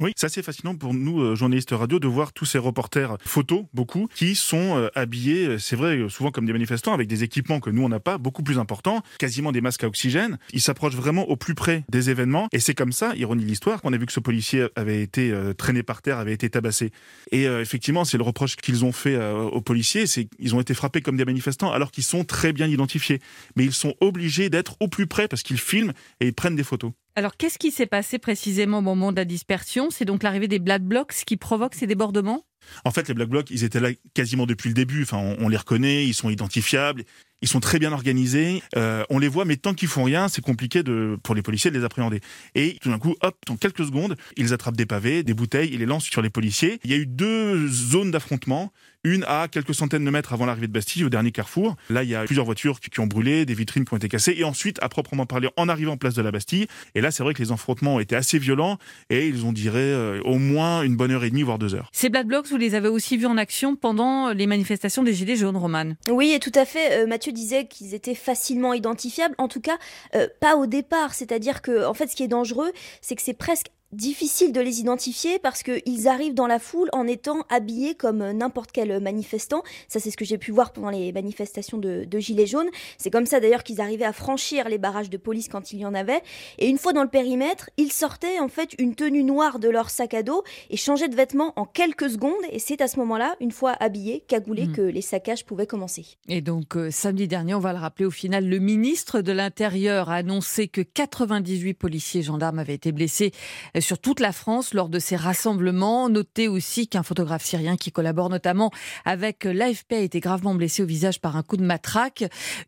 Oui, 0.00 0.12
c'est 0.14 0.26
assez 0.26 0.42
fascinant 0.44 0.76
pour 0.76 0.94
nous, 0.94 1.20
euh, 1.20 1.34
journalistes 1.34 1.72
radio, 1.72 1.98
de 1.98 2.06
voir 2.06 2.32
tous 2.32 2.44
ces 2.44 2.58
reporters 2.58 3.16
photos, 3.24 3.64
beaucoup, 3.74 4.08
qui 4.14 4.36
sont 4.36 4.76
euh, 4.76 4.88
habillés, 4.94 5.46
euh, 5.46 5.58
c'est 5.58 5.74
vrai, 5.74 5.98
souvent 6.08 6.30
comme 6.30 6.46
des 6.46 6.52
manifestants, 6.52 6.92
avec 6.92 7.08
des 7.08 7.24
équipements 7.24 7.58
que 7.58 7.70
nous, 7.70 7.82
on 7.82 7.88
n'a 7.88 7.98
pas, 7.98 8.16
beaucoup 8.16 8.44
plus 8.44 8.60
importants, 8.60 9.02
quasiment 9.18 9.50
des 9.50 9.60
masques 9.60 9.82
à 9.82 9.88
oxygène. 9.88 10.38
Ils 10.52 10.60
s'approchent 10.60 10.94
vraiment 10.94 11.28
au 11.28 11.34
plus 11.34 11.56
près 11.56 11.84
des 11.88 12.10
événements. 12.10 12.46
Et 12.52 12.60
c'est 12.60 12.76
comme 12.76 12.92
ça, 12.92 13.16
ironie 13.16 13.42
de 13.42 13.48
l'histoire, 13.48 13.82
qu'on 13.82 13.92
a 13.92 13.96
vu 13.96 14.06
que 14.06 14.12
ce 14.12 14.20
policier 14.20 14.68
avait 14.76 15.02
été 15.02 15.34
traîné 15.56 15.82
par 15.82 16.00
terre, 16.00 16.18
avait 16.18 16.32
été 16.32 16.48
tabassé. 16.48 16.92
Et 17.32 17.44
effectivement, 17.44 18.04
c'est 18.04 18.18
le 18.18 18.22
reproche 18.22 18.56
qu'ils 18.56 18.84
ont 18.84 18.92
fait 18.92 19.16
aux 19.18 19.60
policiers, 19.60 20.06
c'est 20.06 20.26
qu'ils 20.26 20.54
ont 20.54 20.60
été 20.60 20.74
frappés 20.74 21.00
comme 21.00 21.16
des 21.16 21.24
manifestants, 21.24 21.72
alors 21.72 21.90
qu'ils 21.90 22.04
sont 22.04 22.24
très 22.24 22.52
bien 22.52 22.66
identifiés. 22.66 23.20
Mais 23.56 23.64
ils 23.64 23.72
sont 23.72 23.94
obligés 24.00 24.50
d'être 24.50 24.76
au 24.80 24.88
plus 24.88 25.06
près 25.06 25.28
parce 25.28 25.42
qu'ils 25.42 25.58
filment 25.58 25.92
et 26.20 26.26
ils 26.26 26.34
prennent 26.34 26.56
des 26.56 26.64
photos. 26.64 26.92
Alors, 27.18 27.36
qu'est-ce 27.36 27.58
qui 27.58 27.72
s'est 27.72 27.86
passé 27.86 28.20
précisément 28.20 28.78
au 28.78 28.80
moment 28.80 29.10
de 29.10 29.16
la 29.16 29.24
dispersion? 29.24 29.90
C'est 29.90 30.04
donc 30.04 30.22
l'arrivée 30.22 30.46
des 30.46 30.60
Black 30.60 30.84
Blocs 30.84 31.12
qui 31.26 31.36
provoque 31.36 31.74
ces 31.74 31.88
débordements? 31.88 32.44
En 32.84 32.92
fait, 32.92 33.08
les 33.08 33.14
Black 33.14 33.28
Blocs, 33.28 33.50
ils 33.50 33.64
étaient 33.64 33.80
là 33.80 33.88
quasiment 34.14 34.46
depuis 34.46 34.68
le 34.68 34.74
début. 34.74 35.04
On, 35.10 35.48
les 35.48 35.56
reconnaît, 35.56 36.06
ils 36.06 36.14
sont 36.14 36.30
identifiables, 36.30 37.02
ils 37.42 37.48
sont 37.48 37.58
très 37.58 37.80
bien 37.80 37.90
organisés. 37.90 38.62
Euh, 38.76 39.02
on 39.10 39.18
les 39.18 39.26
voit, 39.26 39.44
mais 39.44 39.56
tant 39.56 39.74
qu'ils 39.74 39.88
font 39.88 40.04
rien, 40.04 40.28
c'est 40.28 40.42
compliqué 40.42 40.84
pour 41.24 41.34
les 41.34 41.42
policiers 41.42 41.72
de 41.72 41.78
les 41.80 41.84
appréhender. 41.84 42.20
Et 42.54 42.78
tout 42.80 42.88
d'un 42.88 43.00
coup, 43.00 43.16
hop, 43.20 43.36
en 43.48 43.56
quelques 43.56 43.86
secondes, 43.86 44.14
ils 44.36 44.52
attrapent 44.52 44.76
des 44.76 44.86
pavés, 44.86 45.24
des 45.24 45.34
bouteilles, 45.34 45.70
ils 45.72 45.80
les 45.80 45.86
lancent 45.86 46.04
sur 46.04 46.22
les 46.22 46.30
policiers. 46.30 46.78
Il 46.84 46.92
y 46.92 46.94
a 46.94 46.98
eu 46.98 47.06
deux 47.06 47.66
zones 47.66 48.12
d'affrontement. 48.12 48.72
Une 49.08 49.24
à 49.26 49.48
quelques 49.48 49.74
centaines 49.74 50.04
de 50.04 50.10
mètres 50.10 50.34
avant 50.34 50.44
l'arrivée 50.44 50.66
de 50.66 50.72
Bastille, 50.72 51.02
au 51.02 51.08
dernier 51.08 51.32
carrefour. 51.32 51.76
Là, 51.88 52.02
il 52.02 52.10
y 52.10 52.14
a 52.14 52.24
plusieurs 52.24 52.44
voitures 52.44 52.78
qui, 52.78 53.00
ont 53.00 53.06
brûlé, 53.06 53.46
des 53.46 53.54
vitrines 53.54 53.86
qui 53.86 53.94
ont 53.94 53.96
été 53.96 54.06
cassées. 54.06 54.34
Et 54.36 54.44
ensuite, 54.44 54.78
à 54.82 54.90
proprement 54.90 55.24
parler, 55.24 55.48
en 55.56 55.66
arrivant 55.70 55.92
en 55.92 55.96
place 55.96 56.12
de 56.12 56.20
la 56.20 56.30
Bastille. 56.30 56.66
Et 56.94 57.00
là, 57.00 57.10
c'est 57.10 57.22
vrai 57.22 57.32
que 57.32 57.42
les 57.42 57.50
affrontements 57.50 57.94
ont 57.94 58.00
été 58.00 58.16
assez 58.16 58.38
violents 58.38 58.76
et 59.08 59.26
ils 59.26 59.46
ont 59.46 59.52
duré 59.52 59.80
euh, 59.80 60.20
au 60.24 60.36
moins 60.36 60.82
une 60.82 60.94
bonne 60.94 61.10
heure 61.10 61.24
et 61.24 61.30
demie, 61.30 61.42
voire 61.42 61.58
deux 61.58 61.74
heures. 61.74 61.88
Ces 61.92 62.10
Black 62.10 62.26
Blocs, 62.26 62.48
vous 62.48 62.58
les 62.58 62.74
avez 62.74 62.88
aussi 62.88 63.16
vus 63.16 63.24
en 63.24 63.38
action 63.38 63.76
pendant 63.76 64.30
les 64.34 64.46
manifestations 64.46 65.02
des 65.02 65.14
Gilets 65.14 65.36
jaunes, 65.36 65.56
Roman 65.56 65.94
Oui, 66.10 66.32
et 66.32 66.38
tout 66.38 66.52
à 66.54 66.66
fait. 66.66 67.02
Euh, 67.02 67.06
Mathieu 67.06 67.32
disait 67.32 67.66
qu'ils 67.66 67.94
étaient 67.94 68.14
facilement 68.14 68.74
identifiables. 68.74 69.34
En 69.38 69.48
tout 69.48 69.62
cas, 69.62 69.78
euh, 70.16 70.28
pas 70.38 70.56
au 70.56 70.66
départ. 70.66 71.14
C'est-à-dire 71.14 71.62
que, 71.62 71.86
en 71.86 71.94
fait, 71.94 72.08
ce 72.08 72.16
qui 72.16 72.24
est 72.24 72.28
dangereux, 72.28 72.72
c'est 73.00 73.16
que 73.16 73.22
c'est 73.22 73.32
presque 73.32 73.68
difficile 73.92 74.52
de 74.52 74.60
les 74.60 74.80
identifier 74.80 75.38
parce 75.38 75.62
qu'ils 75.62 76.08
arrivent 76.08 76.34
dans 76.34 76.46
la 76.46 76.58
foule 76.58 76.88
en 76.92 77.06
étant 77.06 77.44
habillés 77.48 77.94
comme 77.94 78.32
n'importe 78.32 78.70
quel 78.72 79.00
manifestant. 79.00 79.62
Ça, 79.88 79.98
c'est 79.98 80.10
ce 80.10 80.16
que 80.16 80.24
j'ai 80.24 80.38
pu 80.38 80.52
voir 80.52 80.72
pendant 80.72 80.90
les 80.90 81.12
manifestations 81.12 81.78
de, 81.78 82.06
Gilets 82.18 82.46
jaunes. 82.46 82.68
C'est 82.96 83.10
comme 83.10 83.26
ça 83.26 83.38
d'ailleurs 83.38 83.62
qu'ils 83.62 83.80
arrivaient 83.80 84.04
à 84.04 84.12
franchir 84.12 84.68
les 84.68 84.78
barrages 84.78 85.08
de 85.08 85.16
police 85.16 85.48
quand 85.48 85.72
il 85.72 85.78
y 85.78 85.86
en 85.86 85.94
avait. 85.94 86.20
Et 86.58 86.68
une 86.68 86.78
fois 86.78 86.92
dans 86.92 87.02
le 87.02 87.08
périmètre, 87.08 87.70
ils 87.76 87.92
sortaient 87.92 88.40
en 88.40 88.48
fait 88.48 88.74
une 88.78 88.94
tenue 88.94 89.22
noire 89.22 89.60
de 89.60 89.68
leur 89.68 89.88
sac 89.88 90.14
à 90.14 90.22
dos 90.22 90.42
et 90.68 90.76
changeaient 90.76 91.08
de 91.08 91.14
vêtements 91.14 91.52
en 91.56 91.64
quelques 91.64 92.10
secondes. 92.10 92.34
Et 92.50 92.58
c'est 92.58 92.80
à 92.80 92.88
ce 92.88 92.98
moment-là, 92.98 93.36
une 93.40 93.52
fois 93.52 93.76
habillés, 93.78 94.24
cagoulés, 94.26 94.66
mmh. 94.66 94.72
que 94.72 94.82
les 94.82 95.02
saccages 95.02 95.44
pouvaient 95.44 95.66
commencer. 95.66 96.18
Et 96.28 96.40
donc, 96.40 96.76
euh, 96.76 96.90
samedi 96.90 97.28
dernier, 97.28 97.54
on 97.54 97.60
va 97.60 97.72
le 97.72 97.78
rappeler 97.78 98.04
au 98.04 98.10
final, 98.10 98.48
le 98.48 98.58
ministre 98.58 99.20
de 99.20 99.32
l'Intérieur 99.32 100.10
a 100.10 100.16
annoncé 100.16 100.66
que 100.66 100.80
98 100.80 101.74
policiers 101.74 102.20
et 102.20 102.24
gendarmes 102.24 102.58
avaient 102.58 102.74
été 102.74 102.92
blessés 102.92 103.32
sur 103.80 103.98
toute 103.98 104.20
la 104.20 104.32
France 104.32 104.74
lors 104.74 104.88
de 104.88 104.98
ces 104.98 105.16
rassemblements. 105.16 106.08
Notez 106.08 106.48
aussi 106.48 106.88
qu'un 106.88 107.02
photographe 107.02 107.44
syrien 107.44 107.76
qui 107.76 107.92
collabore 107.92 108.28
notamment 108.30 108.70
avec 109.04 109.44
l'AFP 109.44 109.92
a 109.92 109.98
été 109.98 110.20
gravement 110.20 110.54
blessé 110.54 110.82
au 110.82 110.86
visage 110.86 111.20
par 111.20 111.36
un 111.36 111.42
coup 111.42 111.56
de 111.56 111.64
matraque. 111.64 112.24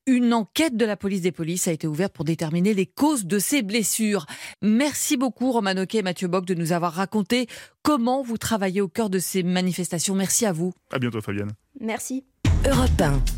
Une 0.06 0.32
enquête 0.32 0.76
de 0.76 0.84
la 0.84 0.96
police 0.96 1.22
des 1.22 1.32
polices 1.32 1.68
a 1.68 1.72
été 1.72 1.86
ouverte 1.86 2.12
pour 2.12 2.24
déterminer 2.24 2.74
les 2.74 2.86
causes 2.86 3.26
de 3.26 3.38
ces 3.38 3.62
blessures. 3.62 4.26
Merci 4.62 5.16
beaucoup 5.16 5.52
Roman 5.52 5.74
et 5.92 6.02
Mathieu 6.02 6.28
Bock 6.28 6.46
de 6.46 6.54
nous 6.54 6.72
avoir 6.72 6.92
raconté 6.92 7.46
comment 7.82 8.22
vous 8.22 8.38
travaillez 8.38 8.80
au 8.80 8.88
cœur 8.88 9.10
de 9.10 9.18
ces 9.18 9.42
manifestations. 9.42 10.14
Merci 10.14 10.46
à 10.46 10.52
vous. 10.52 10.72
À 10.92 10.98
bientôt 10.98 11.20
Fabienne. 11.20 11.50
Merci. 11.80 12.24
Europe 12.68 12.90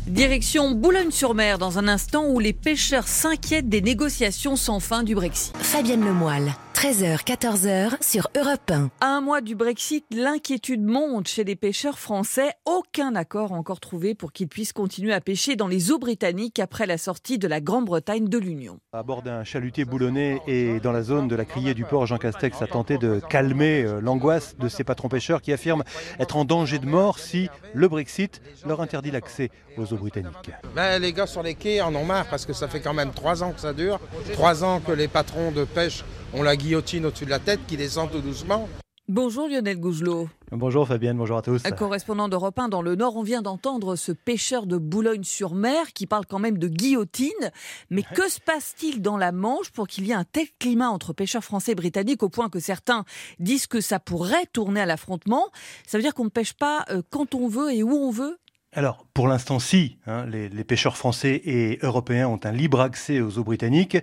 Direction 0.07 0.71
Boulogne-sur-Mer 0.71 1.57
dans 1.57 1.79
un 1.79 1.87
instant 1.87 2.27
où 2.27 2.39
les 2.39 2.51
pêcheurs 2.51 3.07
s'inquiètent 3.07 3.69
des 3.69 3.81
négociations 3.81 4.57
sans 4.57 4.81
fin 4.81 5.03
du 5.03 5.15
Brexit. 5.15 5.55
Fabienne 5.57 6.03
Lemoyle. 6.03 6.53
13h, 6.83 7.23
14h 7.23 8.03
sur 8.03 8.27
Europe 8.35 8.69
1. 8.69 8.89
À 8.99 9.07
un 9.07 9.21
mois 9.21 9.39
du 9.39 9.55
Brexit, 9.55 10.03
l'inquiétude 10.11 10.83
monte 10.83 11.29
chez 11.29 11.45
les 11.45 11.55
pêcheurs 11.55 11.97
français. 11.97 12.51
Aucun 12.65 13.15
accord 13.15 13.53
encore 13.53 13.79
trouvé 13.79 14.15
pour 14.15 14.33
qu'ils 14.33 14.49
puissent 14.49 14.73
continuer 14.73 15.13
à 15.13 15.21
pêcher 15.21 15.55
dans 15.55 15.69
les 15.69 15.93
eaux 15.93 15.97
britanniques 15.97 16.59
après 16.59 16.85
la 16.85 16.97
sortie 16.97 17.37
de 17.37 17.47
la 17.47 17.61
Grande-Bretagne 17.61 18.27
de 18.27 18.37
l'Union. 18.37 18.79
À 18.91 19.01
bord 19.01 19.21
d'un 19.21 19.45
chalutier 19.45 19.85
boulonnais 19.85 20.41
et 20.45 20.81
dans 20.81 20.91
la 20.91 21.03
zone 21.03 21.29
de 21.29 21.37
la 21.37 21.45
criée 21.45 21.73
du 21.73 21.85
port, 21.85 22.05
Jean 22.05 22.17
Castex 22.17 22.61
a 22.61 22.67
tenté 22.67 22.97
de 22.97 23.21
calmer 23.29 23.83
euh, 23.83 24.01
l'angoisse 24.01 24.57
de 24.57 24.67
ces 24.67 24.83
patrons 24.83 25.07
pêcheurs 25.07 25.41
qui 25.41 25.53
affirment 25.53 25.85
être 26.19 26.35
en 26.35 26.43
danger 26.43 26.79
de 26.79 26.85
mort 26.85 27.17
si 27.17 27.47
le 27.73 27.87
Brexit 27.87 28.41
leur 28.65 28.81
interdit 28.81 29.11
l'accès 29.11 29.51
aux 29.77 29.93
eaux 29.93 29.97
britanniques. 29.97 30.51
Ben, 30.75 31.01
les 31.01 31.13
gars 31.13 31.27
sur 31.27 31.43
les 31.43 31.55
quais 31.55 31.79
en 31.79 31.95
ont 31.95 32.03
marre 32.03 32.25
parce 32.25 32.45
que 32.45 32.51
ça 32.51 32.67
fait 32.67 32.81
quand 32.81 32.93
même 32.93 33.11
trois 33.13 33.41
ans 33.41 33.53
que 33.53 33.61
ça 33.61 33.71
dure. 33.71 34.01
Trois 34.33 34.65
ans 34.65 34.81
que 34.81 34.91
les 34.91 35.07
patrons 35.07 35.53
de 35.53 35.63
pêche 35.63 36.03
ont 36.33 36.43
la 36.43 36.55
guillotine 36.55 37.05
au-dessus 37.05 37.25
de 37.25 37.29
la 37.29 37.39
tête 37.39 37.59
qui 37.67 37.77
descend 37.77 38.11
tout 38.11 38.21
doucement. 38.21 38.67
Bonjour 39.09 39.49
Lionel 39.49 39.81
Gougelot. 39.81 40.29
Bonjour 40.49 40.87
Fabienne, 40.87 41.17
bonjour 41.17 41.37
à 41.37 41.41
tous. 41.41 41.61
Correspondant 41.77 42.29
d'Europe 42.29 42.57
1 42.57 42.69
dans 42.69 42.81
le 42.81 42.95
Nord, 42.95 43.17
on 43.17 43.21
vient 43.21 43.41
d'entendre 43.41 43.97
ce 43.97 44.13
pêcheur 44.13 44.65
de 44.65 44.77
Boulogne-sur-Mer 44.77 45.91
qui 45.93 46.07
parle 46.07 46.25
quand 46.25 46.39
même 46.39 46.57
de 46.57 46.69
guillotine. 46.69 47.51
Mais 47.89 48.03
que 48.03 48.29
se 48.29 48.39
passe-t-il 48.39 49.01
dans 49.01 49.17
la 49.17 49.33
Manche 49.33 49.71
pour 49.71 49.87
qu'il 49.87 50.07
y 50.07 50.11
ait 50.11 50.15
un 50.15 50.23
tel 50.23 50.47
climat 50.57 50.89
entre 50.89 51.11
pêcheurs 51.11 51.43
français 51.43 51.73
et 51.73 51.75
britanniques 51.75 52.23
au 52.23 52.29
point 52.29 52.49
que 52.49 52.59
certains 52.59 53.03
disent 53.39 53.67
que 53.67 53.81
ça 53.81 53.99
pourrait 53.99 54.45
tourner 54.53 54.79
à 54.79 54.85
l'affrontement? 54.85 55.49
Ça 55.85 55.97
veut 55.97 56.01
dire 56.01 56.13
qu'on 56.13 56.25
ne 56.25 56.29
pêche 56.29 56.53
pas 56.53 56.85
euh, 56.89 57.01
quand 57.09 57.35
on 57.35 57.49
veut 57.49 57.73
et 57.73 57.83
où 57.83 57.91
on 57.91 58.09
veut? 58.09 58.37
Alors, 58.75 59.05
pour 59.13 59.27
l'instant, 59.27 59.59
si. 59.59 59.97
Hein, 60.07 60.25
les, 60.25 60.63
pêcheurs 60.63 60.97
français 60.97 61.41
et 61.45 61.79
européens 61.83 62.27
ont 62.27 62.39
un 62.43 62.51
libre 62.51 62.81
accès 62.81 63.21
aux 63.21 63.37
eaux 63.37 63.43
britanniques, 63.43 63.97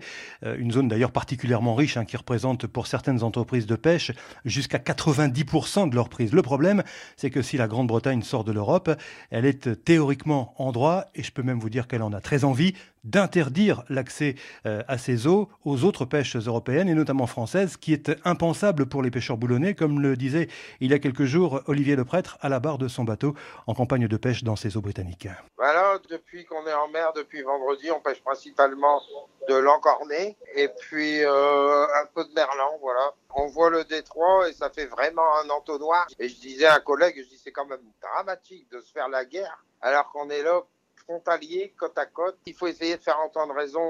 euh, 0.44 0.56
une 0.58 0.70
zone 0.70 0.88
d'ailleurs 0.88 1.10
particulièrement 1.10 1.74
riche 1.74 1.96
hein, 1.96 2.04
qui 2.04 2.16
représente 2.16 2.66
pour 2.66 2.86
certaines 2.86 3.22
entreprises 3.22 3.66
de 3.66 3.74
pêche 3.74 4.12
jusqu'à 4.44 4.78
90% 4.78 5.90
de 5.90 5.94
leur 5.94 6.08
prise. 6.08 6.32
Le 6.32 6.42
problème, 6.42 6.82
c'est 7.16 7.30
que 7.30 7.42
si 7.42 7.56
la 7.56 7.66
Grande-Bretagne 7.66 8.22
sort 8.22 8.44
de 8.44 8.52
l'Europe, 8.52 8.90
elle 9.30 9.44
est 9.44 9.84
théoriquement 9.84 10.54
en 10.58 10.70
droit, 10.70 11.06
et 11.14 11.22
je 11.22 11.32
peux 11.32 11.42
même 11.42 11.58
vous 11.58 11.70
dire 11.70 11.88
qu'elle 11.88 12.02
en 12.02 12.12
a 12.12 12.20
très 12.20 12.44
envie, 12.44 12.74
d'interdire 13.04 13.82
l'accès 13.88 14.34
euh, 14.66 14.82
à 14.88 14.98
ces 14.98 15.26
eaux 15.26 15.48
aux 15.64 15.84
autres 15.84 16.04
pêches 16.04 16.36
européennes 16.36 16.88
et 16.88 16.94
notamment 16.94 17.26
françaises, 17.26 17.76
qui 17.76 17.92
est 17.92 18.10
impensable 18.24 18.86
pour 18.86 19.02
les 19.02 19.10
pêcheurs 19.10 19.36
boulonnais, 19.36 19.74
comme 19.74 20.00
le 20.00 20.16
disait 20.16 20.48
il 20.80 20.90
y 20.90 20.94
a 20.94 20.98
quelques 20.98 21.24
jours 21.24 21.62
Olivier 21.66 21.96
Leprêtre 21.96 22.38
à 22.40 22.48
la 22.48 22.60
barre 22.60 22.78
de 22.78 22.88
son 22.88 23.04
bateau 23.04 23.34
en 23.66 23.74
campagne 23.74 24.08
de 24.08 24.16
pêche 24.16 24.44
dans 24.44 24.56
ces 24.56 24.76
eaux 24.76 24.80
britanniques. 24.80 25.28
Voilà, 25.56 25.98
depuis 26.08 26.44
qu'on 26.44 26.66
est 26.66 26.74
en 26.74 26.88
mer, 26.88 27.12
depuis 27.14 27.42
vendredi, 27.42 27.90
on 27.90 28.00
pêche 28.00 28.22
principalement 28.22 29.00
de 29.48 29.54
l'encorné 29.54 30.36
et 30.54 30.68
puis 30.68 31.24
euh, 31.24 31.84
un 31.84 32.06
peu 32.14 32.24
de 32.24 32.32
merlan, 32.34 32.78
voilà. 32.80 33.14
On 33.34 33.46
voit 33.46 33.70
le 33.70 33.84
détroit 33.84 34.48
et 34.48 34.52
ça 34.52 34.70
fait 34.70 34.86
vraiment 34.86 35.26
un 35.44 35.48
entonnoir. 35.50 36.06
Et 36.18 36.28
je 36.28 36.40
disais 36.40 36.66
à 36.66 36.74
un 36.74 36.80
collègue, 36.80 37.14
je 37.16 37.28
dis 37.28 37.40
c'est 37.42 37.52
quand 37.52 37.66
même 37.66 37.80
dramatique 38.02 38.68
de 38.70 38.80
se 38.80 38.92
faire 38.92 39.08
la 39.08 39.24
guerre 39.24 39.64
alors 39.80 40.10
qu'on 40.12 40.28
est 40.28 40.42
là 40.42 40.62
côte 41.78 41.98
à 41.98 42.06
côte. 42.06 42.36
Il 42.46 42.54
faut 42.54 42.66
essayer 42.66 42.96
de 42.96 43.02
faire 43.02 43.18
entendre 43.20 43.54
raison 43.54 43.80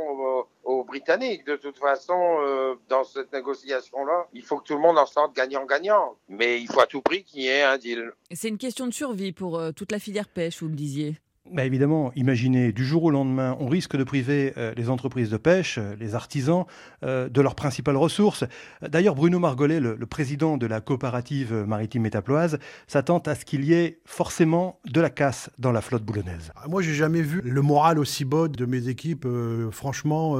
aux, 0.65 0.85
Britanniques. 0.85 1.45
De 1.45 1.57
toute 1.57 1.79
façon, 1.79 2.39
euh, 2.41 2.75
dans 2.89 3.05
cette 3.05 3.33
négociation-là, 3.33 4.29
il 4.33 4.43
faut 4.43 4.59
que 4.59 4.65
tout 4.65 4.75
le 4.75 4.81
monde 4.81 4.99
en 4.99 5.07
sorte 5.07 5.35
gagnant-gagnant. 5.35 6.17
Mais 6.29 6.61
il 6.61 6.67
faut 6.67 6.81
à 6.81 6.87
tout 6.87 7.03
prix 7.03 7.23
qu'il 7.25 7.43
y 7.43 7.49
ait 7.49 7.63
un 7.63 7.77
deal. 7.77 8.13
C'est 8.33 8.49
une 8.49 8.59
question 8.59 8.87
de 8.87 8.93
survie 8.93 9.33
pour 9.33 9.59
euh, 9.59 9.73
toute 9.73 9.93
la 9.93 9.99
filière 9.99 10.29
pêche, 10.29 10.63
vous 10.63 10.69
me 10.69 10.77
disiez. 10.77 11.17
Bah 11.53 11.64
évidemment, 11.64 12.12
imaginez, 12.16 12.70
du 12.70 12.85
jour 12.85 13.05
au 13.05 13.11
lendemain, 13.11 13.57
on 13.61 13.66
risque 13.66 13.96
de 13.96 14.05
priver 14.05 14.53
euh, 14.59 14.72
les 14.76 14.90
entreprises 14.90 15.31
de 15.31 15.38
pêche, 15.38 15.79
euh, 15.79 15.96
les 15.98 16.14
artisans, 16.14 16.64
euh, 17.03 17.31
de 17.31 17.40
leurs 17.40 17.55
principales 17.55 17.96
ressources. 17.96 18.44
D'ailleurs, 18.83 19.14
Bruno 19.14 19.38
Margollet, 19.38 19.81
le, 19.81 19.96
président 20.07 20.59
de 20.59 20.66
la 20.66 20.81
coopérative 20.81 21.53
maritime 21.66 22.03
métaploise, 22.03 22.59
s'attend 22.87 23.18
à 23.20 23.35
ce 23.35 23.44
qu'il 23.44 23.64
y 23.64 23.72
ait 23.72 24.00
forcément 24.05 24.81
de 24.85 25.00
la 25.00 25.09
casse 25.09 25.50
dans 25.59 25.72
la 25.72 25.81
flotte 25.81 26.05
boulonnaise. 26.05 26.53
Ah, 26.57 26.68
moi, 26.68 26.83
j'ai 26.83 26.94
jamais 26.94 27.22
vu 27.22 27.40
le 27.42 27.62
moral 27.62 27.98
aussi 27.98 28.24
bas 28.24 28.46
de 28.46 28.66
mes 28.66 28.88
équipes. 28.88 29.26
franchement, 29.70 30.33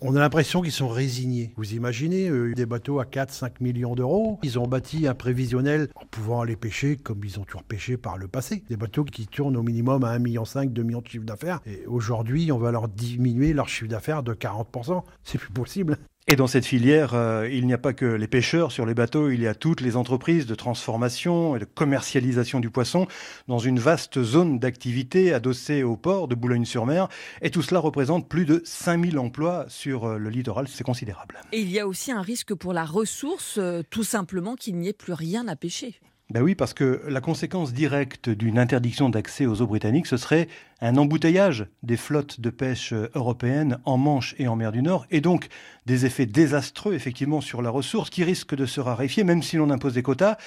on 0.00 0.16
a 0.16 0.18
l'impression 0.18 0.62
qu'ils 0.62 0.72
sont 0.72 0.88
résignés. 0.88 1.52
Vous 1.56 1.74
imaginez, 1.74 2.30
des 2.54 2.66
bateaux 2.66 3.00
à 3.00 3.04
4-5 3.04 3.54
millions 3.60 3.94
d'euros, 3.94 4.38
ils 4.42 4.58
ont 4.58 4.66
bâti 4.66 5.06
un 5.06 5.14
prévisionnel 5.14 5.88
en 5.94 6.04
pouvant 6.06 6.40
aller 6.40 6.56
pêcher 6.56 6.96
comme 6.96 7.20
ils 7.24 7.38
ont 7.38 7.44
toujours 7.44 7.62
pêché 7.62 7.96
par 7.96 8.18
le 8.18 8.28
passé. 8.28 8.64
Des 8.68 8.76
bateaux 8.76 9.04
qui 9.04 9.26
tournent 9.26 9.56
au 9.56 9.62
minimum 9.62 10.04
à 10.04 10.10
1 10.10 10.18
million 10.18 10.33
5, 10.44 10.72
2 10.72 10.82
millions 10.82 11.00
de 11.00 11.06
chiffre 11.06 11.24
d'affaires. 11.24 11.60
Et 11.66 11.86
aujourd'hui, 11.86 12.50
on 12.50 12.58
va 12.58 12.72
leur 12.72 12.88
diminuer 12.88 13.52
leur 13.52 13.68
chiffre 13.68 13.88
d'affaires 13.88 14.24
de 14.24 14.34
40%. 14.34 15.04
C'est 15.22 15.38
plus 15.38 15.52
possible. 15.52 15.98
Et 16.26 16.36
dans 16.36 16.46
cette 16.46 16.64
filière, 16.64 17.12
euh, 17.12 17.46
il 17.52 17.66
n'y 17.66 17.74
a 17.74 17.78
pas 17.78 17.92
que 17.92 18.06
les 18.06 18.26
pêcheurs 18.26 18.72
sur 18.72 18.86
les 18.86 18.94
bateaux, 18.94 19.28
il 19.28 19.42
y 19.42 19.46
a 19.46 19.54
toutes 19.54 19.82
les 19.82 19.94
entreprises 19.94 20.46
de 20.46 20.54
transformation 20.54 21.54
et 21.54 21.58
de 21.58 21.66
commercialisation 21.66 22.60
du 22.60 22.70
poisson 22.70 23.06
dans 23.46 23.58
une 23.58 23.78
vaste 23.78 24.22
zone 24.22 24.58
d'activité 24.58 25.34
adossée 25.34 25.82
au 25.82 25.98
port 25.98 26.26
de 26.26 26.34
Boulogne-sur-Mer. 26.34 27.08
Et 27.42 27.50
tout 27.50 27.60
cela 27.60 27.78
représente 27.80 28.26
plus 28.26 28.46
de 28.46 28.62
5000 28.64 29.18
emplois 29.18 29.66
sur 29.68 30.04
euh, 30.04 30.16
le 30.16 30.30
littoral, 30.30 30.66
c'est 30.66 30.82
considérable. 30.82 31.42
Et 31.52 31.60
il 31.60 31.70
y 31.70 31.78
a 31.78 31.86
aussi 31.86 32.10
un 32.10 32.22
risque 32.22 32.54
pour 32.54 32.72
la 32.72 32.86
ressource, 32.86 33.58
euh, 33.58 33.82
tout 33.90 34.04
simplement 34.04 34.54
qu'il 34.54 34.76
n'y 34.78 34.88
ait 34.88 34.94
plus 34.94 35.12
rien 35.12 35.46
à 35.46 35.56
pêcher. 35.56 36.00
Ben 36.30 36.40
oui, 36.40 36.54
parce 36.54 36.72
que 36.72 37.02
la 37.06 37.20
conséquence 37.20 37.74
directe 37.74 38.30
d'une 38.30 38.58
interdiction 38.58 39.10
d'accès 39.10 39.44
aux 39.44 39.60
eaux 39.60 39.66
britanniques, 39.66 40.06
ce 40.06 40.16
serait 40.16 40.48
un 40.80 40.96
embouteillage 40.96 41.66
des 41.82 41.98
flottes 41.98 42.40
de 42.40 42.48
pêche 42.48 42.94
européennes 43.14 43.78
en 43.84 43.98
Manche 43.98 44.34
et 44.38 44.48
en 44.48 44.56
mer 44.56 44.72
du 44.72 44.80
Nord, 44.80 45.04
et 45.10 45.20
donc 45.20 45.48
des 45.84 46.06
effets 46.06 46.24
désastreux 46.24 46.94
effectivement 46.94 47.42
sur 47.42 47.60
la 47.60 47.68
ressource 47.68 48.08
qui 48.08 48.24
risque 48.24 48.54
de 48.54 48.64
se 48.64 48.80
raréfier, 48.80 49.22
même 49.22 49.42
si 49.42 49.56
l'on 49.56 49.68
impose 49.68 49.92
des 49.92 50.02
quotas. 50.02 50.38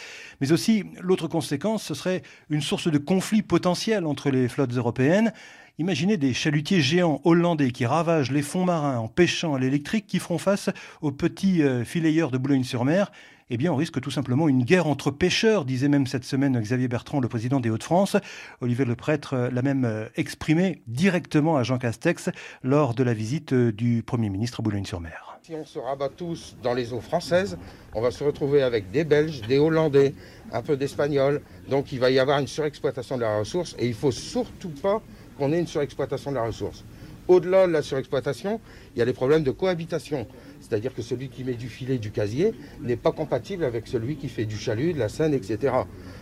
Mais 0.41 0.51
aussi, 0.51 0.83
l'autre 0.99 1.27
conséquence, 1.27 1.83
ce 1.83 1.93
serait 1.93 2.23
une 2.49 2.61
source 2.61 2.91
de 2.91 2.97
conflit 2.97 3.43
potentiel 3.43 4.07
entre 4.07 4.31
les 4.31 4.47
flottes 4.47 4.73
européennes. 4.73 5.31
Imaginez 5.77 6.17
des 6.17 6.33
chalutiers 6.33 6.81
géants 6.81 7.21
hollandais 7.23 7.69
qui 7.69 7.85
ravagent 7.85 8.31
les 8.31 8.41
fonds 8.41 8.65
marins 8.65 8.97
en 8.97 9.07
pêchant 9.07 9.53
à 9.53 9.59
l'électrique, 9.59 10.07
qui 10.07 10.17
feront 10.17 10.39
face 10.39 10.71
aux 11.01 11.11
petits 11.11 11.61
euh, 11.61 11.85
filayeurs 11.85 12.31
de 12.31 12.39
Boulogne-sur-Mer 12.39 13.11
eh 13.49 13.55
bien, 13.55 13.71
on 13.71 13.77
risque 13.77 14.01
tout 14.01 14.11
simplement 14.11 14.49
une 14.49 14.65
guerre 14.65 14.87
entre 14.87 15.09
pêcheurs, 15.09 15.63
disait 15.63 15.87
même 15.87 16.05
cette 16.05 16.25
semaine 16.25 16.59
Xavier 16.59 16.89
Bertrand, 16.89 17.21
le 17.21 17.29
président 17.29 17.61
des 17.61 17.69
Hauts-de-France. 17.69 18.17
Olivier 18.59 18.83
Le 18.83 18.97
Prêtre 18.97 19.35
euh, 19.35 19.49
l'a 19.49 19.61
même 19.61 19.85
euh, 19.85 20.05
exprimé 20.17 20.81
directement 20.87 21.55
à 21.55 21.63
Jean 21.63 21.77
Castex 21.77 22.29
lors 22.61 22.93
de 22.93 23.03
la 23.03 23.13
visite 23.13 23.53
euh, 23.53 23.71
du 23.71 24.03
Premier 24.03 24.29
ministre 24.29 24.59
à 24.59 24.63
Boulogne-sur-Mer. 24.63 25.39
Si 25.43 25.53
on 25.53 25.63
se 25.63 25.79
rabat 25.79 26.09
tous 26.09 26.57
dans 26.61 26.73
les 26.73 26.91
eaux 26.91 26.99
françaises, 26.99 27.57
on 27.93 28.01
va 28.01 28.11
se 28.11 28.21
retrouver 28.21 28.63
avec 28.63 28.91
des 28.91 29.05
Belges, 29.05 29.41
des 29.47 29.59
Hollandais, 29.59 30.13
un 30.51 30.61
peu 30.61 30.75
d'Espagnols. 30.75 31.41
Donc 31.69 31.93
il 31.93 32.01
va 32.01 32.09
y 32.09 32.19
avoir 32.19 32.39
une 32.39 32.47
surexploitation 32.47 33.15
de 33.15 33.21
la 33.21 33.39
ressource 33.39 33.77
et 33.79 33.85
il 33.85 33.91
ne 33.91 33.95
faut 33.95 34.11
surtout 34.11 34.71
pas 34.81 35.01
qu'on 35.37 35.53
ait 35.53 35.59
une 35.59 35.67
surexploitation 35.67 36.31
de 36.31 36.35
la 36.35 36.43
ressource. 36.43 36.83
Au-delà 37.29 37.67
de 37.67 37.71
la 37.71 37.81
surexploitation, 37.81 38.59
il 38.95 38.99
y 38.99 39.01
a 39.01 39.05
des 39.05 39.13
problèmes 39.13 39.43
de 39.43 39.51
cohabitation. 39.51 40.27
C'est-à-dire 40.67 40.93
que 40.93 41.01
celui 41.01 41.29
qui 41.29 41.43
met 41.43 41.53
du 41.53 41.69
filet 41.69 41.97
du 41.97 42.11
casier 42.11 42.53
n'est 42.81 42.97
pas 42.97 43.11
compatible 43.11 43.63
avec 43.63 43.87
celui 43.87 44.17
qui 44.17 44.27
fait 44.27 44.45
du 44.45 44.57
chalut, 44.57 44.93
de 44.93 44.99
la 44.99 45.09
Seine, 45.09 45.33
etc. 45.33 45.73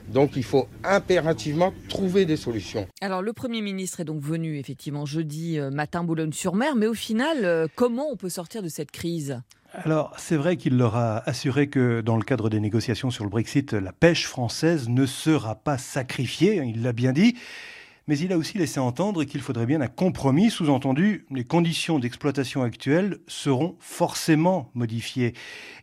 Donc 0.10 0.36
il 0.36 0.44
faut 0.44 0.68
impérativement 0.84 1.74
trouver 1.90 2.26
des 2.26 2.38
solutions. 2.38 2.88
Alors 3.02 3.22
le 3.22 3.34
Premier 3.34 3.62
ministre 3.62 4.02
est 4.02 4.06
donc 4.06 4.22
venu 4.22 4.58
effectivement 4.60 5.06
jeudi 5.06 5.58
euh, 5.60 5.72
matin 5.72 6.04
Boulogne-sur-Mer, 6.04 6.76
mais 6.76 6.88
au 6.88 6.94
final, 6.94 7.44
euh, 7.44 7.68
comment 7.76 8.08
on 8.12 8.18
peut 8.18 8.30
sortir 8.30 8.62
de 8.62 8.70
cette 8.70 8.92
crise? 8.92 9.42
Alors, 9.74 10.14
c'est 10.18 10.38
vrai 10.38 10.56
qu'il 10.56 10.78
leur 10.78 10.96
a 10.96 11.18
assuré 11.28 11.68
que 11.68 12.00
dans 12.00 12.16
le 12.16 12.24
cadre 12.24 12.50
des 12.50 12.62
négociations 12.62 13.10
sur 13.10 13.26
le 13.26 13.30
Brexit, 13.30 13.74
la 13.74 13.92
pêche 13.92 14.26
française 14.26 14.88
ne 14.88 15.06
sera 15.06 15.56
pas 15.56 15.78
sacrifiée, 15.78 16.62
il 16.64 16.82
l'a 16.82 16.94
bien 16.94 17.12
dit 17.12 17.36
mais 18.08 18.18
il 18.18 18.32
a 18.32 18.38
aussi 18.38 18.58
laissé 18.58 18.80
entendre 18.80 19.24
qu'il 19.24 19.42
faudrait 19.42 19.66
bien 19.66 19.82
un 19.82 19.88
compromis, 19.88 20.52
sous-entendu, 20.52 21.26
les 21.32 21.44
conditions 21.44 22.00
d'exploitation 22.00 22.62
actuelles 22.62 23.20
seront 23.28 23.76
forcément 23.80 24.70
modifiées. 24.74 25.34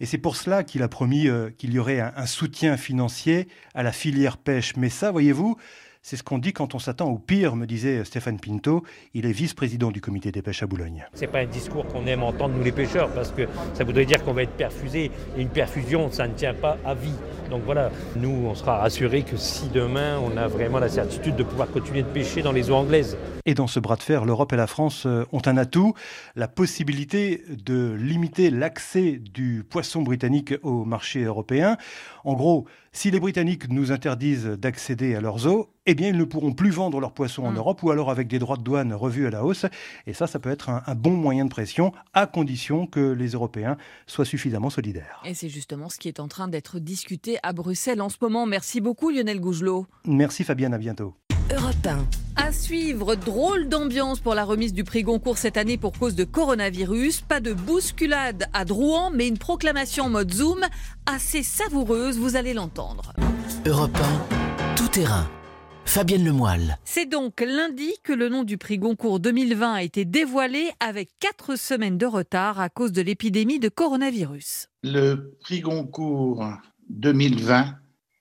Et 0.01 0.07
c'est 0.07 0.19
pour 0.19 0.37
cela 0.37 0.63
qu'il 0.65 0.83
a 0.83 0.89
promis 0.89 1.29
euh, 1.29 1.51
qu'il 1.51 1.73
y 1.73 1.79
aurait 1.79 2.01
un 2.01 2.27
soutien 2.27 2.77
financier 2.77 3.49
à 3.75 3.83
la 3.83 3.93
filière 3.93 4.37
pêche. 4.37 4.77
Mais 4.77 4.89
ça, 4.89 5.11
voyez-vous, 5.11 5.57
c'est 6.03 6.17
ce 6.17 6.25
qu'on 6.25 6.39
dit 6.39 6.53
quand 6.53 6.75
on 6.75 6.81
s'attend 6.81 7.09
au 7.09 7.19
pire, 7.19 7.55
me 7.55 7.65
disait 7.65 8.05
Stéphane 8.05 8.41
Pinto. 8.41 8.83
Il 9.15 9.25
est 9.25 9.33
vice-président 9.33 9.93
du 9.93 10.01
comité 10.01 10.33
des 10.33 10.43
pêches 10.43 10.65
à 10.65 10.67
Boulogne. 10.67 11.07
C'est 11.15 11.29
pas 11.29 11.39
un 11.39 11.47
discours 11.47 11.87
qu'on 11.87 12.07
aime 12.07 12.25
entendre 12.25 12.57
nous 12.57 12.65
les 12.65 12.73
pêcheurs 12.73 13.09
parce 13.15 13.31
que 13.31 13.43
ça 13.73 13.85
voudrait 13.85 14.05
dire 14.05 14.23
qu'on 14.25 14.33
va 14.33 14.43
être 14.43 14.57
perfusé 14.57 15.13
et 15.37 15.41
une 15.41 15.49
perfusion, 15.49 16.11
ça 16.11 16.27
ne 16.27 16.35
tient 16.35 16.55
pas 16.55 16.77
à 16.85 16.95
vie. 16.95 17.15
Donc 17.51 17.63
voilà, 17.65 17.93
nous, 18.17 18.47
on 18.47 18.55
sera 18.57 18.79
rassurés 18.79 19.23
que 19.23 19.37
si 19.37 19.69
demain 19.69 20.19
on 20.19 20.37
a 20.37 20.49
vraiment 20.49 20.81
la 20.81 20.89
certitude 20.89 21.37
de 21.37 21.45
pouvoir 21.45 21.71
continuer 21.71 22.03
de 22.03 22.09
pêcher 22.09 22.43
dans 22.43 22.53
les 22.53 22.71
eaux 22.71 22.75
anglaises. 22.75 23.17
Et 23.47 23.55
dans 23.55 23.69
ce 23.69 23.79
bras 23.79 23.97
de 23.97 24.03
fer, 24.03 24.25
l'Europe 24.25 24.53
et 24.53 24.57
la 24.57 24.67
France 24.67 25.05
euh, 25.07 25.25
ont 25.33 25.43
un 25.47 25.57
atout, 25.57 25.95
la 26.35 26.49
possibilité 26.49 27.45
de 27.49 27.93
limiter 27.93 28.51
l'accès 28.51 29.13
du 29.13 29.65
poisson 29.69 30.03
britannique 30.03 30.55
au 30.63 30.85
marché 30.85 31.23
européen. 31.23 31.77
En 32.25 32.35
gros, 32.35 32.67
Si 32.95 33.11
les 33.11 33.21
Britanniques 33.21 33.71
nous 33.71 33.91
interdisent 33.91 34.45
d'accéder 34.47 35.15
à 35.15 35.23
leurs 35.23 35.47
eaux, 35.47 35.71
eh 35.87 35.95
bien, 35.95 36.09
ils 36.09 36.17
ne 36.19 36.25
pourront 36.25 36.53
plus 36.53 36.69
vendre 36.71 37.01
leurs 37.01 37.15
poissons 37.15 37.43
en 37.45 37.51
Mm. 37.53 37.57
Europe 37.57 37.83
ou 37.83 37.91
alors 37.91 38.11
avec 38.11 38.29
des 38.29 38.39
droits 38.39 38.59
de 38.59 38.63
douane 38.63 38.93
revus 38.93 39.27
à 39.27 39.31
la 39.31 39.45
hausse. 39.45 39.65
Et 40.07 40.13
ça, 40.13 40.27
ça 40.27 40.39
peut 40.39 40.51
être 40.51 40.69
un, 40.69 40.83
un 40.87 40.95
bon 40.95 41.13
moyen 41.13 41.47
de 41.47 41.51
pression 41.51 41.93
à 42.13 42.27
condition 42.27 42.87
que 42.87 43.01
les 43.13 43.29
Européens 43.31 43.79
soient 44.07 44.27
suffisamment 44.27 44.69
solidaires. 44.69 45.23
Et 45.25 45.33
c'est 45.33 45.49
justement 45.49 45.89
ce 45.89 45.97
qui 45.99 46.09
est 46.09 46.21
en 46.21 46.29
train 46.29 46.49
d'être 46.49 46.79
discuté 46.81 47.39
à 47.43 47.55
Bruxelles 47.55 48.03
en 48.03 48.11
ce 48.11 48.19
moment. 48.21 48.45
Merci 48.45 48.83
beaucoup 48.83 49.09
Lionel 49.11 49.41
Gougelot. 49.41 49.87
Merci 50.07 50.45
Fabienne, 50.45 50.75
à 50.75 50.79
bientôt. 50.79 51.15
Europe 51.51 51.87
1. 51.87 52.07
À 52.37 52.53
suivre, 52.53 53.15
drôle 53.15 53.69
d'ambiance 53.69 54.21
pour 54.21 54.35
la 54.35 54.45
remise 54.45 54.73
du 54.73 54.85
prix 54.85 55.03
Goncourt 55.03 55.39
cette 55.39 55.57
année 55.57 55.77
pour 55.77 55.93
cause 55.93 56.15
de 56.15 56.25
coronavirus. 56.25 57.23
Pas 57.23 57.41
de 57.41 57.53
bousculade 57.53 58.47
à 58.53 58.65
Drouan, 58.65 59.11
mais 59.11 59.29
une 59.29 59.39
proclamation 59.39 60.05
en 60.05 60.11
mode 60.11 60.33
Zoom 60.33 60.61
assez 61.05 61.43
savoureuse, 61.43 62.19
vous 62.19 62.37
allez 62.37 62.55
l'entendre. 62.55 63.13
Europe 63.67 63.97
1, 64.31 64.75
tout 64.77 64.89
terrain. 64.89 65.29
Fabienne 65.85 66.25
Lemoyle. 66.25 66.79
C'est 66.85 67.07
donc 67.07 67.41
lundi 67.41 67.93
que 68.03 68.13
le 68.13 68.29
nom 68.29 68.45
du 68.45 68.57
prix 68.57 68.79
Goncourt 68.79 69.21
2020 69.21 69.75
a 69.75 69.83
été 69.83 70.05
dévoilé 70.05 70.71
avec 70.81 71.11
quatre 71.19 71.57
semaines 71.57 71.99
de 71.99 72.07
retard 72.07 72.61
à 72.61 72.69
cause 72.69 72.93
de 72.93 73.03
l'épidémie 73.03 73.59
de 73.59 73.69
coronavirus. 73.69 74.69
Le 74.85 75.37
prix 75.41 75.61
Goncourt 75.61 76.47
2020 76.89 77.75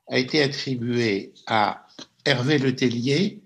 a 0.09 0.17
été 0.17 0.41
attribué 0.41 1.34
à 1.47 1.86
Hervé 2.26 2.57
Letellier 2.57 3.41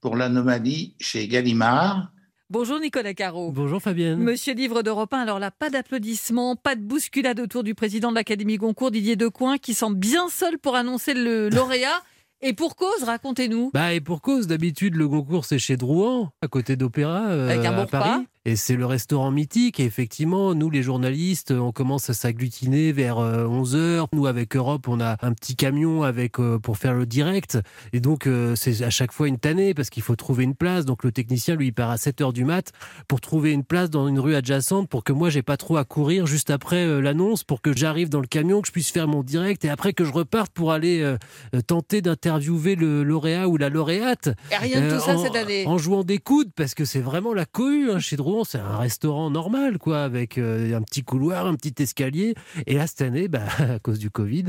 pour 0.00 0.16
l'anomalie 0.16 0.94
chez 1.00 1.26
Gallimard. 1.28 2.10
Bonjour 2.48 2.80
Nicolas 2.80 3.14
Caro. 3.14 3.52
Bonjour 3.52 3.80
Fabienne. 3.80 4.18
Monsieur 4.18 4.54
Livre 4.54 4.82
d'Europe 4.82 5.12
1, 5.14 5.18
alors 5.20 5.38
là, 5.38 5.50
pas 5.52 5.70
d'applaudissements, 5.70 6.56
pas 6.56 6.74
de 6.74 6.80
bousculade 6.80 7.38
autour 7.38 7.62
du 7.62 7.74
président 7.74 8.10
de 8.10 8.16
l'Académie 8.16 8.56
Goncourt, 8.56 8.90
Didier 8.90 9.14
Decoing, 9.16 9.58
qui 9.58 9.72
semble 9.74 9.96
bien 9.98 10.28
seul 10.28 10.58
pour 10.58 10.74
annoncer 10.74 11.14
le 11.14 11.48
lauréat. 11.50 12.02
Et 12.42 12.54
pour 12.54 12.74
cause, 12.74 13.02
racontez-nous. 13.04 13.70
Bah 13.74 13.92
et 13.92 14.00
pour 14.00 14.22
cause, 14.22 14.46
d'habitude 14.46 14.96
le 14.96 15.06
concours 15.06 15.44
c'est 15.44 15.58
chez 15.58 15.76
Drouan, 15.76 16.30
à 16.40 16.48
côté 16.48 16.74
d'Opéra, 16.74 17.26
euh, 17.28 17.50
Avec 17.50 17.66
un 17.66 17.72
bon 17.72 17.82
à 17.82 17.86
Paris. 17.86 18.10
repas. 18.10 18.24
Et 18.46 18.56
c'est 18.56 18.76
le 18.76 18.86
restaurant 18.86 19.30
mythique. 19.30 19.80
Et 19.80 19.84
effectivement, 19.84 20.54
nous 20.54 20.70
les 20.70 20.82
journalistes, 20.82 21.50
on 21.50 21.72
commence 21.72 22.08
à 22.08 22.14
s'agglutiner 22.14 22.90
vers 22.92 23.18
11h. 23.18 24.06
Nous 24.14 24.26
avec 24.26 24.56
Europe, 24.56 24.88
on 24.88 24.98
a 25.00 25.16
un 25.20 25.32
petit 25.34 25.56
camion 25.56 26.02
avec 26.04 26.38
euh, 26.40 26.58
pour 26.58 26.78
faire 26.78 26.94
le 26.94 27.04
direct. 27.04 27.58
Et 27.92 28.00
donc 28.00 28.26
euh, 28.26 28.54
c'est 28.56 28.82
à 28.82 28.88
chaque 28.90 29.12
fois 29.12 29.28
une 29.28 29.38
tannée 29.38 29.74
parce 29.74 29.90
qu'il 29.90 30.02
faut 30.02 30.16
trouver 30.16 30.44
une 30.44 30.54
place. 30.54 30.86
Donc 30.86 31.04
le 31.04 31.12
technicien 31.12 31.54
lui 31.54 31.66
il 31.66 31.72
part 31.72 31.90
à 31.90 31.96
7h 31.96 32.32
du 32.32 32.44
mat 32.44 32.72
pour 33.08 33.20
trouver 33.20 33.52
une 33.52 33.64
place 33.64 33.90
dans 33.90 34.08
une 34.08 34.18
rue 34.18 34.34
adjacente 34.34 34.88
pour 34.88 35.04
que 35.04 35.12
moi 35.12 35.28
j'ai 35.28 35.42
pas 35.42 35.56
trop 35.58 35.76
à 35.76 35.84
courir 35.84 36.26
juste 36.26 36.50
après 36.50 36.86
euh, 36.86 37.00
l'annonce 37.00 37.44
pour 37.44 37.60
que 37.60 37.76
j'arrive 37.76 38.08
dans 38.08 38.20
le 38.20 38.26
camion, 38.26 38.62
que 38.62 38.68
je 38.68 38.72
puisse 38.72 38.90
faire 38.90 39.06
mon 39.06 39.22
direct 39.22 39.64
et 39.64 39.68
après 39.68 39.92
que 39.92 40.04
je 40.04 40.12
reparte 40.12 40.52
pour 40.52 40.72
aller 40.72 41.00
euh, 41.02 41.18
euh, 41.54 41.60
tenter 41.60 42.00
d'interviewer 42.00 42.74
le 42.74 43.02
lauréat 43.02 43.48
ou 43.48 43.58
la 43.58 43.68
lauréate. 43.68 44.30
Et 44.50 44.56
rien 44.56 44.80
de 44.80 44.94
tout 44.96 45.00
ça 45.04 45.16
en- 45.16 45.22
cette 45.22 45.36
année. 45.36 45.66
En 45.66 45.76
jouant 45.76 46.04
des 46.04 46.18
coudes, 46.18 46.50
parce 46.56 46.74
que 46.74 46.84
c'est 46.86 47.00
vraiment 47.00 47.34
la 47.34 47.44
cohue 47.44 47.90
hein, 47.90 47.98
chez 47.98 48.16
C'est 48.44 48.58
un 48.58 48.78
restaurant 48.78 49.30
normal, 49.30 49.78
quoi, 49.78 50.02
avec 50.02 50.38
euh, 50.38 50.76
un 50.76 50.82
petit 50.82 51.02
couloir, 51.02 51.46
un 51.46 51.54
petit 51.54 51.82
escalier. 51.82 52.34
Et 52.66 52.74
là, 52.74 52.86
cette 52.86 53.02
année, 53.02 53.28
bah, 53.28 53.44
à 53.58 53.78
cause 53.78 53.98
du 53.98 54.10
Covid, 54.10 54.46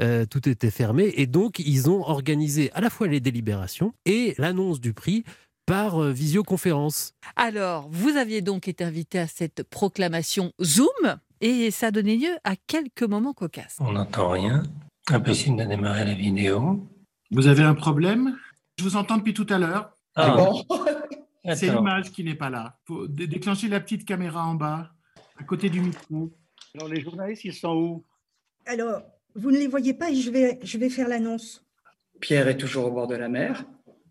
euh, 0.00 0.26
tout 0.26 0.48
était 0.48 0.70
fermé. 0.70 1.12
Et 1.16 1.26
donc, 1.26 1.58
ils 1.58 1.90
ont 1.90 2.02
organisé 2.02 2.70
à 2.74 2.80
la 2.80 2.90
fois 2.90 3.06
les 3.06 3.20
délibérations 3.20 3.92
et 4.04 4.34
l'annonce 4.38 4.80
du 4.80 4.92
prix 4.92 5.24
par 5.66 6.02
euh, 6.02 6.12
visioconférence. 6.12 7.14
Alors, 7.36 7.88
vous 7.90 8.16
aviez 8.16 8.42
donc 8.42 8.68
été 8.68 8.84
invité 8.84 9.18
à 9.18 9.26
cette 9.26 9.62
proclamation 9.62 10.52
Zoom 10.62 11.16
et 11.40 11.70
ça 11.70 11.86
a 11.86 11.90
donné 11.90 12.16
lieu 12.16 12.36
à 12.44 12.54
quelques 12.66 13.02
moments 13.02 13.32
cocasses. 13.32 13.76
On 13.80 13.92
n'entend 13.92 14.30
rien. 14.30 14.62
Impossible 15.10 15.56
de 15.56 15.64
démarrer 15.64 16.04
la 16.04 16.14
vidéo. 16.14 16.86
Vous 17.30 17.46
avez 17.46 17.62
un 17.62 17.74
problème? 17.74 18.36
Je 18.78 18.84
vous 18.84 18.96
entends 18.96 19.16
depuis 19.16 19.34
tout 19.34 19.46
à 19.48 19.58
l'heure. 19.58 19.90
Ah. 20.14 20.36
C'est 21.56 21.68
l'image 21.74 22.10
qui 22.12 22.22
n'est 22.24 22.34
pas 22.36 22.50
là. 22.50 22.78
Faut 22.86 23.06
dé- 23.08 23.26
déclencher 23.26 23.68
la 23.68 23.80
petite 23.80 24.04
caméra 24.04 24.44
en 24.46 24.54
bas, 24.54 24.92
à 25.38 25.44
côté 25.44 25.68
du 25.70 25.80
micro. 25.80 26.32
Alors, 26.74 26.88
les 26.88 27.00
journalistes, 27.00 27.44
ils 27.44 27.52
sont 27.54 27.74
où? 27.74 28.04
Alors, 28.66 29.02
vous 29.34 29.50
ne 29.50 29.58
les 29.58 29.66
voyez 29.66 29.92
pas 29.94 30.10
et 30.10 30.14
je 30.14 30.30
vais, 30.30 30.58
je 30.62 30.78
vais 30.78 30.88
faire 30.88 31.08
l'annonce. 31.08 31.64
Pierre 32.20 32.46
est 32.48 32.56
toujours 32.56 32.86
au 32.86 32.90
bord 32.92 33.08
de 33.08 33.16
la 33.16 33.28
mer, 33.28 33.64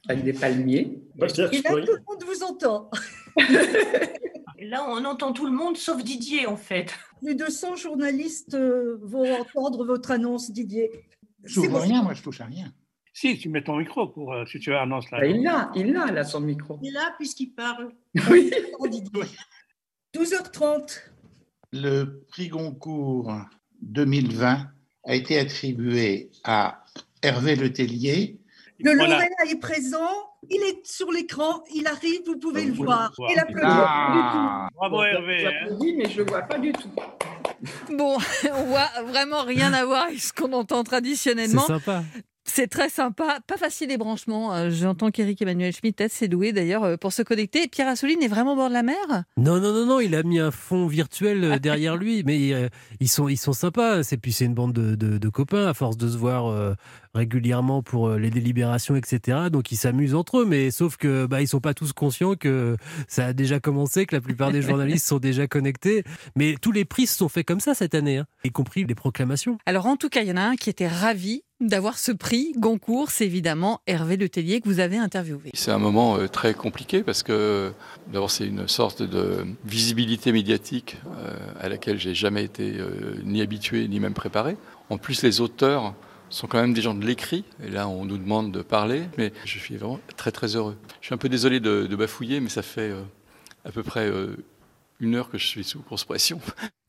avec 0.09 0.23
des 0.25 0.33
palmiers. 0.33 1.01
Et 1.17 1.21
là, 1.21 1.27
tout 1.49 1.93
le 1.95 2.03
monde 2.07 2.23
vous 2.25 2.43
entend. 2.43 2.89
Là, 4.63 4.85
on 4.87 5.03
entend 5.05 5.33
tout 5.33 5.45
le 5.47 5.51
monde 5.51 5.75
sauf 5.75 6.03
Didier, 6.03 6.45
en 6.45 6.55
fait. 6.57 6.93
Plus 7.23 7.33
de 7.35 7.45
100 7.45 7.77
journalistes 7.77 8.53
euh, 8.53 8.99
vont 9.01 9.39
entendre 9.41 9.83
votre 9.85 10.11
annonce, 10.11 10.51
Didier. 10.51 10.91
Je 11.43 11.55
touche 11.55 11.63
C'est 11.63 11.69
à 11.69 11.73
bon. 11.73 11.79
rien, 11.79 12.03
moi, 12.03 12.13
je 12.13 12.21
touche 12.21 12.41
à 12.41 12.45
rien. 12.45 12.71
Si, 13.13 13.37
tu 13.37 13.49
mets 13.49 13.63
ton 13.63 13.75
micro 13.77 14.07
pour 14.07 14.33
euh, 14.33 14.45
si 14.45 14.59
tu 14.59 14.73
annonces 14.73 15.11
la. 15.11 15.19
Bah, 15.19 15.25
il 15.27 15.43
l'a, 15.43 15.69
il 15.75 15.91
l'a, 15.91 16.05
là, 16.11 16.23
son 16.23 16.39
micro. 16.39 16.79
Il 16.81 16.89
est 16.89 16.91
là 16.93 17.13
puisqu'il 17.17 17.53
parle. 17.53 17.91
Oui. 18.29 18.51
12h30. 20.15 20.99
Le 21.73 22.23
prix 22.29 22.49
Goncourt 22.49 23.33
2020 23.81 24.67
a 25.05 25.15
été 25.15 25.39
attribué 25.39 26.29
à 26.43 26.83
Hervé 27.21 27.55
Letellier. 27.55 28.39
Le 28.79 28.91
Voilà. 28.95 29.15
lauréat 29.15 29.51
est 29.51 29.59
présent. 29.59 30.09
Il 30.49 30.61
est 30.63 30.85
sur 30.85 31.11
l'écran. 31.11 31.63
Il 31.73 31.87
arrive, 31.87 32.21
vous 32.25 32.37
pouvez 32.39 32.65
le 32.65 32.73
voir. 32.73 33.13
le 33.19 33.35
l'applaudir. 33.35 33.69
Ah. 33.69 34.67
Bravo 34.75 35.03
Hervé. 35.03 35.45
hein. 35.45 35.51
J'applaudis, 35.61 35.93
mais 35.95 36.09
je 36.09 36.17
le 36.17 36.25
vois 36.25 36.41
pas 36.41 36.57
du 36.57 36.71
tout. 36.73 36.89
Bon, 37.95 38.17
on 38.53 38.63
voit 38.65 38.89
vraiment 39.05 39.43
rien 39.43 39.71
à 39.73 39.85
voir 39.85 40.05
avec 40.07 40.19
ce 40.19 40.33
qu'on 40.33 40.51
entend 40.53 40.79
C'est 40.79 40.85
traditionnellement. 40.89 41.67
sympa. 41.67 42.03
C'est 42.43 42.67
très 42.67 42.89
sympa, 42.89 43.39
pas 43.45 43.55
facile 43.57 43.89
les 43.89 43.97
branchements. 43.97 44.53
Euh, 44.53 44.69
J'entends 44.71 45.11
qu'Éric 45.11 45.41
Emmanuel 45.41 45.71
Schmitt 45.73 46.01
est 46.01 46.05
assez 46.05 46.27
doué 46.27 46.51
d'ailleurs 46.53 46.83
euh, 46.83 46.97
pour 46.97 47.13
se 47.13 47.21
connecter. 47.21 47.67
Pierre 47.67 47.87
Assouline 47.87 48.21
est 48.23 48.27
vraiment 48.27 48.53
au 48.53 48.55
bord 48.55 48.67
de 48.69 48.73
la 48.73 48.81
mer? 48.83 48.95
Non, 49.37 49.59
non, 49.59 49.71
non, 49.73 49.85
non, 49.85 49.99
il 49.99 50.15
a 50.15 50.23
mis 50.23 50.39
un 50.39 50.49
fond 50.51 50.87
virtuel 50.87 51.43
euh, 51.43 51.59
derrière 51.59 51.95
lui, 51.97 52.23
mais 52.25 52.51
euh, 52.53 52.67
ils 52.99 53.07
sont, 53.09 53.29
ils 53.29 53.37
sont 53.37 53.53
sympas. 53.53 54.01
C'est 54.03 54.17
puis 54.17 54.33
c'est 54.33 54.45
une 54.45 54.55
bande 54.55 54.73
de, 54.73 54.95
de- 54.95 55.17
de 55.19 55.29
copains 55.29 55.67
à 55.67 55.73
force 55.75 55.97
de 55.97 56.09
se 56.09 56.17
voir 56.17 56.47
euh, 56.47 56.73
régulièrement 57.13 57.83
pour 57.83 58.07
euh, 58.07 58.17
les 58.17 58.29
délibérations, 58.31 58.95
etc. 58.95 59.37
Donc 59.51 59.71
ils 59.71 59.77
s'amusent 59.77 60.15
entre 60.15 60.39
eux, 60.39 60.45
mais 60.45 60.71
sauf 60.71 60.97
que 60.97 61.27
bah 61.27 61.41
ils 61.41 61.47
sont 61.47 61.59
pas 61.61 61.73
tous 61.75 61.93
conscients 61.93 62.35
que 62.35 62.75
ça 63.07 63.27
a 63.27 63.33
déjà 63.33 63.59
commencé, 63.59 64.05
que 64.05 64.15
la 64.15 64.21
plupart 64.21 64.51
des 64.51 64.61
journalistes 64.63 65.05
sont 65.05 65.19
déjà 65.19 65.47
connectés. 65.47 66.03
Mais 66.35 66.55
tous 66.61 66.71
les 66.71 66.85
prix 66.85 67.05
se 67.07 67.17
sont 67.17 67.29
faits 67.29 67.45
comme 67.47 67.59
ça 67.59 67.75
cette 67.75 67.93
année, 67.95 68.17
hein, 68.17 68.25
y 68.43 68.49
compris 68.51 68.83
les 68.83 68.95
proclamations. 68.95 69.57
Alors 69.65 69.85
en 69.85 69.95
tout 69.95 70.09
cas, 70.09 70.21
il 70.21 70.27
y 70.27 70.31
en 70.31 70.37
a 70.37 70.41
un 70.41 70.55
qui 70.55 70.69
était 70.69 70.87
ravi 70.87 71.43
d'avoir 71.61 71.97
ce 71.97 72.11
prix 72.11 72.53
Goncourt, 72.57 73.11
c'est 73.11 73.25
évidemment 73.25 73.81
Hervé 73.87 74.17
Letellier 74.17 74.61
que 74.61 74.67
vous 74.67 74.79
avez 74.79 74.97
interviewé. 74.97 75.51
C'est 75.53 75.71
un 75.71 75.77
moment 75.77 76.17
euh, 76.17 76.27
très 76.27 76.53
compliqué 76.53 77.03
parce 77.03 77.23
que 77.23 77.71
d'abord 78.11 78.31
c'est 78.31 78.47
une 78.47 78.67
sorte 78.67 79.03
de 79.03 79.45
visibilité 79.63 80.31
médiatique 80.31 80.97
euh, 81.17 81.37
à 81.59 81.69
laquelle 81.69 81.99
j'ai 81.99 82.15
jamais 82.15 82.43
été 82.43 82.77
euh, 82.77 83.15
ni 83.23 83.41
habitué 83.41 83.87
ni 83.87 83.99
même 83.99 84.13
préparé. 84.13 84.57
En 84.89 84.97
plus 84.97 85.21
les 85.23 85.39
auteurs 85.39 85.93
sont 86.29 86.47
quand 86.47 86.59
même 86.59 86.73
des 86.73 86.81
gens 86.81 86.95
de 86.95 87.05
l'écrit 87.05 87.43
et 87.63 87.69
là 87.69 87.87
on 87.87 88.05
nous 88.05 88.17
demande 88.17 88.51
de 88.51 88.61
parler 88.61 89.03
mais 89.17 89.31
je 89.45 89.59
suis 89.59 89.77
vraiment 89.77 89.99
très 90.17 90.31
très 90.31 90.55
heureux. 90.55 90.77
Je 91.01 91.07
suis 91.07 91.13
un 91.13 91.19
peu 91.19 91.29
désolé 91.29 91.59
de, 91.59 91.95
bafouiller 91.95 92.39
mais 92.39 92.49
ça 92.49 92.61
fait 92.61 92.91
à 93.65 93.71
peu 93.71 93.83
près 93.83 94.09
une 94.99 95.15
heure 95.15 95.29
que 95.29 95.37
je 95.37 95.45
suis 95.45 95.63
sous 95.63 95.81
grosse 95.81 96.05
pression. 96.05 96.39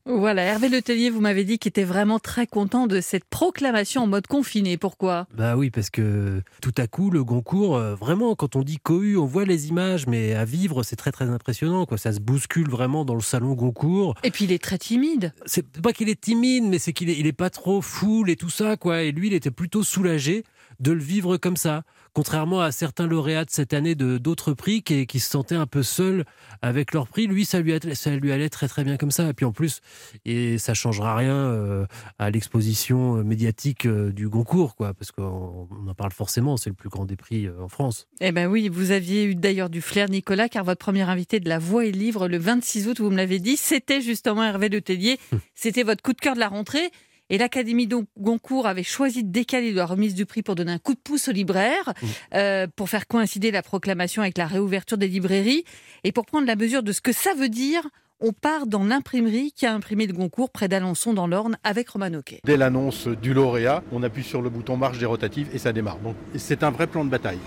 Voilà, 0.05 0.43
Hervé 0.43 0.67
Letellier, 0.67 1.09
vous 1.09 1.21
m'avez 1.21 1.45
dit 1.45 1.57
qu'il 1.57 1.69
était 1.69 1.85
vraiment 1.85 2.19
très 2.19 2.45
content 2.45 2.87
de 2.87 2.99
cette 2.99 3.23
proclamation 3.23 4.03
en 4.03 4.07
mode 4.07 4.27
confiné. 4.27 4.75
Pourquoi? 4.75 5.27
Bah 5.33 5.55
oui, 5.55 5.69
parce 5.69 5.89
que 5.89 6.41
tout 6.61 6.73
à 6.77 6.87
coup, 6.87 7.09
le 7.09 7.23
Goncourt, 7.23 7.77
euh, 7.77 7.95
vraiment, 7.95 8.35
quand 8.35 8.57
on 8.57 8.63
dit 8.63 8.79
cohue, 8.79 9.15
on 9.15 9.25
voit 9.25 9.45
les 9.45 9.69
images, 9.69 10.05
mais 10.05 10.33
à 10.33 10.43
vivre, 10.43 10.83
c'est 10.83 10.97
très 10.97 11.13
très 11.13 11.29
impressionnant. 11.29 11.85
Quoi. 11.85 11.97
Ça 11.97 12.11
se 12.11 12.19
bouscule 12.19 12.69
vraiment 12.69 13.05
dans 13.05 13.15
le 13.15 13.21
salon 13.21 13.53
Goncourt. 13.53 14.15
Et 14.23 14.31
puis 14.31 14.43
il 14.43 14.51
est 14.51 14.61
très 14.61 14.77
timide. 14.77 15.33
C'est 15.45 15.81
pas 15.81 15.93
qu'il 15.93 16.09
est 16.09 16.19
timide, 16.19 16.65
mais 16.65 16.79
c'est 16.79 16.91
qu'il 16.91 17.09
est, 17.09 17.17
il 17.17 17.25
est 17.25 17.31
pas 17.31 17.49
trop 17.49 17.81
foule 17.81 18.29
et 18.29 18.35
tout 18.35 18.49
ça, 18.49 18.75
quoi. 18.75 19.03
Et 19.03 19.13
lui, 19.13 19.27
il 19.27 19.33
était 19.33 19.51
plutôt 19.51 19.83
soulagé 19.83 20.43
de 20.81 20.91
le 20.91 21.01
vivre 21.01 21.37
comme 21.37 21.55
ça. 21.55 21.83
Contrairement 22.13 22.61
à 22.61 22.71
certains 22.71 23.07
lauréats 23.07 23.45
de 23.45 23.49
cette 23.49 23.73
année 23.73 23.95
de 23.95 24.19
d'autres 24.19 24.53
prix 24.53 24.83
qui, 24.83 25.07
qui 25.07 25.19
se 25.19 25.29
sentaient 25.29 25.55
un 25.55 25.65
peu 25.65 25.81
seuls 25.81 26.25
avec 26.61 26.93
leur 26.93 27.07
prix, 27.07 27.25
lui, 27.25 27.43
ça 27.43 27.59
lui, 27.59 27.73
allait, 27.73 27.95
ça 27.95 28.15
lui 28.15 28.31
allait 28.31 28.49
très 28.49 28.67
très 28.67 28.83
bien 28.83 28.97
comme 28.97 29.09
ça. 29.09 29.29
Et 29.29 29.33
puis 29.33 29.45
en 29.45 29.51
plus, 29.51 29.81
et 30.23 30.59
ça 30.59 30.75
changera 30.75 31.15
rien 31.15 31.35
euh, 31.35 31.85
à 32.19 32.29
l'exposition 32.29 33.17
euh, 33.17 33.23
médiatique 33.23 33.87
euh, 33.87 34.11
du 34.11 34.29
Goncourt, 34.29 34.75
quoi, 34.75 34.93
parce 34.93 35.11
qu'on 35.11 35.67
on 35.71 35.87
en 35.87 35.93
parle 35.95 36.11
forcément. 36.11 36.55
C'est 36.55 36.69
le 36.69 36.75
plus 36.75 36.89
grand 36.89 37.05
des 37.05 37.15
prix 37.15 37.49
en 37.59 37.67
France. 37.67 38.07
Eh 38.21 38.31
ben 38.31 38.47
oui, 38.47 38.69
vous 38.69 38.91
aviez 38.91 39.25
eu 39.25 39.35
d'ailleurs 39.35 39.71
du 39.71 39.81
flair, 39.81 40.07
Nicolas, 40.07 40.49
car 40.49 40.63
votre 40.63 40.79
premier 40.79 41.01
invité 41.01 41.39
de 41.39 41.49
La 41.49 41.57
Voix 41.57 41.85
et 41.85 41.91
Livre 41.91 42.27
le 42.27 42.37
26 42.37 42.89
août, 42.89 42.99
vous 42.99 43.09
me 43.09 43.17
l'avez 43.17 43.39
dit, 43.39 43.57
c'était 43.57 44.01
justement 44.01 44.43
Hervé 44.43 44.69
Letellier. 44.69 45.19
C'était 45.55 45.83
votre 45.83 46.03
coup 46.03 46.13
de 46.13 46.21
cœur 46.21 46.35
de 46.35 46.39
la 46.39 46.47
rentrée. 46.47 46.91
Et 47.29 47.37
l'Académie 47.37 47.87
Goncourt 48.19 48.67
avait 48.67 48.83
choisi 48.83 49.23
de 49.23 49.31
décaler 49.31 49.71
la 49.71 49.85
remise 49.85 50.13
du 50.13 50.25
prix 50.25 50.43
pour 50.43 50.55
donner 50.55 50.73
un 50.73 50.77
coup 50.77 50.93
de 50.93 50.99
pouce 50.99 51.29
aux 51.29 51.31
libraires, 51.31 51.93
euh, 52.33 52.67
pour 52.75 52.89
faire 52.89 53.07
coïncider 53.07 53.51
la 53.51 53.61
proclamation 53.61 54.21
avec 54.21 54.37
la 54.37 54.45
réouverture 54.45 54.97
des 54.97 55.07
librairies 55.07 55.63
et 56.03 56.11
pour 56.11 56.25
prendre 56.25 56.47
la 56.47 56.55
mesure 56.55 56.83
de 56.83 56.91
ce 56.91 57.01
que 57.01 57.11
ça 57.11 57.33
veut 57.33 57.49
dire. 57.49 57.87
On 58.19 58.31
part 58.31 58.67
dans 58.67 58.83
l'imprimerie 58.83 59.51
qui 59.51 59.65
a 59.65 59.73
imprimé 59.73 60.07
le 60.07 60.13
Goncourt 60.13 60.49
près 60.49 60.69
d'Alençon 60.69 61.13
dans 61.13 61.27
l'Orne 61.27 61.57
avec 61.63 61.89
Roman 61.89 62.13
Hockey. 62.13 62.39
Dès 62.45 62.55
l'annonce 62.55 63.07
du 63.07 63.33
lauréat, 63.33 63.83
on 63.91 64.01
appuie 64.01 64.23
sur 64.23 64.41
le 64.41 64.49
bouton 64.49 64.77
marche 64.77 64.97
des 64.97 65.05
rotatives 65.05 65.49
et 65.53 65.57
ça 65.57 65.73
démarre. 65.73 65.97
Donc 65.97 66.15
c'est 66.35 66.63
un 66.63 66.71
vrai 66.71 66.87
plan 66.87 67.03
de 67.03 67.09
bataille. 67.09 67.39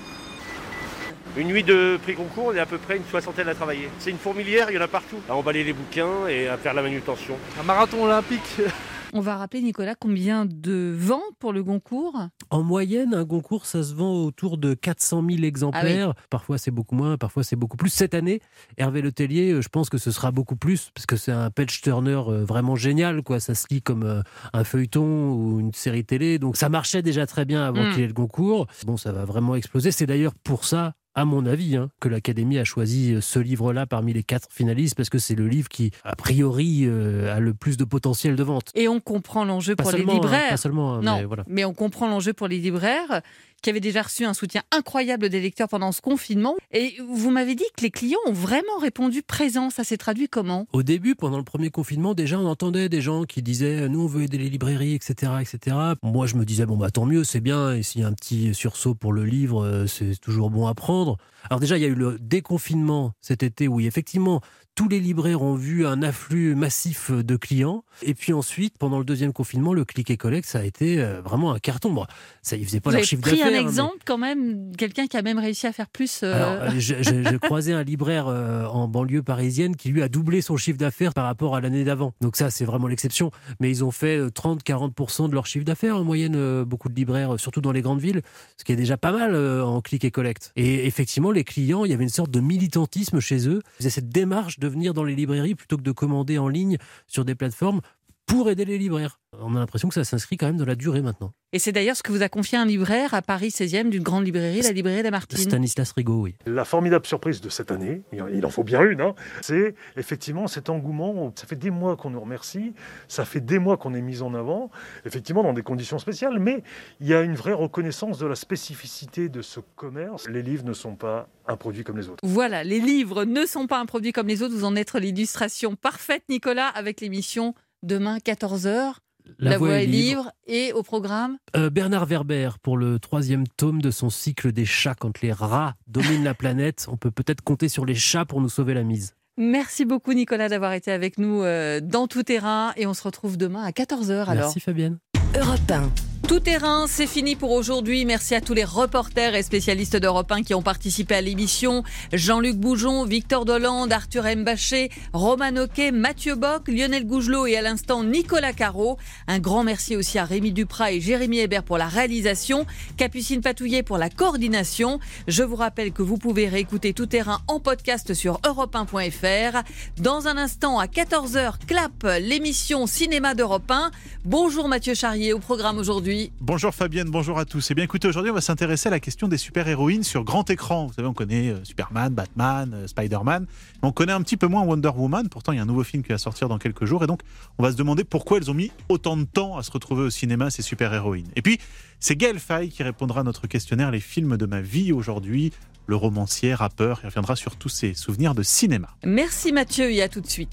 Une 1.37 1.49
nuit 1.49 1.63
de 1.63 1.99
prix 2.03 2.15
concours, 2.15 2.53
il 2.53 2.57
y 2.57 2.59
a 2.59 2.63
à 2.63 2.67
peu 2.67 2.79
près 2.79 2.97
une 2.97 3.05
soixantaine 3.05 3.49
à 3.49 3.55
travailler. 3.55 3.89
C'est 3.99 4.11
une 4.11 4.19
fourmilière, 4.19 4.71
il 4.71 4.75
y 4.75 4.79
en 4.79 4.83
a 4.83 4.89
partout. 4.89 5.17
À 5.29 5.35
emballer 5.35 5.65
les 5.65 5.75
bouquins 5.75 6.27
et 6.29 6.49
à 6.49 6.57
faire 6.57 6.75
la 6.75 6.83
manutention. 6.83 7.37
Un 7.61 7.63
marathon 7.63 8.05
olympique 8.05 8.61
On 9.17 9.21
va 9.21 9.37
rappeler, 9.39 9.63
Nicolas, 9.63 9.95
combien 9.95 10.45
de 10.45 10.95
ventes 10.95 11.23
pour 11.39 11.55
le 11.55 11.63
Goncourt? 11.63 12.29
En 12.51 12.63
moyenne, 12.63 13.15
un 13.15 13.25
Goncourt, 13.25 13.65
ça 13.65 13.83
se 13.83 13.95
vend 13.95 14.13
autour 14.25 14.59
de 14.59 14.75
400 14.75 15.25
000 15.27 15.43
exemplaires. 15.45 16.13
Parfois, 16.29 16.59
c'est 16.59 16.71
beaucoup 16.71 16.95
moins, 16.95 17.17
parfois, 17.17 17.43
c'est 17.43 17.57
beaucoup 17.57 17.79
plus. 17.79 17.89
Cette 17.89 18.13
année, 18.13 18.41
Hervé 18.77 19.01
Letellier, 19.01 19.53
euh, 19.53 19.63
je 19.63 19.71
pense 19.71 19.89
que 19.89 19.97
ce 19.97 20.11
sera 20.11 20.33
beaucoup 20.33 20.57
plus, 20.57 20.91
parce 20.95 21.07
que 21.07 21.17
c'est 21.17 21.33
un 21.33 21.51
patch 21.51 21.81
turner 21.81 22.21
euh, 22.29 22.45
vraiment 22.45 22.77
génial. 22.77 23.23
Quoi. 23.23 23.41
Ça 23.41 23.55
se 23.55 23.67
lit 23.71 23.81
comme 23.81 24.03
euh, 24.03 24.21
un 24.53 24.65
feuilleton 24.65 25.33
ou 25.33 25.61
une 25.61 25.73
série 25.73 26.05
télé. 26.05 26.39
Donc, 26.39 26.59
ça 26.59 26.69
marchait 26.69 27.01
déjà 27.01 27.27
très 27.27 27.47
bien 27.47 27.65
avant 27.65 27.85
Mm. 27.85 27.91
qu'il 27.93 28.01
y 28.01 28.05
ait 28.05 28.09
le 28.09 28.13
Goncourt. 28.13 28.67
Bon, 28.85 28.99
ça 28.99 29.13
va 29.13 29.25
vraiment 29.25 29.55
exploser. 29.55 29.93
C'est 29.93 30.07
d'ailleurs 30.07 30.35
pour 30.35 30.67
ça 30.67 30.93
à 31.17 31.25
mon 31.25 31.47
avis, 31.47 31.77
hein, 31.77 31.91
que 31.99 32.09
l'Académie 32.09 32.59
a 32.59 32.65
choisi 32.65 33.15
euh, 33.15 33.21
ce 33.23 33.39
livre-là 33.39 33.87
parmi 33.87 34.13
les 34.13 34.23
quatre 34.23 34.49
finalistes, 34.53 34.95
parce 34.95 35.09
que 35.09 35.19
c'est 35.19 35.35
le 35.35 35.49
livre 35.49 35.69
qui, 35.69 35.91
a 36.05 36.15
priori, 36.15 36.83
euh, 36.85 37.35
a 37.35 37.41
le 37.41 37.55
plus 37.55 37.79
de 37.79 37.85
potentiel 37.85 38.37
de 38.37 38.43
vente. 38.43 38.71
Et 38.75 38.87
on 38.87 39.01
comprend 39.01 39.47
l'enjeu 39.47 39.75
pour 39.75 39.91
seulement, 39.91 40.13
les 40.13 40.19
hein, 40.19 40.23
libraires. 40.23 40.51
pas 40.51 40.57
seulement, 40.59 40.95
hein, 40.97 41.01
non, 41.03 41.17
mais 41.17 41.25
voilà. 41.25 41.45
mais 41.49 41.65
on 41.65 41.73
comprend 41.73 42.07
l'enjeu 42.07 42.35
pour 42.35 42.49
les 42.49 42.59
libraires 42.59 43.23
qui 43.67 43.71
avaient 43.71 43.81
déjà 43.81 44.03
reçu 44.03 44.25
un 44.25 44.33
soutien 44.33 44.63
incroyable 44.71 45.29
des 45.29 45.41
lecteurs 45.41 45.67
pendant 45.69 45.91
ce 45.91 46.01
confinement. 46.01 46.55
Et 46.71 46.95
vous 47.09 47.33
m'avez 47.33 47.57
dit 47.57 47.65
que 47.77 47.83
les 47.83 47.91
clients 47.91 48.21
ont 48.25 48.33
vraiment 48.33 48.79
répondu 48.81 49.23
présent. 49.23 49.71
Ça 49.71 49.83
s'est 49.83 49.97
traduit 49.97 50.29
comment? 50.29 50.69
Au 50.73 50.85
début, 50.85 51.17
pendant 51.17 51.37
le 51.37 51.43
premier 51.43 51.71
confinement, 51.71 52.15
déjà, 52.15 52.39
on 52.39 52.47
entendait 52.47 52.89
des 52.89 53.01
gens 53.01 53.25
qui 53.25 53.43
disaient 53.43 53.89
nous, 53.89 54.03
on 54.03 54.07
veut 54.07 54.23
aider 54.23 54.39
les 54.39 54.51
librairies, 54.51 54.95
etc., 54.95 55.33
etc. 55.41 55.77
Moi, 56.05 56.29
je 56.29 56.37
me 56.37 56.45
disais 56.45 56.65
bon, 56.65 56.77
bah 56.77 56.93
tant 56.93 57.07
mieux, 57.07 57.25
c'est 57.25 57.41
bien. 57.41 57.75
Et 57.75 57.83
s'il 57.83 58.03
y 58.03 58.05
a 58.05 58.07
un 58.07 58.13
petit 58.13 58.55
sursaut 58.55 58.95
pour 58.95 59.13
le 59.13 59.25
livre, 59.25 59.65
euh, 59.65 59.89
c'est 59.89 60.15
toujours 60.21 60.51
bon 60.51 60.69
à 60.69 60.75
prendre. 60.75 61.17
Alors 61.51 61.59
déjà, 61.59 61.77
il 61.77 61.83
y 61.83 61.87
a 61.87 61.89
eu 61.89 61.97
le 61.97 62.19
déconfinement 62.21 63.15
cet 63.21 63.43
été 63.43 63.67
où 63.67 63.81
effectivement 63.81 64.43
tous 64.77 64.89
les 64.89 65.01
libraires 65.01 65.43
ont 65.43 65.55
vu 65.55 65.87
un 65.87 66.03
afflux 66.03 66.55
massif 66.55 67.11
de 67.11 67.37
clients. 67.37 67.83
Et 68.03 68.15
puis 68.15 68.35
ensuite, 68.35 68.77
pendant 68.79 68.99
le 68.99 69.05
deuxième 69.05 69.33
confinement, 69.33 69.73
le 69.73 69.87
click 69.87 70.11
et 70.11 70.19
collect, 70.19 70.47
ça 70.47 70.59
a 70.59 70.65
été 70.65 71.01
euh, 71.01 71.23
vraiment 71.23 71.53
un 71.53 71.59
carton. 71.59 71.93
Bon, 71.93 72.05
ça, 72.43 72.57
ils 72.57 72.65
faisaient 72.65 72.81
pas 72.81 72.91
Vous 72.91 72.97
leur 72.97 73.05
chiffre 73.05 73.23
d'affaires. 73.23 73.56
Mais- 73.57 73.69
exemple 73.69 73.97
quand 74.05 74.19
même, 74.19 74.73
quelqu'un 74.77 75.07
qui 75.07 75.17
a 75.17 75.23
même 75.23 75.39
réussi 75.39 75.67
à 75.67 75.73
faire 75.73 75.89
plus. 75.89 76.21
euh, 76.23 76.35
alors, 76.35 76.63
euh, 76.75 76.79
je, 76.79 76.95
je- 77.03 77.23
je 77.31 77.37
croisais 77.39 77.73
un 77.73 77.83
libraire 77.83 78.27
euh, 78.29 78.65
en 78.67 78.89
banlieue 78.89 79.23
parisienne 79.23 79.77
qui 79.77 79.89
lui 79.91 80.03
a 80.03 80.09
doublé 80.09 80.41
son 80.43 80.57
chiffre 80.57 80.79
d'affaires 80.79 81.15
par 81.15 81.25
rapport 81.25 81.57
à 81.57 81.61
l'année 81.61 81.85
d'avant. 81.85 82.13
Donc 82.21 82.37
ça, 82.37 82.51
c'est 82.51 82.65
vraiment 82.65 82.87
l'exception. 82.87 83.31
Mais 83.61 83.71
ils 83.71 83.85
ont 83.85 83.91
fait 83.91 84.17
euh, 84.19 84.29
30-40% 84.31 85.29
de 85.29 85.35
leur 85.35 85.47
chiffre 85.47 85.65
d'affaires 85.65 85.97
en 85.97 86.05
moyenne, 86.05 86.35
euh, 86.37 86.65
beaucoup 86.65 86.89
de 86.89 86.95
libraires, 86.95 87.35
euh, 87.35 87.39
surtout 87.39 87.61
dans 87.61 87.73
les 87.73 87.83
grandes 87.83 88.01
villes, 88.01 88.23
ce 88.57 88.65
qui 88.65 88.73
est 88.73 88.77
déjà 88.77 88.97
pas 88.97 89.13
mal 89.13 89.35
euh, 89.35 89.65
en 89.65 89.81
click 89.81 90.05
et 90.05 90.11
collect. 90.11 90.53
Et 90.57 90.87
effectivement, 90.87 91.31
les 91.31 91.45
clients, 91.45 91.85
il 91.85 91.91
y 91.91 91.95
avait 91.95 92.05
une 92.05 92.09
sorte 92.11 92.31
de 92.31 92.41
militantisme 92.41 93.21
chez 93.21 93.49
eux. 93.49 93.61
Ils 93.65 93.77
faisaient 93.79 93.91
cette 93.91 94.09
démarche 94.09 94.59
de 94.59 94.69
venir 94.69 94.95
dans 94.95 95.05
les 95.05 95.15
librairies 95.15 95.55
plutôt 95.55 95.77
que 95.77 95.83
de 95.83 95.93
commander 95.93 96.39
en 96.39 96.49
ligne 96.49 96.79
sur 97.07 97.25
des 97.25 97.35
plateformes 97.35 97.81
pour 98.27 98.51
aider 98.51 98.65
les 98.65 98.77
libraires. 98.77 99.21
On 99.41 99.55
a 99.55 99.59
l'impression 99.59 99.89
que 99.89 99.95
ça 99.95 100.05
s'inscrit 100.05 100.37
quand 100.37 100.47
même 100.47 100.57
dans 100.57 100.65
la 100.65 100.75
durée 100.75 101.03
maintenant. 101.03 101.33
Et 101.53 101.59
c'est 101.59 101.73
d'ailleurs 101.73 101.97
ce 101.97 102.03
que 102.03 102.11
vous 102.11 102.23
a 102.23 102.29
confié 102.29 102.59
un 102.59 102.65
libraire 102.65 103.15
à 103.15 103.23
Paris 103.23 103.49
16e 103.49 103.89
d'une 103.89 104.03
grande 104.03 104.25
librairie, 104.25 104.63
la 104.63 104.73
librairie 104.73 105.03
Lamartine. 105.03 105.39
Stanislas 105.39 105.93
Rigaud, 105.93 106.23
oui. 106.23 106.35
La 106.47 106.65
formidable 106.65 107.07
surprise 107.07 107.41
de 107.41 107.49
cette 107.49 107.71
année, 107.71 108.03
il 108.13 108.45
en 108.45 108.51
faut 108.51 108.65
bien 108.65 108.83
une, 108.83 109.01
hein, 109.01 109.15
c'est 109.43 109.75
effectivement 109.97 110.47
cet 110.49 110.71
engouement. 110.71 111.33
Ça 111.37 111.47
fait 111.47 111.57
des 111.57 111.71
mois 111.71 111.97
qu'on 111.97 112.11
nous 112.11 112.21
remercie, 112.21 112.73
ça 113.09 113.25
fait 113.25 113.41
des 113.41 113.59
mois 113.59 113.77
qu'on 113.77 113.95
est 113.95 114.03
mis 114.03 114.23
en 114.23 114.35
avant, 114.35 114.71
effectivement 115.05 115.43
dans 115.43 115.53
des 115.53 115.63
conditions 115.63 115.99
spéciales, 115.99 116.39
mais 116.39 116.63
il 117.01 117.07
y 117.07 117.15
a 117.15 117.23
une 117.23 117.35
vraie 117.35 117.53
reconnaissance 117.53 118.19
de 118.19 118.27
la 118.27 118.35
spécificité 118.35 119.29
de 119.29 119.43
ce 119.43 119.61
commerce. 119.77 120.29
Les 120.29 120.43
livres 120.43 120.65
ne 120.65 120.73
sont 120.73 120.97
pas 120.97 121.29
un 121.47 121.57
produit 121.57 121.85
comme 121.85 121.97
les 121.97 122.09
autres. 122.09 122.21
Voilà, 122.25 122.65
les 122.65 122.81
livres 122.81 123.25
ne 123.25 123.47
sont 123.47 123.67
pas 123.67 123.79
un 123.79 123.87
produit 123.87 124.13
comme 124.13 124.27
les 124.27 124.43
autres. 124.43 124.55
Vous 124.55 124.65
en 124.65 124.77
êtes 124.77 124.95
l'illustration 124.95 125.77
parfaite, 125.77 126.25
Nicolas, 126.29 126.69
avec 126.69 127.01
l'émission 127.01 127.55
demain 127.83 128.19
14h. 128.19 128.95
La, 129.39 129.59
voix 129.59 129.83
est 129.83 129.87
libre. 129.87 130.31
Et 130.47 130.73
au 130.73 130.83
programme 130.83 131.39
Euh, 131.57 131.71
Bernard 131.71 132.07
Werber, 132.07 132.51
pour 132.63 132.77
le 132.77 132.99
troisième 132.99 133.47
tome 133.47 133.83
de 133.83 133.91
son 133.91 134.11
cycle 134.11 134.53
des 134.53 134.65
chats, 134.65 134.95
quand 134.95 135.21
les 135.21 135.33
rats 135.33 135.75
dominent 135.87 136.25
la 136.25 136.35
planète, 136.35 136.87
on 136.89 136.97
peut 136.97 137.11
peut-être 137.11 137.43
compter 137.43 137.69
sur 137.69 137.85
les 137.85 137.95
chats 137.95 138.25
pour 138.25 138.41
nous 138.41 138.49
sauver 138.49 138.75
la 138.75 138.85
mise. 138.85 139.15
Merci 139.37 139.85
beaucoup, 139.85 140.13
Nicolas, 140.15 140.49
d'avoir 140.49 140.73
été 140.73 140.91
avec 140.91 141.19
nous 141.19 141.43
euh, 141.43 141.81
dans 141.81 142.07
Tout 142.07 142.23
Terrain. 142.23 142.73
Et 142.77 142.87
on 142.87 142.95
se 142.95 143.03
retrouve 143.03 143.37
demain 143.37 143.65
à 143.65 143.71
14h. 143.71 144.13
Alors. 144.13 144.35
Merci 144.35 144.61
Fabienne. 144.61 144.99
Europe 145.35 145.71
1. 145.71 146.16
Tout 146.23 146.41
terrain, 146.41 146.87
c'est 146.89 147.07
fini 147.07 147.37
pour 147.37 147.53
aujourd'hui. 147.53 148.05
Merci 148.05 148.35
à 148.35 148.41
tous 148.41 148.53
les 148.53 148.65
reporters 148.65 149.37
et 149.37 149.45
spécialistes 149.45 149.97
d'Europe 149.97 150.33
1 150.33 150.43
qui 150.43 150.55
ont 150.55 150.63
participé 150.63 151.15
à 151.15 151.21
l'émission. 151.21 151.85
Jean-Luc 152.13 152.57
Boujon, 152.57 153.05
Victor 153.05 153.45
Dolande, 153.45 153.93
Arthur 153.93 154.25
Mbaché, 154.37 154.91
Roman 155.13 155.57
Hockey, 155.57 155.93
Mathieu 155.93 156.35
Bock, 156.35 156.67
Lionel 156.67 157.07
Gougelot 157.07 157.47
et 157.47 157.57
à 157.57 157.63
l'instant 157.63 158.03
Nicolas 158.03 158.53
Caro. 158.53 158.99
Un 159.29 159.39
grand 159.39 159.63
merci 159.63 159.95
aussi 159.95 160.19
à 160.19 160.25
Rémi 160.25 160.51
Duprat 160.51 160.93
et 160.93 161.01
Jérémy 161.01 161.39
Hébert 161.39 161.63
pour 161.63 161.79
la 161.79 161.87
réalisation, 161.87 162.67
Capucine 162.97 163.41
Patouillet 163.41 163.85
pour 163.85 163.99
la 163.99 164.11
coordination. 164.11 164.99
Je 165.29 165.45
vous 165.45 165.57
rappelle 165.57 165.93
que 165.93 166.03
vous 166.03 166.19
pouvez 166.19 166.49
réécouter 166.49 166.93
Tout 166.93 167.07
terrain 167.07 167.41
en 167.47 167.61
podcast 167.61 168.15
sur 168.15 168.41
europe1.fr. 168.41 169.63
Dans 169.99 170.27
un 170.27 170.39
instant, 170.39 170.81
à 170.81 170.87
14h, 170.87 171.67
clap, 171.69 172.05
l'émission 172.21 172.89
Cinéma 172.89 173.35
d'Europe 173.35 173.71
1. 173.71 173.93
Bonjour 174.25 174.67
Mathieu 174.67 174.95
Charrier 174.95 175.33
au 175.33 175.39
programme 175.39 175.79
aujourd'hui. 175.79 176.06
Bonjour 176.41 176.73
Fabienne, 176.73 177.11
bonjour 177.11 177.37
à 177.37 177.45
tous. 177.45 177.71
Eh 177.71 177.75
bien 177.75 177.85
écoutez, 177.85 178.07
aujourd'hui 178.07 178.31
on 178.31 178.35
va 178.35 178.41
s'intéresser 178.41 178.89
à 178.89 178.91
la 178.91 179.01
question 179.01 179.27
des 179.27 179.39
super-héroïnes 179.39 180.05
sur 180.05 180.23
grand 180.23 180.49
écran. 180.51 180.87
Vous 180.87 180.93
savez, 180.93 181.09
on 181.09 181.15
connaît 181.15 181.51
euh, 181.51 181.65
Superman, 181.65 182.15
Batman, 182.15 182.73
euh, 182.75 182.87
Spider-Man. 182.87 183.47
mais 183.83 183.89
On 183.89 183.91
connaît 183.91 184.13
un 184.13 184.23
petit 184.23 184.37
peu 184.37 184.47
moins 184.47 184.63
Wonder 184.63 184.91
Woman. 184.95 185.29
Pourtant, 185.29 185.51
il 185.51 185.57
y 185.57 185.59
a 185.59 185.63
un 185.63 185.67
nouveau 185.67 185.83
film 185.83 186.05
qui 186.05 186.11
va 186.11 186.19
sortir 186.19 186.49
dans 186.49 186.59
quelques 186.59 186.85
jours. 186.85 187.03
Et 187.03 187.09
donc, 187.09 187.23
on 187.59 187.65
va 187.65 187.73
se 187.73 187.77
demander 187.77 188.05
pourquoi 188.05 188.39
elles 188.39 188.49
ont 188.51 188.55
mis 188.55 188.71
autant 188.89 189.17
de 189.17 189.25
temps 189.25 189.57
à 189.57 189.65
se 189.65 189.71
retrouver 189.73 190.05
au 190.05 190.11
cinéma, 190.11 190.51
ces 190.51 190.63
super-héroïnes. 190.63 191.29
Et 191.35 191.43
puis, 191.43 191.59
c'est 191.99 192.15
Gaël 192.15 192.39
Faye 192.39 192.69
qui 192.69 192.85
répondra 192.85 193.23
à 193.23 193.25
notre 193.25 193.49
questionnaire 193.49 193.91
Les 193.91 194.01
films 194.01 194.37
de 194.37 194.47
ma 194.47 194.61
vie 194.61 194.93
aujourd'hui. 194.93 195.53
Le 195.89 195.97
romancier, 195.97 196.55
rappeur, 196.55 197.01
il 197.03 197.07
reviendra 197.07 197.35
sur 197.35 197.57
tous 197.57 197.69
ses 197.69 197.95
souvenirs 197.95 198.35
de 198.35 198.45
cinéma. 198.45 198.89
Merci 199.05 199.53
Mathieu 199.53 199.91
et 199.91 200.03
à 200.03 200.09
tout 200.09 200.21
de 200.21 200.29
suite. 200.29 200.53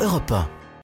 Europe 0.00 0.30
1. 0.30 0.59